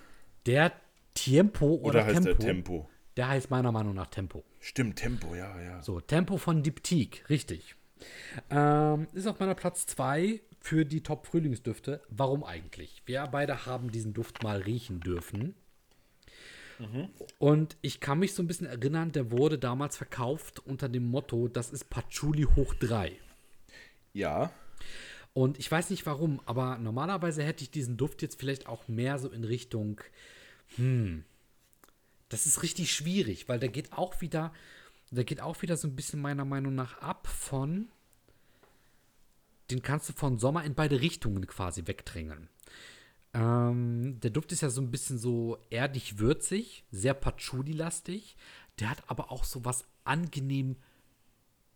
Der 0.46 0.72
Tempo 1.14 1.74
oder, 1.74 1.86
oder 1.86 2.04
heißt 2.04 2.22
Tempo, 2.22 2.28
der 2.28 2.38
Tempo? 2.38 2.90
Der 3.16 3.28
heißt 3.28 3.50
meiner 3.50 3.72
Meinung 3.72 3.94
nach 3.94 4.06
Tempo. 4.06 4.44
Stimmt, 4.60 4.96
Tempo, 4.96 5.34
ja, 5.34 5.60
ja. 5.60 5.82
So, 5.82 6.00
Tempo 6.00 6.36
von 6.36 6.62
Diptyque, 6.62 7.28
richtig. 7.28 7.74
Ähm, 8.50 9.08
ist 9.12 9.26
auf 9.26 9.40
meiner 9.40 9.54
Platz 9.54 9.86
2 9.86 10.40
für 10.60 10.84
die 10.84 11.02
Top-Frühlingsdüfte. 11.02 12.00
Warum 12.08 12.44
eigentlich? 12.44 13.02
Wir 13.06 13.26
beide 13.26 13.66
haben 13.66 13.90
diesen 13.90 14.14
Duft 14.14 14.42
mal 14.44 14.60
riechen 14.60 15.00
dürfen. 15.00 15.56
Und 17.38 17.76
ich 17.82 18.00
kann 18.00 18.18
mich 18.18 18.34
so 18.34 18.42
ein 18.42 18.46
bisschen 18.46 18.66
erinnern, 18.66 19.12
der 19.12 19.30
wurde 19.30 19.58
damals 19.58 19.96
verkauft 19.96 20.60
unter 20.64 20.88
dem 20.88 21.08
Motto, 21.08 21.48
das 21.48 21.70
ist 21.70 21.90
Patchouli 21.90 22.44
hoch 22.56 22.74
3. 22.74 23.12
Ja. 24.12 24.52
Und 25.34 25.58
ich 25.58 25.70
weiß 25.70 25.90
nicht 25.90 26.04
warum, 26.06 26.40
aber 26.44 26.78
normalerweise 26.78 27.42
hätte 27.42 27.64
ich 27.64 27.70
diesen 27.70 27.96
Duft 27.96 28.22
jetzt 28.22 28.38
vielleicht 28.38 28.66
auch 28.66 28.88
mehr 28.88 29.18
so 29.18 29.28
in 29.28 29.44
Richtung, 29.44 30.00
hm, 30.76 31.24
das 32.28 32.46
ist 32.46 32.62
richtig 32.62 32.92
schwierig, 32.92 33.48
weil 33.48 33.58
der 33.58 33.68
geht 33.68 33.92
auch 33.92 34.20
wieder, 34.20 34.52
der 35.10 35.24
geht 35.24 35.40
auch 35.40 35.60
wieder 35.62 35.76
so 35.76 35.88
ein 35.88 35.96
bisschen 35.96 36.20
meiner 36.20 36.44
Meinung 36.44 36.74
nach 36.74 36.98
ab 36.98 37.26
von, 37.26 37.88
den 39.70 39.82
kannst 39.82 40.08
du 40.08 40.12
von 40.12 40.38
Sommer 40.38 40.64
in 40.64 40.74
beide 40.74 41.00
Richtungen 41.00 41.46
quasi 41.46 41.86
wegdrängeln. 41.86 42.48
Ähm, 43.34 44.20
der 44.20 44.30
Duft 44.30 44.52
ist 44.52 44.60
ja 44.60 44.70
so 44.70 44.80
ein 44.80 44.90
bisschen 44.90 45.18
so 45.18 45.58
erdig-würzig, 45.70 46.84
sehr 46.90 47.14
Patchouli-lastig. 47.14 48.36
Der 48.78 48.90
hat 48.90 49.02
aber 49.06 49.30
auch 49.30 49.44
so 49.44 49.64
was 49.64 49.84
angenehm 50.04 50.76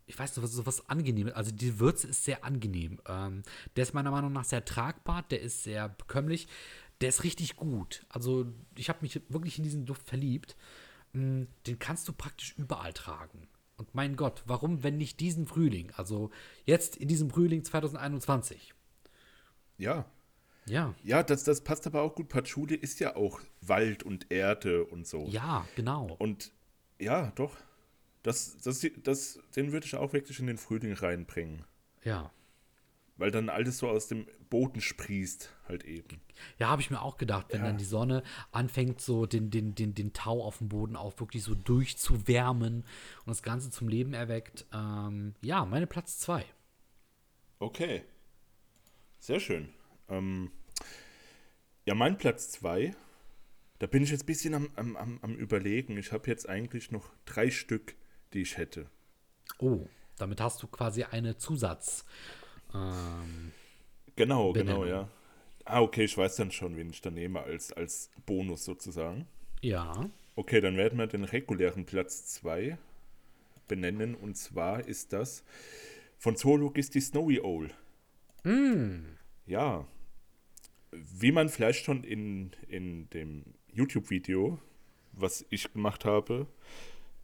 ich 0.07 0.18
weiß 0.18 0.36
nicht, 0.36 0.48
so 0.48 0.66
was 0.66 0.88
angenehm 0.88 1.30
Also 1.34 1.50
die 1.50 1.80
Würze 1.80 2.07
ist 2.07 2.24
sehr 2.24 2.44
angenehm. 2.44 3.00
Ähm, 3.09 3.42
der 3.74 3.82
ist 3.82 3.92
meiner 3.92 4.12
Meinung 4.12 4.32
nach 4.32 4.44
sehr 4.44 4.64
tragbar, 4.64 5.24
der 5.24 5.40
ist 5.40 5.64
sehr 5.64 5.88
bekömmlich, 5.88 6.46
der 7.00 7.09
ist 7.09 7.24
richtig 7.24 7.57
gut. 7.57 8.07
Also 8.09 8.46
ich 8.76 8.88
habe 8.88 9.00
mich 9.02 9.20
wirklich 9.28 9.59
in 9.59 9.64
diesen 9.64 9.84
Duft 9.84 10.09
verliebt. 10.09 10.57
Ähm, 11.12 11.48
den 11.66 11.78
kannst 11.78 12.07
du 12.09 12.12
praktisch 12.12 12.54
überall 12.57 12.92
tragen. 12.92 13.48
Und 13.76 13.94
mein 13.94 14.16
Gott, 14.16 14.42
warum, 14.46 14.82
wenn 14.82 14.96
nicht 14.96 15.20
diesen 15.20 15.46
Frühling? 15.46 15.92
Also 15.96 16.30
jetzt 16.64 16.96
in 16.96 17.09
diesem 17.09 17.30
Frühling 17.30 17.64
2021. 17.64 18.74
Ja. 19.76 20.07
Ja. 20.66 20.94
Ja, 21.04 21.22
das, 21.22 21.44
das 21.44 21.62
passt 21.62 21.86
aber 21.86 22.02
auch 22.02 22.14
gut. 22.14 22.28
Patchouli 22.28 22.74
ist 22.74 23.00
ja 23.00 23.16
auch 23.16 23.40
Wald 23.60 24.02
und 24.02 24.30
Erde 24.30 24.84
und 24.84 25.06
so. 25.06 25.26
Ja, 25.28 25.66
genau. 25.76 26.16
Und 26.18 26.52
ja, 26.98 27.32
doch. 27.36 27.56
Das, 28.22 28.58
das, 28.58 28.84
das, 29.04 29.38
den 29.54 29.70
würde 29.70 29.86
ich 29.86 29.94
auch 29.94 30.12
wirklich 30.12 30.40
in 30.40 30.48
den 30.48 30.58
Frühling 30.58 30.92
reinbringen. 30.94 31.64
Ja. 32.02 32.32
Weil 33.16 33.30
dann 33.30 33.48
alles 33.48 33.78
so 33.78 33.88
aus 33.88 34.08
dem 34.08 34.26
Boden 34.50 34.80
sprießt, 34.80 35.50
halt 35.68 35.84
eben. 35.84 36.20
Ja, 36.58 36.68
habe 36.68 36.82
ich 36.82 36.90
mir 36.90 37.00
auch 37.00 37.16
gedacht, 37.16 37.46
wenn 37.50 37.60
ja. 37.60 37.66
dann 37.66 37.78
die 37.78 37.84
Sonne 37.84 38.24
anfängt, 38.50 39.00
so 39.00 39.26
den, 39.26 39.50
den, 39.50 39.74
den, 39.74 39.94
den 39.94 40.12
Tau 40.12 40.42
auf 40.42 40.58
dem 40.58 40.68
Boden 40.68 40.96
auch 40.96 41.18
wirklich 41.20 41.44
so 41.44 41.54
durchzuwärmen 41.54 42.78
und 42.78 43.28
das 43.28 43.42
Ganze 43.42 43.70
zum 43.70 43.88
Leben 43.88 44.12
erweckt. 44.12 44.66
Ähm, 44.72 45.34
ja, 45.40 45.64
meine 45.64 45.86
Platz 45.86 46.18
2. 46.18 46.44
Okay. 47.60 48.02
Sehr 49.18 49.40
schön. 49.40 49.68
Ähm, 50.09 50.50
ja, 51.84 51.94
mein 51.94 52.18
Platz 52.18 52.50
2, 52.50 52.94
da 53.78 53.86
bin 53.86 54.02
ich 54.02 54.11
jetzt 54.11 54.24
ein 54.24 54.26
bisschen 54.26 54.54
am, 54.54 54.70
am, 54.74 55.18
am, 55.22 55.34
Überlegen. 55.36 55.96
Ich 55.98 56.12
habe 56.12 56.28
jetzt 56.28 56.48
eigentlich 56.48 56.90
noch 56.90 57.11
drei 57.24 57.50
Stück 57.50 57.94
die 58.32 58.42
ich 58.42 58.57
hätte. 58.57 58.86
Oh, 59.59 59.86
damit 60.18 60.40
hast 60.40 60.62
du 60.62 60.66
quasi 60.66 61.04
eine 61.04 61.38
Zusatz. 61.38 62.04
Ähm, 62.74 63.52
genau, 64.14 64.52
Benennung. 64.52 64.82
genau, 64.82 64.94
ja. 64.94 65.09
Ah, 65.64 65.80
okay, 65.80 66.04
ich 66.04 66.16
weiß 66.16 66.36
dann 66.36 66.50
schon, 66.50 66.76
wen 66.76 66.90
ich 66.90 67.00
da 67.00 67.11
nehme 67.11 67.40
als, 67.40 67.72
als 67.72 68.11
Bonus 68.24 68.64
sozusagen. 68.64 69.26
Ja. 69.62 70.11
Okay, 70.34 70.61
dann 70.61 70.76
werden 70.76 70.98
wir 70.98 71.07
den 71.07 71.24
regulären 71.24 71.86
Platz 71.86 72.26
2 72.26 72.78
benennen. 73.66 74.14
Und 74.14 74.36
zwar 74.36 74.86
ist 74.86 75.12
das 75.12 75.44
von 76.18 76.36
Zoolog 76.36 76.78
ist 76.78 76.94
die 76.94 77.00
Snowy 77.00 77.40
Owl. 77.40 77.70
Mm. 78.44 79.16
Ja. 79.46 79.86
Wie 80.93 81.32
man 81.32 81.49
vielleicht 81.49 81.84
schon 81.84 82.05
in, 82.05 82.53
in 82.68 83.11
dem 83.11 83.45
YouTube-Video, 83.72 84.59
was 85.12 85.45
ich 85.51 85.72
gemacht 85.72 86.05
habe, 86.05 86.47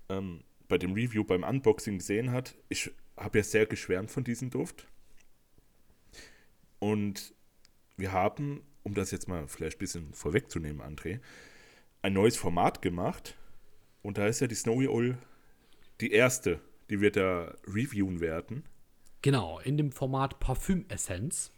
ähm, 0.09 0.43
bei 0.69 0.79
dem 0.79 0.93
Review, 0.93 1.25
beim 1.25 1.43
Unboxing 1.43 1.99
gesehen 1.99 2.31
hat, 2.33 2.55
ich 2.69 2.91
habe 3.17 3.39
ja 3.39 3.45
sehr 3.45 3.67
geschwärmt 3.67 4.11
von 4.11 4.25
diesem 4.25 4.51
Duft. 4.51 4.87
Und 6.79 7.35
wir 7.97 8.13
haben, 8.13 8.63
um 8.83 8.95
das 8.95 9.11
jetzt 9.11 9.29
mal 9.29 9.47
vielleicht 9.47 9.77
ein 9.77 9.79
bisschen 9.79 10.15
vorwegzunehmen, 10.15 10.83
André, 10.83 11.21
ein 12.01 12.15
neues 12.15 12.37
Format 12.37 12.83
gemacht. 12.83 13.37
Und 14.03 14.19
da 14.19 14.27
ist 14.27 14.41
ja 14.41 14.47
die 14.47 14.55
Snowy 14.55 14.89
Owl 14.89 15.19
die 16.01 16.11
erste, 16.11 16.61
die 16.91 17.01
wir 17.01 17.13
da 17.13 17.55
reviewen 17.67 18.21
werden. 18.21 18.65
Genau, 19.23 19.61
in 19.61 19.77
dem 19.77 19.93
Format 19.93 20.41
Parfüm 20.41 20.85
Essenz. 20.89 21.53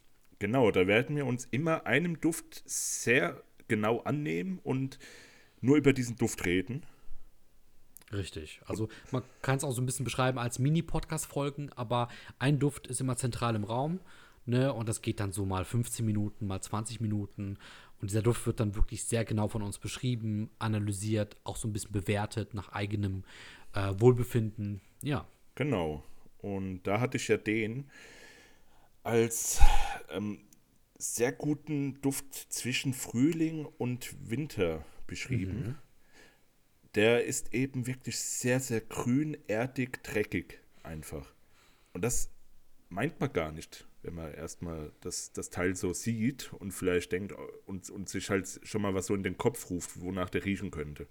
Genau, 0.44 0.70
da 0.70 0.86
werden 0.86 1.16
wir 1.16 1.24
uns 1.24 1.48
immer 1.52 1.86
einem 1.86 2.20
Duft 2.20 2.62
sehr 2.66 3.42
genau 3.66 4.00
annehmen 4.00 4.60
und 4.62 4.98
nur 5.62 5.78
über 5.78 5.94
diesen 5.94 6.16
Duft 6.16 6.44
reden. 6.44 6.84
Richtig. 8.12 8.60
Also 8.66 8.90
man 9.10 9.22
kann 9.40 9.56
es 9.56 9.64
auch 9.64 9.72
so 9.72 9.80
ein 9.80 9.86
bisschen 9.86 10.04
beschreiben 10.04 10.38
als 10.38 10.58
Mini-Podcast-Folgen, 10.58 11.72
aber 11.72 12.08
ein 12.38 12.58
Duft 12.58 12.88
ist 12.88 13.00
immer 13.00 13.16
zentral 13.16 13.54
im 13.54 13.64
Raum. 13.64 14.00
Ne? 14.44 14.70
Und 14.70 14.86
das 14.86 15.00
geht 15.00 15.18
dann 15.18 15.32
so 15.32 15.46
mal 15.46 15.64
15 15.64 16.04
Minuten, 16.04 16.46
mal 16.46 16.60
20 16.60 17.00
Minuten. 17.00 17.56
Und 18.02 18.10
dieser 18.10 18.20
Duft 18.20 18.46
wird 18.46 18.60
dann 18.60 18.74
wirklich 18.74 19.04
sehr 19.04 19.24
genau 19.24 19.48
von 19.48 19.62
uns 19.62 19.78
beschrieben, 19.78 20.50
analysiert, 20.58 21.38
auch 21.44 21.56
so 21.56 21.66
ein 21.66 21.72
bisschen 21.72 21.92
bewertet 21.92 22.52
nach 22.52 22.68
eigenem 22.68 23.24
äh, 23.72 23.94
Wohlbefinden. 23.96 24.82
Ja. 25.02 25.26
Genau. 25.54 26.04
Und 26.36 26.82
da 26.82 27.00
hatte 27.00 27.16
ich 27.16 27.28
ja 27.28 27.38
den 27.38 27.88
als 29.04 29.60
ähm, 30.10 30.40
sehr 30.96 31.32
guten 31.32 32.00
Duft 32.00 32.34
zwischen 32.34 32.94
Frühling 32.94 33.66
und 33.66 34.14
Winter 34.28 34.84
beschrieben. 35.06 35.60
Mhm 35.60 35.74
der 36.94 37.24
ist 37.24 37.52
eben 37.54 37.86
wirklich 37.86 38.18
sehr, 38.18 38.60
sehr 38.60 38.80
grün, 38.80 39.36
erdig, 39.48 40.02
dreckig 40.02 40.60
einfach. 40.82 41.32
Und 41.92 42.02
das 42.02 42.30
meint 42.88 43.18
man 43.20 43.32
gar 43.32 43.50
nicht, 43.50 43.86
wenn 44.02 44.14
man 44.14 44.32
erstmal 44.32 44.92
das, 45.00 45.32
das 45.32 45.50
Teil 45.50 45.74
so 45.74 45.92
sieht 45.92 46.52
und 46.52 46.72
vielleicht 46.72 47.12
denkt 47.12 47.34
und, 47.66 47.90
und 47.90 48.08
sich 48.08 48.30
halt 48.30 48.60
schon 48.62 48.82
mal 48.82 48.94
was 48.94 49.06
so 49.06 49.14
in 49.14 49.22
den 49.22 49.38
Kopf 49.38 49.70
ruft, 49.70 50.00
wonach 50.00 50.30
der 50.30 50.44
riechen 50.44 50.70
könnte. 50.70 51.08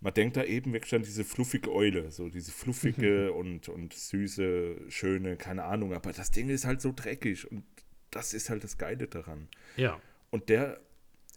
Man 0.00 0.14
denkt 0.14 0.36
da 0.36 0.44
eben 0.44 0.72
wirklich 0.72 0.94
an 0.94 1.02
diese 1.02 1.24
fluffige 1.24 1.72
Eule, 1.72 2.10
so 2.10 2.30
diese 2.30 2.52
fluffige 2.52 3.32
und, 3.32 3.68
und 3.68 3.92
süße, 3.92 4.90
schöne, 4.90 5.36
keine 5.36 5.64
Ahnung, 5.64 5.92
aber 5.92 6.12
das 6.12 6.30
Ding 6.30 6.48
ist 6.48 6.64
halt 6.64 6.80
so 6.80 6.92
dreckig 6.94 7.50
und 7.50 7.64
das 8.10 8.32
ist 8.32 8.48
halt 8.48 8.64
das 8.64 8.78
Geile 8.78 9.08
daran. 9.08 9.48
Ja. 9.76 10.00
Und 10.30 10.48
der 10.48 10.80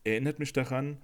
erinnert 0.04 0.40
mich 0.40 0.54
daran, 0.54 0.98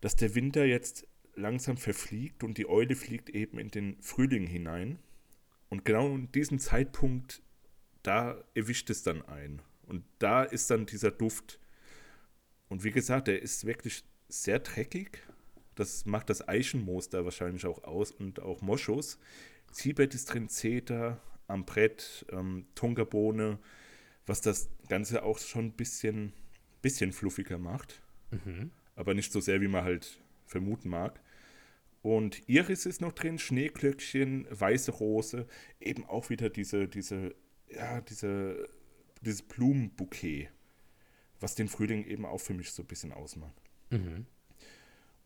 dass 0.00 0.16
der 0.16 0.34
Winter 0.34 0.64
jetzt 0.64 1.06
langsam 1.36 1.76
verfliegt 1.76 2.44
und 2.44 2.58
die 2.58 2.68
Eule 2.68 2.96
fliegt 2.96 3.30
eben 3.30 3.58
in 3.58 3.70
den 3.70 3.96
Frühling 4.00 4.46
hinein. 4.46 4.98
Und 5.68 5.84
genau 5.84 6.14
in 6.14 6.30
diesem 6.32 6.58
Zeitpunkt, 6.58 7.42
da 8.02 8.42
erwischt 8.54 8.90
es 8.90 9.02
dann 9.02 9.22
ein. 9.22 9.62
Und 9.86 10.04
da 10.18 10.42
ist 10.42 10.70
dann 10.70 10.86
dieser 10.86 11.10
Duft. 11.10 11.58
Und 12.68 12.84
wie 12.84 12.90
gesagt, 12.90 13.28
der 13.28 13.42
ist 13.42 13.66
wirklich 13.66 14.04
sehr 14.28 14.58
dreckig. 14.58 15.18
Das 15.74 16.06
macht 16.06 16.30
das 16.30 16.46
Eichenmoos 16.46 17.08
da 17.08 17.24
wahrscheinlich 17.24 17.66
auch 17.66 17.84
aus 17.84 18.10
und 18.10 18.40
auch 18.40 18.62
Moschus. 18.62 19.18
Zibet 19.72 20.14
ist 20.14 20.26
drin, 20.26 20.48
Zeta, 20.48 21.20
Ambrett, 21.48 22.26
ähm, 22.30 22.66
Tongabohne, 22.74 23.58
was 24.26 24.40
das 24.40 24.68
Ganze 24.88 25.22
auch 25.22 25.38
schon 25.38 25.66
ein 25.66 25.72
bisschen, 25.72 26.32
bisschen 26.80 27.12
fluffiger 27.12 27.58
macht. 27.58 28.02
Mhm. 28.30 28.70
Aber 28.94 29.14
nicht 29.14 29.32
so 29.32 29.40
sehr, 29.40 29.60
wie 29.60 29.68
man 29.68 29.84
halt 29.84 30.20
vermuten 30.46 30.88
mag. 30.88 31.20
Und 32.02 32.48
Iris 32.48 32.86
ist 32.86 33.00
noch 33.00 33.12
drin, 33.12 33.38
Schneeglöckchen, 33.38 34.46
weiße 34.50 34.92
Rose, 34.92 35.46
eben 35.80 36.04
auch 36.04 36.28
wieder 36.28 36.50
diese, 36.50 36.86
diese, 36.86 37.34
ja, 37.68 38.02
diese, 38.02 38.68
dieses 39.22 39.42
Blumenbouquet, 39.42 40.50
was 41.40 41.54
den 41.54 41.68
Frühling 41.68 42.04
eben 42.04 42.26
auch 42.26 42.42
für 42.42 42.52
mich 42.52 42.72
so 42.72 42.82
ein 42.82 42.86
bisschen 42.86 43.12
ausmacht. 43.12 43.54
Mhm. 43.90 44.26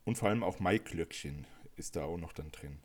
Und 0.05 0.17
vor 0.17 0.29
allem 0.29 0.43
auch 0.43 0.59
Maiglöckchen 0.59 1.45
ist 1.75 1.95
da 1.95 2.03
auch 2.03 2.17
noch 2.17 2.33
dann 2.33 2.51
drin. 2.51 2.79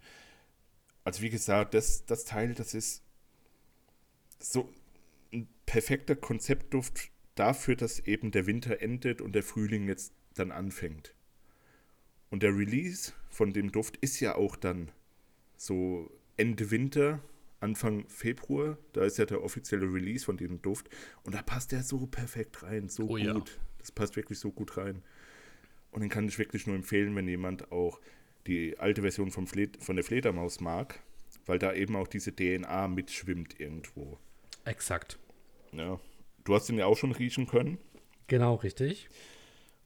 Also 1.05 1.23
wie 1.23 1.31
gesagt, 1.31 1.75
das, 1.75 2.07
das 2.07 2.25
Teil, 2.25 2.55
das 2.55 2.75
ist 2.75 3.03
so 4.39 4.73
ein 5.33 5.49
perfekter 5.67 6.17
Konzeptduft 6.17 7.11
dafür, 7.35 7.77
dass 7.77 8.01
eben 8.01 8.31
der 8.31 8.47
Winter 8.47 8.81
endet 8.81 9.21
und 9.21 9.35
der 9.35 9.43
Frühling 9.43 9.89
jetzt 9.89 10.13
dann 10.35 10.53
anfängt. 10.53 11.15
Und 12.31 12.43
der 12.43 12.57
Release 12.57 13.13
von 13.31 13.53
dem 13.53 13.71
Duft 13.71 13.97
ist 13.99 14.21
ja 14.21 14.35
auch 14.35 14.57
dann 14.57 14.91
so 15.57 16.11
Ende 16.37 16.71
Winter, 16.71 17.21
Anfang 17.61 18.09
Februar. 18.09 18.77
Da 18.93 19.05
ist 19.05 19.19
ja 19.19 19.25
der 19.25 19.43
offizielle 19.43 19.87
Release 19.87 20.25
von 20.25 20.37
diesem 20.37 20.61
Duft. 20.61 20.89
Und 21.23 21.35
da 21.35 21.43
passt 21.43 21.73
der 21.73 21.83
so 21.83 22.07
perfekt 22.07 22.63
rein, 22.63 22.89
so 22.89 23.05
oh, 23.05 23.07
gut. 23.09 23.21
Ja. 23.21 23.43
Das 23.79 23.93
passt 23.93 24.17
wirklich 24.17 24.39
so 24.39 24.51
gut 24.51 24.77
rein. 24.77 25.03
Und 25.95 26.01
den 26.01 26.11
kann 26.11 26.27
ich 26.27 26.41
wirklich 26.41 26.67
nur 26.67 26.75
empfehlen, 26.75 27.15
wenn 27.15 27.29
jemand 27.29 27.71
auch 27.71 28.01
die 28.49 28.77
alte 28.81 29.03
Version 29.03 29.31
vom 29.31 29.47
Fled 29.47 29.77
von 29.81 29.95
der 29.95 30.05
Fledermaus 30.05 30.61
mag, 30.61 30.99
weil 31.47 31.61
da 31.61 31.73
eben 31.73 31.95
auch 31.95 32.09
diese 32.09 32.35
DNA 32.35 32.89
mitschwimmt 32.89 33.61
irgendwo. 33.61 34.19
Exakt. 34.65 35.21
Ja. 35.71 36.01
Du 36.43 36.55
hast 36.55 36.69
den 36.69 36.79
ja 36.79 36.87
auch 36.87 36.97
schon 36.97 37.13
riechen 37.13 37.47
können. 37.47 37.79
Genau, 38.27 38.57
richtig. 38.57 39.09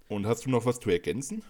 Und 0.09 0.27
hast 0.27 0.47
du 0.47 0.51
noch 0.51 0.65
was 0.65 0.81
zu 0.81 0.89
ergänzen? 0.89 1.43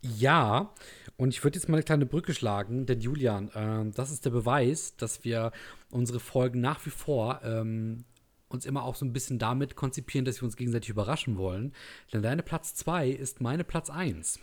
Ja, 0.00 0.74
und 1.16 1.28
ich 1.28 1.44
würde 1.44 1.56
jetzt 1.56 1.68
mal 1.68 1.76
eine 1.76 1.84
kleine 1.84 2.06
Brücke 2.06 2.34
schlagen, 2.34 2.86
denn 2.86 3.00
Julian, 3.00 3.52
ähm, 3.54 3.92
das 3.94 4.10
ist 4.10 4.24
der 4.24 4.30
Beweis, 4.30 4.96
dass 4.96 5.22
wir 5.22 5.52
unsere 5.88 6.18
Folgen 6.18 6.60
nach 6.60 6.84
wie 6.84 6.90
vor 6.90 7.40
ähm, 7.44 8.04
uns 8.52 8.66
immer 8.66 8.84
auch 8.84 8.94
so 8.94 9.04
ein 9.04 9.12
bisschen 9.12 9.38
damit 9.38 9.76
konzipieren, 9.76 10.24
dass 10.24 10.40
wir 10.40 10.44
uns 10.44 10.56
gegenseitig 10.56 10.90
überraschen 10.90 11.36
wollen. 11.36 11.72
Denn 12.12 12.22
deine 12.22 12.42
Platz 12.42 12.74
2 12.74 13.08
ist 13.08 13.40
meine 13.40 13.64
Platz 13.64 13.90
1. 13.90 14.40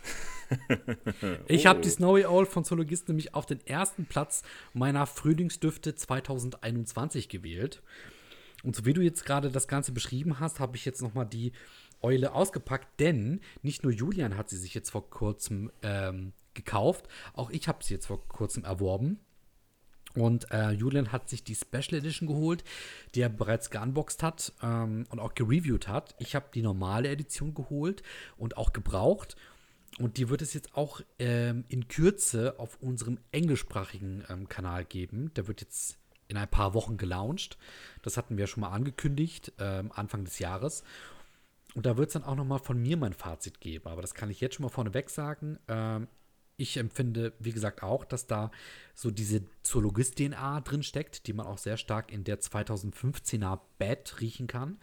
ich 1.46 1.66
habe 1.66 1.80
die 1.80 1.90
Snowy 1.90 2.26
Owl 2.26 2.46
von 2.46 2.64
Zoologist 2.64 3.08
nämlich 3.08 3.34
auf 3.34 3.46
den 3.46 3.64
ersten 3.66 4.06
Platz 4.06 4.42
meiner 4.72 5.06
Frühlingsdüfte 5.06 5.94
2021 5.94 7.28
gewählt. 7.28 7.82
Und 8.62 8.76
so 8.76 8.84
wie 8.84 8.92
du 8.92 9.00
jetzt 9.00 9.24
gerade 9.24 9.50
das 9.50 9.68
Ganze 9.68 9.92
beschrieben 9.92 10.40
hast, 10.40 10.60
habe 10.60 10.76
ich 10.76 10.84
jetzt 10.84 11.02
noch 11.02 11.14
mal 11.14 11.24
die 11.24 11.52
Eule 12.02 12.34
ausgepackt, 12.34 13.00
denn 13.00 13.40
nicht 13.62 13.82
nur 13.82 13.92
Julian 13.92 14.36
hat 14.36 14.48
sie 14.48 14.56
sich 14.56 14.74
jetzt 14.74 14.90
vor 14.90 15.08
kurzem 15.10 15.70
ähm, 15.82 16.32
gekauft, 16.54 17.08
auch 17.34 17.50
ich 17.50 17.68
habe 17.68 17.84
sie 17.84 17.94
jetzt 17.94 18.06
vor 18.06 18.26
kurzem 18.28 18.64
erworben. 18.64 19.20
Und 20.14 20.50
äh, 20.50 20.70
Julian 20.70 21.12
hat 21.12 21.28
sich 21.28 21.44
die 21.44 21.54
Special 21.54 21.98
Edition 21.98 22.26
geholt, 22.26 22.64
die 23.14 23.20
er 23.20 23.28
bereits 23.28 23.70
geunboxed 23.70 24.22
hat 24.22 24.52
ähm, 24.62 25.06
und 25.10 25.20
auch 25.20 25.34
gereviewt 25.34 25.88
hat. 25.88 26.14
Ich 26.18 26.34
habe 26.34 26.46
die 26.52 26.62
normale 26.62 27.08
Edition 27.08 27.54
geholt 27.54 28.02
und 28.36 28.56
auch 28.56 28.72
gebraucht. 28.72 29.36
Und 29.98 30.16
die 30.16 30.28
wird 30.28 30.42
es 30.42 30.54
jetzt 30.54 30.74
auch 30.74 31.00
ähm, 31.18 31.64
in 31.68 31.88
Kürze 31.88 32.58
auf 32.58 32.78
unserem 32.80 33.18
englischsprachigen 33.32 34.24
ähm, 34.28 34.48
Kanal 34.48 34.84
geben. 34.84 35.32
Der 35.34 35.46
wird 35.46 35.60
jetzt 35.60 35.98
in 36.28 36.36
ein 36.36 36.48
paar 36.48 36.74
Wochen 36.74 36.96
gelauncht. 36.96 37.58
Das 38.02 38.16
hatten 38.16 38.38
wir 38.38 38.46
schon 38.46 38.62
mal 38.62 38.70
angekündigt, 38.70 39.52
ähm, 39.58 39.90
Anfang 39.92 40.24
des 40.24 40.38
Jahres. 40.38 40.84
Und 41.74 41.86
da 41.86 41.96
wird 41.96 42.08
es 42.08 42.12
dann 42.14 42.24
auch 42.24 42.36
noch 42.36 42.44
mal 42.44 42.58
von 42.58 42.80
mir 42.80 42.96
mein 42.96 43.12
Fazit 43.12 43.60
geben. 43.60 43.88
Aber 43.88 44.00
das 44.00 44.14
kann 44.14 44.30
ich 44.30 44.40
jetzt 44.40 44.56
schon 44.56 44.64
mal 44.64 44.70
vorneweg 44.70 45.10
sagen. 45.10 45.58
Ich 46.60 46.76
empfinde, 46.76 47.32
wie 47.38 47.52
gesagt, 47.52 47.82
auch, 47.82 48.04
dass 48.04 48.26
da 48.26 48.50
so 48.94 49.10
diese 49.10 49.42
Zoologist-DNA 49.62 50.60
drin 50.60 50.82
steckt, 50.82 51.26
die 51.26 51.32
man 51.32 51.46
auch 51.46 51.56
sehr 51.56 51.78
stark 51.78 52.12
in 52.12 52.22
der 52.22 52.38
2015er 52.38 53.60
Bad 53.78 54.20
riechen 54.20 54.46
kann. 54.46 54.78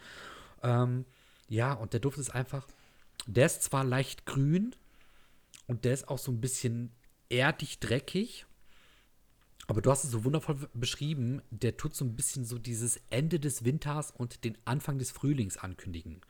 Ähm, 0.64 1.04
ja, 1.48 1.72
und 1.72 1.92
der 1.92 2.00
Duft 2.00 2.18
ist 2.18 2.30
einfach, 2.30 2.66
der 3.26 3.46
ist 3.46 3.62
zwar 3.62 3.84
leicht 3.84 4.26
grün 4.26 4.74
und 5.68 5.84
der 5.84 5.94
ist 5.94 6.08
auch 6.08 6.18
so 6.18 6.32
ein 6.32 6.40
bisschen 6.40 6.90
erdig 7.28 7.78
dreckig, 7.78 8.46
aber 9.68 9.80
du 9.80 9.90
hast 9.90 10.02
es 10.02 10.10
so 10.10 10.24
wundervoll 10.24 10.56
beschrieben, 10.74 11.42
der 11.50 11.76
tut 11.76 11.94
so 11.94 12.04
ein 12.04 12.16
bisschen 12.16 12.44
so 12.44 12.58
dieses 12.58 13.00
Ende 13.10 13.38
des 13.38 13.64
Winters 13.64 14.10
und 14.10 14.42
den 14.42 14.58
Anfang 14.64 14.98
des 14.98 15.12
Frühlings 15.12 15.58
ankündigen. 15.58 16.22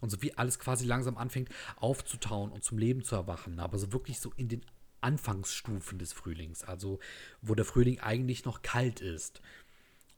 Und 0.00 0.10
so 0.10 0.22
wie 0.22 0.34
alles 0.34 0.58
quasi 0.58 0.84
langsam 0.84 1.16
anfängt 1.16 1.48
aufzutauen 1.76 2.52
und 2.52 2.64
zum 2.64 2.78
Leben 2.78 3.02
zu 3.02 3.14
erwachen. 3.16 3.60
Aber 3.60 3.78
so 3.78 3.92
wirklich 3.92 4.20
so 4.20 4.32
in 4.36 4.48
den 4.48 4.64
Anfangsstufen 5.00 5.98
des 5.98 6.12
Frühlings. 6.12 6.64
Also 6.64 6.98
wo 7.42 7.54
der 7.54 7.64
Frühling 7.64 8.00
eigentlich 8.00 8.44
noch 8.44 8.62
kalt 8.62 9.00
ist. 9.00 9.40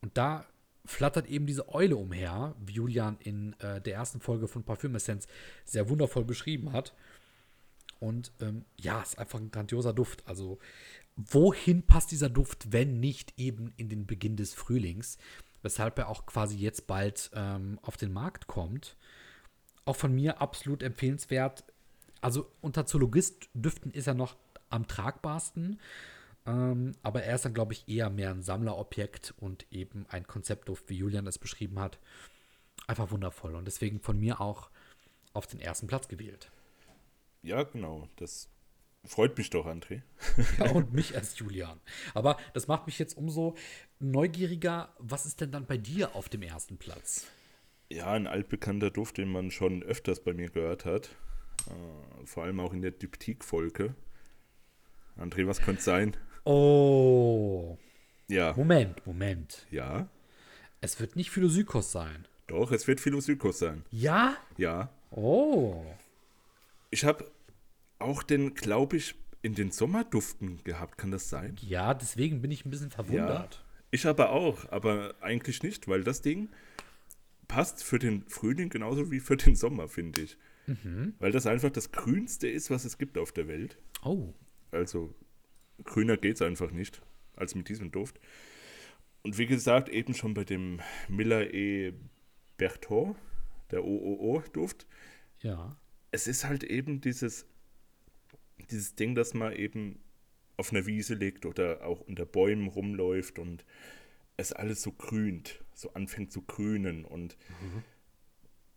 Und 0.01 0.17
da 0.17 0.45
flattert 0.85 1.27
eben 1.27 1.45
diese 1.45 1.69
Eule 1.69 1.97
umher, 1.97 2.55
wie 2.59 2.73
Julian 2.73 3.17
in 3.19 3.53
äh, 3.59 3.81
der 3.81 3.93
ersten 3.93 4.19
Folge 4.19 4.47
von 4.47 4.63
Parfüm 4.63 4.95
Essence 4.95 5.27
sehr 5.65 5.89
wundervoll 5.89 6.25
beschrieben 6.25 6.71
hat. 6.73 6.93
Und 7.99 8.31
ähm, 8.39 8.65
ja, 8.77 9.01
ist 9.01 9.19
einfach 9.19 9.39
ein 9.39 9.51
grandioser 9.51 9.93
Duft. 9.93 10.25
Also, 10.25 10.57
wohin 11.15 11.83
passt 11.83 12.11
dieser 12.11 12.29
Duft, 12.29 12.71
wenn 12.71 12.99
nicht 12.99 13.33
eben 13.37 13.73
in 13.75 13.89
den 13.89 14.05
Beginn 14.07 14.37
des 14.37 14.53
Frühlings? 14.53 15.17
Weshalb 15.61 15.99
er 15.99 16.07
auch 16.07 16.25
quasi 16.25 16.57
jetzt 16.57 16.87
bald 16.87 17.29
ähm, 17.33 17.77
auf 17.81 17.97
den 17.97 18.13
Markt 18.13 18.47
kommt 18.47 18.95
auch 19.89 19.95
von 19.95 20.13
mir 20.13 20.39
absolut 20.39 20.83
empfehlenswert. 20.83 21.63
Also 22.21 22.49
unter 22.61 22.85
Zoologist-Düften 22.85 23.91
ist 23.91 24.07
er 24.07 24.13
noch 24.13 24.37
am 24.69 24.87
tragbarsten. 24.87 25.79
Ähm, 26.45 26.93
aber 27.01 27.23
er 27.23 27.35
ist 27.35 27.45
dann, 27.45 27.55
glaube 27.55 27.73
ich, 27.73 27.89
eher 27.89 28.09
mehr 28.09 28.29
ein 28.29 28.43
Sammlerobjekt 28.43 29.33
und 29.37 29.65
eben 29.71 30.05
ein 30.09 30.27
Konzeptduft, 30.27 30.89
wie 30.89 30.97
Julian 30.97 31.25
es 31.25 31.39
beschrieben 31.39 31.79
hat. 31.79 31.99
Einfach 32.87 33.09
wundervoll. 33.09 33.55
Und 33.55 33.65
deswegen 33.65 33.99
von 33.99 34.19
mir 34.19 34.39
auch 34.39 34.69
auf 35.33 35.47
den 35.47 35.59
ersten 35.59 35.87
Platz 35.87 36.07
gewählt. 36.07 36.51
Ja, 37.41 37.63
genau. 37.63 38.07
Das 38.17 38.47
freut 39.05 39.37
mich 39.37 39.49
doch, 39.49 39.65
André. 39.65 40.03
ja, 40.59 40.69
und 40.73 40.93
mich 40.93 41.15
als 41.15 41.37
Julian. 41.39 41.79
Aber 42.13 42.37
das 42.53 42.67
macht 42.67 42.85
mich 42.85 42.99
jetzt 42.99 43.17
umso 43.17 43.55
neugieriger. 43.99 44.93
Was 44.99 45.25
ist 45.25 45.41
denn 45.41 45.51
dann 45.51 45.65
bei 45.65 45.77
dir 45.77 46.15
auf 46.15 46.29
dem 46.29 46.43
ersten 46.43 46.77
Platz? 46.77 47.25
Ja, 47.91 48.11
ein 48.11 48.27
altbekannter 48.27 48.91
Duft, 48.91 49.17
den 49.17 49.31
man 49.31 49.49
schon 49.49 49.81
öfters 49.81 50.23
bei 50.23 50.33
mir 50.33 50.49
gehört 50.49 50.85
hat. 50.85 51.09
Äh, 51.67 52.25
vor 52.25 52.43
allem 52.43 52.59
auch 52.59 52.73
in 52.73 52.81
der 52.81 52.91
Diptyk-Folge. 52.91 53.95
André, 55.17 55.47
was 55.47 55.61
könnte 55.61 55.79
es 55.79 55.85
sein? 55.85 56.15
Oh. 56.43 57.77
Ja. 58.27 58.53
Moment, 58.55 59.05
Moment. 59.07 59.65
Ja. 59.71 60.07
Es 60.81 60.99
wird 60.99 61.15
nicht 61.15 61.31
Philosykos 61.31 61.91
sein. 61.91 62.27
Doch, 62.47 62.71
es 62.71 62.87
wird 62.87 62.99
Philosykos 62.99 63.59
sein. 63.59 63.83
Ja? 63.91 64.37
Ja. 64.57 64.89
Oh. 65.11 65.83
Ich 66.91 67.03
habe 67.05 67.29
auch 67.97 68.23
den, 68.23 68.53
glaube 68.53 68.97
ich, 68.97 69.15
in 69.41 69.55
den 69.55 69.71
Sommerduften 69.71 70.63
gehabt. 70.63 70.97
Kann 70.97 71.11
das 71.11 71.29
sein? 71.29 71.57
Ja, 71.61 71.93
deswegen 71.93 72.41
bin 72.41 72.51
ich 72.51 72.65
ein 72.65 72.69
bisschen 72.69 72.91
verwundert. 72.91 73.55
Ja, 73.55 73.61
ich 73.91 74.05
aber 74.05 74.29
auch, 74.29 74.71
aber 74.71 75.15
eigentlich 75.21 75.63
nicht, 75.63 75.87
weil 75.87 76.03
das 76.03 76.21
Ding 76.21 76.49
passt 77.49 77.83
für 77.83 77.99
den 77.99 78.23
Frühling 78.29 78.69
genauso 78.69 79.11
wie 79.11 79.19
für 79.19 79.35
den 79.35 79.57
Sommer, 79.57 79.89
finde 79.89 80.21
ich. 80.21 80.37
Mhm. 80.67 81.15
Weil 81.19 81.33
das 81.33 81.45
einfach 81.45 81.71
das 81.71 81.91
Grünste 81.91 82.47
ist, 82.47 82.69
was 82.69 82.85
es 82.85 82.97
gibt 82.97 83.17
auf 83.17 83.33
der 83.33 83.49
Welt. 83.49 83.77
Oh. 84.03 84.33
Also 84.71 85.13
grüner 85.83 86.15
geht 86.15 86.35
es 86.35 86.41
einfach 86.41 86.71
nicht 86.71 87.01
als 87.35 87.55
mit 87.55 87.67
diesem 87.67 87.91
Duft. 87.91 88.19
Und 89.23 89.37
wie 89.37 89.47
gesagt, 89.47 89.89
eben 89.89 90.13
schon 90.13 90.33
bei 90.33 90.45
dem 90.45 90.79
Miller 91.09 91.53
E. 91.53 91.93
Berthaud, 92.57 93.15
der 93.71 93.83
OOO-Duft. 93.83 94.85
Ja. 95.39 95.75
Es 96.11 96.27
ist 96.27 96.45
halt 96.45 96.63
eben 96.63 97.01
dieses, 97.01 97.45
dieses 98.69 98.95
Ding, 98.95 99.15
dass 99.15 99.33
man 99.33 99.53
eben 99.53 99.99
auf 100.57 100.71
einer 100.71 100.85
Wiese 100.85 101.15
liegt 101.15 101.45
oder 101.45 101.85
auch 101.85 102.01
unter 102.01 102.25
Bäumen 102.25 102.67
rumläuft 102.67 103.39
und 103.39 103.65
es 104.39 104.53
alles 104.53 104.81
so 104.81 104.91
grünt, 104.91 105.63
so 105.73 105.93
anfängt 105.93 106.31
zu 106.31 106.41
grünen 106.41 107.05
und 107.05 107.37
mhm. 107.61 107.83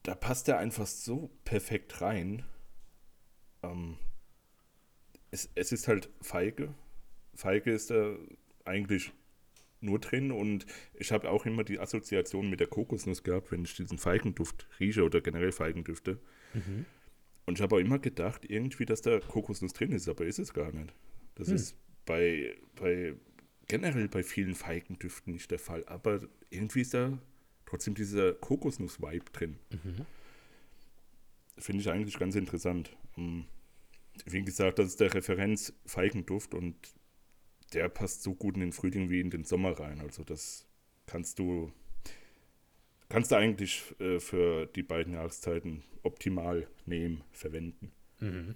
da 0.02 0.14
passt 0.14 0.48
er 0.48 0.58
einfach 0.58 0.86
so 0.86 1.30
perfekt 1.44 2.00
rein. 2.00 2.44
Ähm, 3.62 3.96
es, 5.30 5.50
es 5.54 5.72
ist 5.72 5.88
halt 5.88 6.10
Feige. 6.20 6.74
Feige 7.34 7.72
ist 7.72 7.90
da 7.90 8.16
eigentlich 8.64 9.12
nur 9.80 9.98
drin 9.98 10.30
und 10.30 10.66
ich 10.94 11.12
habe 11.12 11.30
auch 11.30 11.46
immer 11.46 11.64
die 11.64 11.80
Assoziation 11.80 12.50
mit 12.50 12.60
der 12.60 12.68
Kokosnuss 12.68 13.22
gehabt, 13.22 13.50
wenn 13.50 13.64
ich 13.64 13.74
diesen 13.74 13.98
Feigenduft 13.98 14.68
rieche 14.78 15.04
oder 15.04 15.20
generell 15.20 15.52
Feigendüfte. 15.52 16.18
Mhm. 16.54 16.86
Und 17.46 17.58
ich 17.58 17.62
habe 17.62 17.76
auch 17.76 17.80
immer 17.80 17.98
gedacht, 17.98 18.44
irgendwie, 18.48 18.86
dass 18.86 19.02
da 19.02 19.18
Kokosnuss 19.18 19.72
drin 19.72 19.92
ist, 19.92 20.08
aber 20.08 20.24
ist 20.24 20.38
es 20.38 20.52
gar 20.52 20.70
nicht. 20.72 20.94
Das 21.34 21.48
mhm. 21.48 21.54
ist 21.54 21.76
bei, 22.04 22.56
bei 22.76 23.14
generell 23.72 24.06
bei 24.06 24.22
vielen 24.22 24.54
Feigendüften 24.54 25.32
nicht 25.32 25.50
der 25.50 25.58
Fall, 25.58 25.82
aber 25.86 26.20
irgendwie 26.50 26.82
ist 26.82 26.92
da 26.92 27.18
trotzdem 27.64 27.94
dieser 27.94 28.34
Kokosnuss-Vibe 28.34 29.30
drin. 29.32 29.58
Mhm. 29.70 30.04
Finde 31.56 31.80
ich 31.80 31.88
eigentlich 31.88 32.18
ganz 32.18 32.34
interessant. 32.34 32.94
Ähm, 33.16 33.46
wie 34.26 34.42
gesagt, 34.42 34.78
das 34.78 34.88
ist 34.88 35.00
der 35.00 35.14
Referenz-Feigenduft 35.14 36.52
und 36.52 36.76
der 37.72 37.88
passt 37.88 38.22
so 38.22 38.34
gut 38.34 38.56
in 38.56 38.60
den 38.60 38.72
Frühling 38.72 39.08
wie 39.08 39.20
in 39.20 39.30
den 39.30 39.44
Sommer 39.44 39.80
rein. 39.80 40.02
Also 40.02 40.22
das 40.22 40.66
kannst 41.06 41.38
du 41.38 41.72
kannst 43.08 43.30
du 43.30 43.36
eigentlich 43.36 43.98
äh, 44.00 44.20
für 44.20 44.66
die 44.66 44.82
beiden 44.82 45.14
Jahreszeiten 45.14 45.82
optimal 46.02 46.68
nehmen, 46.84 47.24
verwenden. 47.32 47.90
Mhm. 48.20 48.54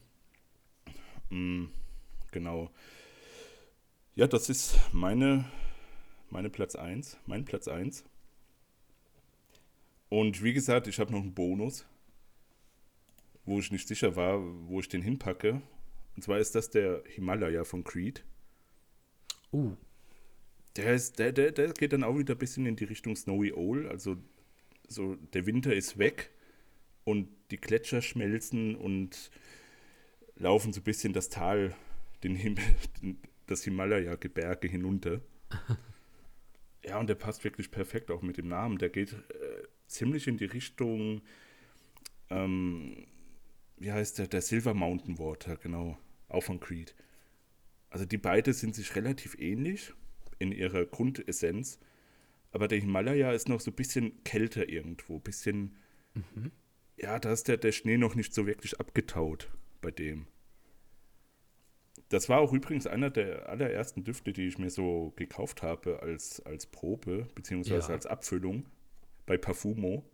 Mm, 1.30 1.70
genau. 2.32 2.70
Ja, 4.16 4.26
das 4.26 4.48
ist 4.48 4.80
meine, 4.94 5.44
meine 6.30 6.48
Platz 6.48 6.74
1, 6.74 7.18
mein 7.26 7.44
Platz 7.44 7.68
1. 7.68 8.02
Und 10.08 10.42
wie 10.42 10.54
gesagt, 10.54 10.86
ich 10.86 10.98
habe 10.98 11.12
noch 11.12 11.20
einen 11.20 11.34
Bonus, 11.34 11.84
wo 13.44 13.58
ich 13.58 13.70
nicht 13.70 13.86
sicher 13.86 14.16
war, 14.16 14.40
wo 14.68 14.80
ich 14.80 14.88
den 14.88 15.02
hinpacke. 15.02 15.60
Und 16.16 16.22
zwar 16.22 16.38
ist 16.38 16.54
das 16.54 16.70
der 16.70 17.02
Himalaya 17.06 17.64
von 17.64 17.84
Creed. 17.84 18.24
Uh. 19.52 19.76
Der, 20.76 20.94
ist, 20.94 21.18
der, 21.18 21.32
der, 21.32 21.52
der 21.52 21.74
geht 21.74 21.92
dann 21.92 22.02
auch 22.02 22.16
wieder 22.16 22.36
ein 22.36 22.38
bisschen 22.38 22.64
in 22.64 22.76
die 22.76 22.84
Richtung 22.84 23.16
Snowy 23.16 23.52
Owl. 23.52 23.86
Also 23.86 24.16
so 24.88 25.16
der 25.34 25.44
Winter 25.44 25.74
ist 25.74 25.98
weg 25.98 26.30
und 27.04 27.28
die 27.50 27.58
Gletscher 27.58 28.00
schmelzen 28.00 28.76
und 28.76 29.30
laufen 30.36 30.72
so 30.72 30.80
ein 30.80 30.84
bisschen 30.84 31.12
das 31.12 31.28
Tal, 31.28 31.74
den 32.22 32.34
Himmel, 32.34 32.64
das 33.46 33.62
Himalaya-Gebirge 33.64 34.68
hinunter. 34.68 35.20
ja, 36.84 36.98
und 36.98 37.08
der 37.08 37.14
passt 37.14 37.44
wirklich 37.44 37.70
perfekt 37.70 38.10
auch 38.10 38.22
mit 38.22 38.36
dem 38.36 38.48
Namen. 38.48 38.78
Der 38.78 38.90
geht 38.90 39.12
äh, 39.12 39.62
ziemlich 39.86 40.26
in 40.26 40.36
die 40.36 40.46
Richtung, 40.46 41.22
ähm, 42.30 43.06
wie 43.76 43.92
heißt 43.92 44.18
der, 44.18 44.26
der 44.26 44.42
Silver 44.42 44.74
Mountain 44.74 45.18
Water, 45.18 45.56
genau. 45.56 45.98
auch 46.28 46.42
von 46.42 46.60
Creed. 46.60 46.94
Also 47.90 48.04
die 48.04 48.18
beiden 48.18 48.52
sind 48.52 48.74
sich 48.74 48.94
relativ 48.96 49.38
ähnlich 49.38 49.92
in 50.38 50.52
ihrer 50.52 50.84
Grundessenz, 50.84 51.78
aber 52.52 52.68
der 52.68 52.78
Himalaya 52.78 53.32
ist 53.32 53.48
noch 53.48 53.60
so 53.60 53.70
ein 53.70 53.76
bisschen 53.76 54.22
kälter 54.24 54.68
irgendwo, 54.68 55.16
ein 55.16 55.22
bisschen, 55.22 55.76
mhm. 56.14 56.50
ja, 56.96 57.18
da 57.18 57.32
ist 57.32 57.48
der, 57.48 57.56
der 57.56 57.72
Schnee 57.72 57.96
noch 57.96 58.14
nicht 58.14 58.34
so 58.34 58.46
wirklich 58.46 58.80
abgetaut 58.80 59.50
bei 59.80 59.90
dem. 59.90 60.26
Das 62.08 62.28
war 62.28 62.38
auch 62.40 62.52
übrigens 62.52 62.86
einer 62.86 63.10
der 63.10 63.48
allerersten 63.48 64.04
Düfte, 64.04 64.32
die 64.32 64.46
ich 64.46 64.58
mir 64.58 64.70
so 64.70 65.12
gekauft 65.16 65.62
habe 65.62 66.00
als, 66.02 66.40
als 66.46 66.66
Probe, 66.66 67.26
beziehungsweise 67.34 67.88
ja. 67.88 67.94
als 67.94 68.06
Abfüllung 68.06 68.66
bei 69.26 69.36
Parfumo. 69.36 70.04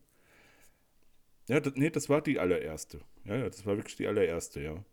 Ja, 1.49 1.61
das, 1.61 1.75
nee, 1.77 1.91
das 1.91 2.09
war 2.09 2.23
die 2.23 2.39
allererste. 2.39 3.01
Ja, 3.25 3.37
ja, 3.37 3.49
das 3.49 3.67
war 3.67 3.77
wirklich 3.77 3.97
die 3.97 4.07
allererste, 4.07 4.63
ja. 4.63 4.85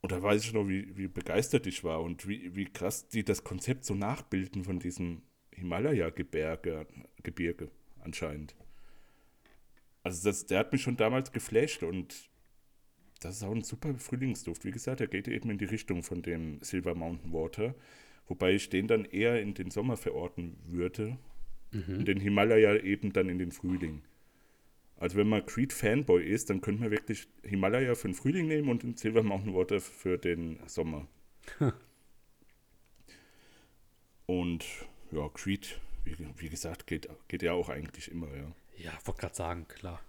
Und 0.00 0.12
da 0.12 0.22
weiß 0.22 0.44
ich 0.44 0.52
noch, 0.52 0.68
wie, 0.68 0.96
wie 0.96 1.08
begeistert 1.08 1.66
ich 1.66 1.82
war 1.82 2.02
und 2.02 2.28
wie, 2.28 2.54
wie 2.54 2.66
krass 2.66 3.08
die 3.08 3.24
das 3.24 3.42
Konzept 3.42 3.84
so 3.84 3.94
nachbilden 3.94 4.62
von 4.62 4.78
diesem 4.78 5.22
Himalaya-Gebirge 5.52 6.86
Gebirge 7.22 7.70
anscheinend. 8.00 8.54
Also 10.02 10.28
das, 10.28 10.44
der 10.44 10.58
hat 10.58 10.72
mich 10.72 10.82
schon 10.82 10.98
damals 10.98 11.32
geflasht 11.32 11.82
und 11.82 12.28
das 13.24 13.36
ist 13.36 13.42
auch 13.42 13.54
ein 13.54 13.62
super 13.62 13.94
Frühlingsduft. 13.94 14.64
Wie 14.64 14.70
gesagt, 14.70 15.00
der 15.00 15.06
geht 15.06 15.28
eben 15.28 15.48
in 15.50 15.58
die 15.58 15.64
Richtung 15.64 16.02
von 16.02 16.20
dem 16.20 16.58
Silver 16.60 16.94
Mountain 16.94 17.32
Water, 17.32 17.74
wobei 18.28 18.52
ich 18.52 18.68
den 18.68 18.86
dann 18.86 19.06
eher 19.06 19.40
in 19.40 19.54
den 19.54 19.70
Sommer 19.70 19.96
verorten 19.96 20.56
würde 20.66 21.18
mhm. 21.72 21.98
und 21.98 22.08
den 22.08 22.20
Himalaya 22.20 22.76
eben 22.76 23.12
dann 23.12 23.30
in 23.30 23.38
den 23.38 23.50
Frühling. 23.50 24.02
Also 24.96 25.16
wenn 25.16 25.28
man 25.28 25.44
Creed-Fanboy 25.44 26.22
ist, 26.22 26.50
dann 26.50 26.60
könnte 26.60 26.82
man 26.82 26.90
wirklich 26.90 27.26
Himalaya 27.42 27.94
für 27.94 28.08
den 28.08 28.14
Frühling 28.14 28.46
nehmen 28.46 28.68
und 28.68 28.82
den 28.82 28.96
Silver 28.96 29.22
Mountain 29.22 29.54
Water 29.54 29.80
für 29.80 30.18
den 30.18 30.58
Sommer. 30.66 31.08
und 34.26 34.64
ja, 35.12 35.28
Creed, 35.30 35.80
wie, 36.04 36.16
wie, 36.36 36.48
gesagt, 36.48 36.86
geht, 36.86 37.08
geht 37.28 37.42
ja 37.42 37.52
auch 37.52 37.70
eigentlich 37.70 38.10
immer, 38.10 38.28
ja. 38.36 38.52
Ja, 38.76 38.92
wollte 39.04 39.20
gerade 39.20 39.34
sagen, 39.34 39.68
klar. 39.68 40.00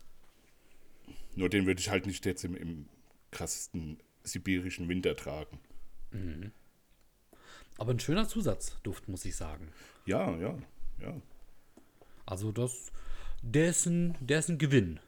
Nur 1.36 1.49
den 1.49 1.66
würde 1.66 1.80
ich 1.80 1.89
halt 1.89 2.05
nicht 2.07 2.26
jetzt 2.26 2.43
im, 2.43 2.55
im 2.55 2.86
krassesten 3.36 4.00
sibirischen 4.24 4.90
Winter 4.90 5.16
tragen. 5.16 5.60
Mhm. 6.12 6.52
Aber 7.78 7.92
ein 7.92 8.00
schöner 8.00 8.28
Zusatzduft, 8.28 9.08
muss 9.10 9.26
ich 9.26 9.36
sagen. 9.36 9.72
Ja, 10.06 10.36
ja, 10.38 10.58
ja. 11.02 11.22
Also 12.26 12.52
das, 12.52 12.92
der 13.42 13.70
ist 13.70 13.86
ein, 13.86 14.16
der 14.22 14.40
ist 14.40 14.50
ein 14.50 14.58
Gewinn. 14.58 15.00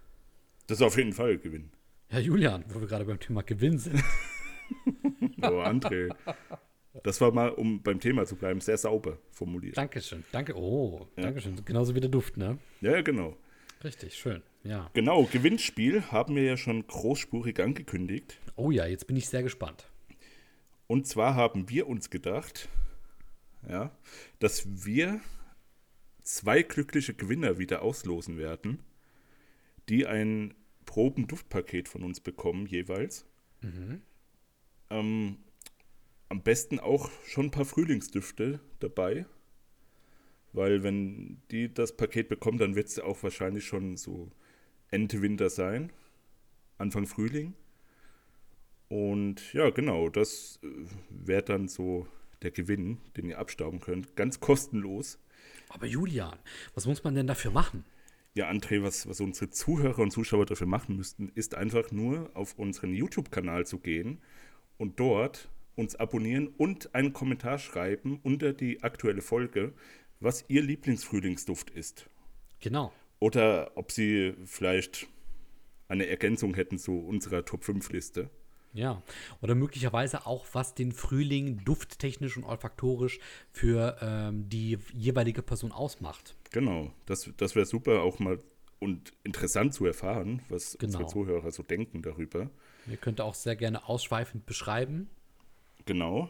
Das 0.68 0.80
ist 0.80 0.86
auf 0.86 0.98
jeden 0.98 1.14
Fall 1.14 1.32
ein 1.32 1.42
Gewinn. 1.42 1.72
Ja, 2.12 2.20
Julian, 2.20 2.66
wo 2.70 2.82
wir 2.82 2.88
gerade 2.88 3.06
beim 3.06 3.20
Thema 3.20 3.42
Gewinn 3.42 3.80
sind. 3.80 4.04
oh, 5.42 5.62
André. 5.64 6.14
Das 7.04 7.22
war 7.22 7.32
mal, 7.32 7.50
um 7.50 7.82
beim 7.82 8.00
Thema 8.00 8.26
zu 8.26 8.36
bleiben, 8.36 8.60
sehr 8.60 8.78
sauber 8.78 9.18
formuliert. 9.32 9.78
Dankeschön. 9.78 10.24
Danke. 10.32 10.58
Oh, 10.58 11.08
ja. 11.16 11.24
Dankeschön. 11.24 11.64
Genauso 11.64 11.96
wie 11.96 12.00
der 12.00 12.10
Duft, 12.10 12.38
ne? 12.38 12.58
Ja, 12.82 13.02
genau. 13.02 13.38
Richtig, 13.84 14.16
schön. 14.16 14.42
Ja. 14.68 14.90
Genau, 14.94 15.24
Gewinnspiel 15.24 16.04
haben 16.12 16.36
wir 16.36 16.44
ja 16.44 16.58
schon 16.58 16.86
großspurig 16.86 17.60
angekündigt. 17.62 18.38
Oh 18.58 18.70
ja, 18.70 18.86
jetzt 18.86 19.08
bin 19.08 19.16
ich 19.16 19.30
sehr 19.30 19.42
gespannt. 19.42 19.90
Und 20.88 21.08
zwar 21.08 21.36
haben 21.36 21.70
wir 21.70 21.88
uns 21.88 22.10
gedacht, 22.10 22.68
ja, 23.68 23.92
dass 24.40 24.86
wir 24.86 25.22
zwei 26.22 26.64
glückliche 26.64 27.14
Gewinner 27.14 27.58
wieder 27.60 27.82
auslosen 27.82 28.38
werden, 28.38 28.80
die 29.88 30.06
ein 30.06 30.54
Probenduftpaket 30.86 31.88
von 31.88 32.04
uns 32.04 32.20
bekommen 32.20 32.66
jeweils. 32.66 33.26
Mhm. 33.62 34.02
Ähm, 34.90 35.38
am 36.28 36.42
besten 36.44 36.80
auch 36.80 37.10
schon 37.26 37.46
ein 37.46 37.52
paar 37.52 37.66
Frühlingsdüfte 37.66 38.60
dabei, 38.80 39.26
weil 40.52 40.84
wenn 40.84 41.42
die 41.52 41.74
das 41.74 41.96
Paket 41.96 42.28
bekommen, 42.28 42.58
dann 42.58 42.76
wird 42.76 42.88
es 42.88 43.00
auch 43.00 43.24
wahrscheinlich 43.24 43.66
schon 43.66 43.96
so 43.96 44.30
Ende 44.92 45.22
Winter 45.22 45.50
sein, 45.50 45.92
Anfang 46.78 47.08
Frühling. 47.08 47.54
Und 48.90 49.54
ja, 49.54 49.70
genau, 49.70 50.10
das 50.10 50.60
äh, 50.64 50.68
wäre 51.10 51.44
dann 51.44 51.68
so 51.68 52.08
der 52.42 52.52
Gewinn, 52.52 53.00
den 53.18 53.28
ihr 53.28 53.40
abstauben 53.40 53.80
könnt. 53.80 54.16
Ganz 54.16 54.40
kostenlos. 54.40 55.20
Aber 55.70 55.86
Julian, 55.86 56.38
was 56.74 56.86
muss 56.86 57.04
man 57.04 57.16
denn 57.16 57.28
dafür 57.28 57.52
machen? 57.52 57.84
Ja, 58.36 58.50
André, 58.50 58.84
was, 58.84 59.08
was 59.08 59.20
unsere 59.20 59.50
Zuhörer 59.50 60.00
und 60.00 60.12
Zuschauer 60.12 60.46
dafür 60.46 60.68
machen 60.68 60.96
müssten, 60.96 61.30
ist 61.34 61.56
einfach 61.56 61.92
nur 61.92 62.30
auf 62.36 62.54
unseren 62.58 62.94
YouTube-Kanal 62.94 63.66
zu 63.66 63.80
gehen 63.80 64.22
und 64.78 65.00
dort 65.00 65.50
uns 65.76 65.96
abonnieren 65.96 66.48
und 66.48 66.94
einen 66.96 67.14
Kommentar 67.14 67.58
schreiben 67.58 68.20
unter 68.24 68.54
die 68.54 68.84
aktuelle 68.84 69.22
Folge, 69.22 69.74
was 70.20 70.46
Ihr 70.48 70.62
Lieblingsfrühlingsduft 70.62 71.70
ist. 71.72 72.10
Genau. 72.60 72.92
Oder 73.20 73.72
ob 73.76 73.92
Sie 73.92 74.34
vielleicht 74.46 75.08
eine 75.88 76.08
Ergänzung 76.08 76.54
hätten 76.54 76.78
zu 76.78 77.00
unserer 77.00 77.46
Top 77.46 77.64
5 77.64 77.92
Liste. 77.92 78.30
Ja, 78.74 79.02
oder 79.42 79.56
möglicherweise 79.56 80.28
auch, 80.28 80.46
was 80.54 80.76
den 80.76 80.92
Frühling 80.92 81.64
dufttechnisch 81.64 82.38
und 82.38 82.44
olfaktorisch 82.44 83.20
für 83.52 83.98
ähm, 84.02 84.50
die 84.50 84.78
jeweilige 84.94 85.42
Person 85.42 85.72
ausmacht. 85.72 86.36
Genau, 86.52 86.92
das, 87.06 87.30
das 87.38 87.56
wäre 87.56 87.66
super 87.66 88.02
auch 88.02 88.20
mal 88.20 88.40
und 88.80 89.14
interessant 89.24 89.74
zu 89.74 89.86
erfahren, 89.86 90.42
was 90.50 90.78
genau. 90.78 91.00
unsere 91.00 91.08
Zuhörer 91.08 91.52
so 91.52 91.64
denken 91.64 92.02
darüber. 92.04 92.50
Ihr 92.88 92.98
könnt 92.98 93.22
auch 93.22 93.34
sehr 93.34 93.56
gerne 93.56 93.88
ausschweifend 93.88 94.46
beschreiben. 94.46 95.10
Genau. 95.86 96.30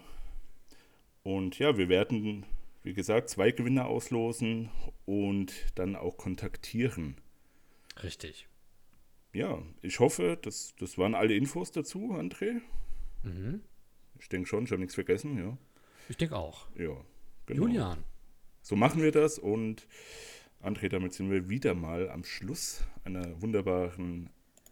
Und 1.24 1.60
ja, 1.60 1.78
wir 1.78 1.90
werden, 1.90 2.46
wie 2.88 2.94
gesagt, 2.94 3.30
zwei 3.30 3.52
Gewinner 3.52 3.88
auslosen 3.88 4.70
und 5.06 5.54
dann 5.76 5.96
auch 5.96 6.18
kontaktieren. 6.18 7.16
Richtig 8.04 8.48
ja, 9.38 9.62
ich 9.82 10.00
hoffe, 10.00 10.38
das, 10.42 10.74
das 10.80 10.98
waren 10.98 11.14
alle 11.14 11.36
Infos 11.36 11.72
dazu, 11.72 12.14
André. 12.14 12.62
Mhm. 13.24 13.62
Ich 14.20 14.30
denke 14.30 14.48
schon, 14.48 14.64
ich 14.64 14.72
habe 14.72 14.80
nichts 14.80 14.96
vergessen, 14.96 15.38
ja. 15.38 15.58
Ich 16.10 16.18
denke 16.18 16.36
auch. 16.36 16.68
Ja, 16.76 16.96
genau. 17.46 17.68
Julian. 17.68 18.04
So 18.62 18.76
machen 18.76 19.02
wir 19.02 19.12
das 19.12 19.38
und 19.38 19.88
André, 20.62 20.90
damit 20.90 21.14
sind 21.14 21.30
wir 21.30 21.50
wieder 21.50 21.76
mal 21.76 22.10
am 22.10 22.24
Schluss 22.24 22.84
einer 23.04 23.40
wunderbaren, 23.42 24.32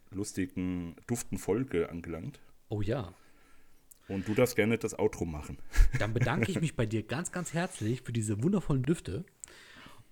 lustigen, 0.10 0.96
duften 1.06 1.38
Folge 1.38 1.90
angelangt. 1.90 2.40
Oh 2.70 2.82
ja. 2.82 3.14
Und 4.08 4.28
du 4.28 4.34
darfst 4.34 4.56
gerne 4.56 4.78
das 4.78 4.98
Outro 4.98 5.26
machen. 5.26 5.58
Dann 6.00 6.14
bedanke 6.14 6.52
ich 6.52 6.62
mich 6.62 6.76
bei 6.76 6.86
dir 6.86 7.04
ganz, 7.04 7.32
ganz 7.32 7.54
herzlich 7.54 8.02
für 8.02 8.14
diese 8.14 8.44
wundervollen 8.44 8.84
Düfte. 8.84 9.26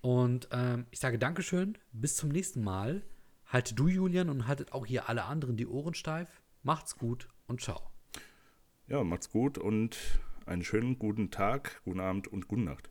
Und 0.00 0.48
ähm, 0.52 0.86
ich 0.90 0.98
sage 0.98 1.18
Dankeschön, 1.18 1.78
bis 1.92 2.16
zum 2.16 2.28
nächsten 2.28 2.62
Mal. 2.62 3.02
Haltet 3.46 3.78
du, 3.78 3.88
Julian, 3.88 4.30
und 4.30 4.46
haltet 4.46 4.72
auch 4.72 4.84
hier 4.84 5.08
alle 5.08 5.24
anderen 5.24 5.56
die 5.56 5.66
Ohren 5.66 5.94
steif. 5.94 6.28
Macht's 6.62 6.96
gut 6.96 7.28
und 7.46 7.60
ciao. 7.60 7.80
Ja, 8.86 9.04
macht's 9.04 9.30
gut 9.30 9.58
und 9.58 9.96
einen 10.46 10.64
schönen 10.64 10.98
guten 10.98 11.30
Tag, 11.30 11.80
guten 11.84 12.00
Abend 12.00 12.28
und 12.28 12.48
gute 12.48 12.62
Nacht. 12.62 12.90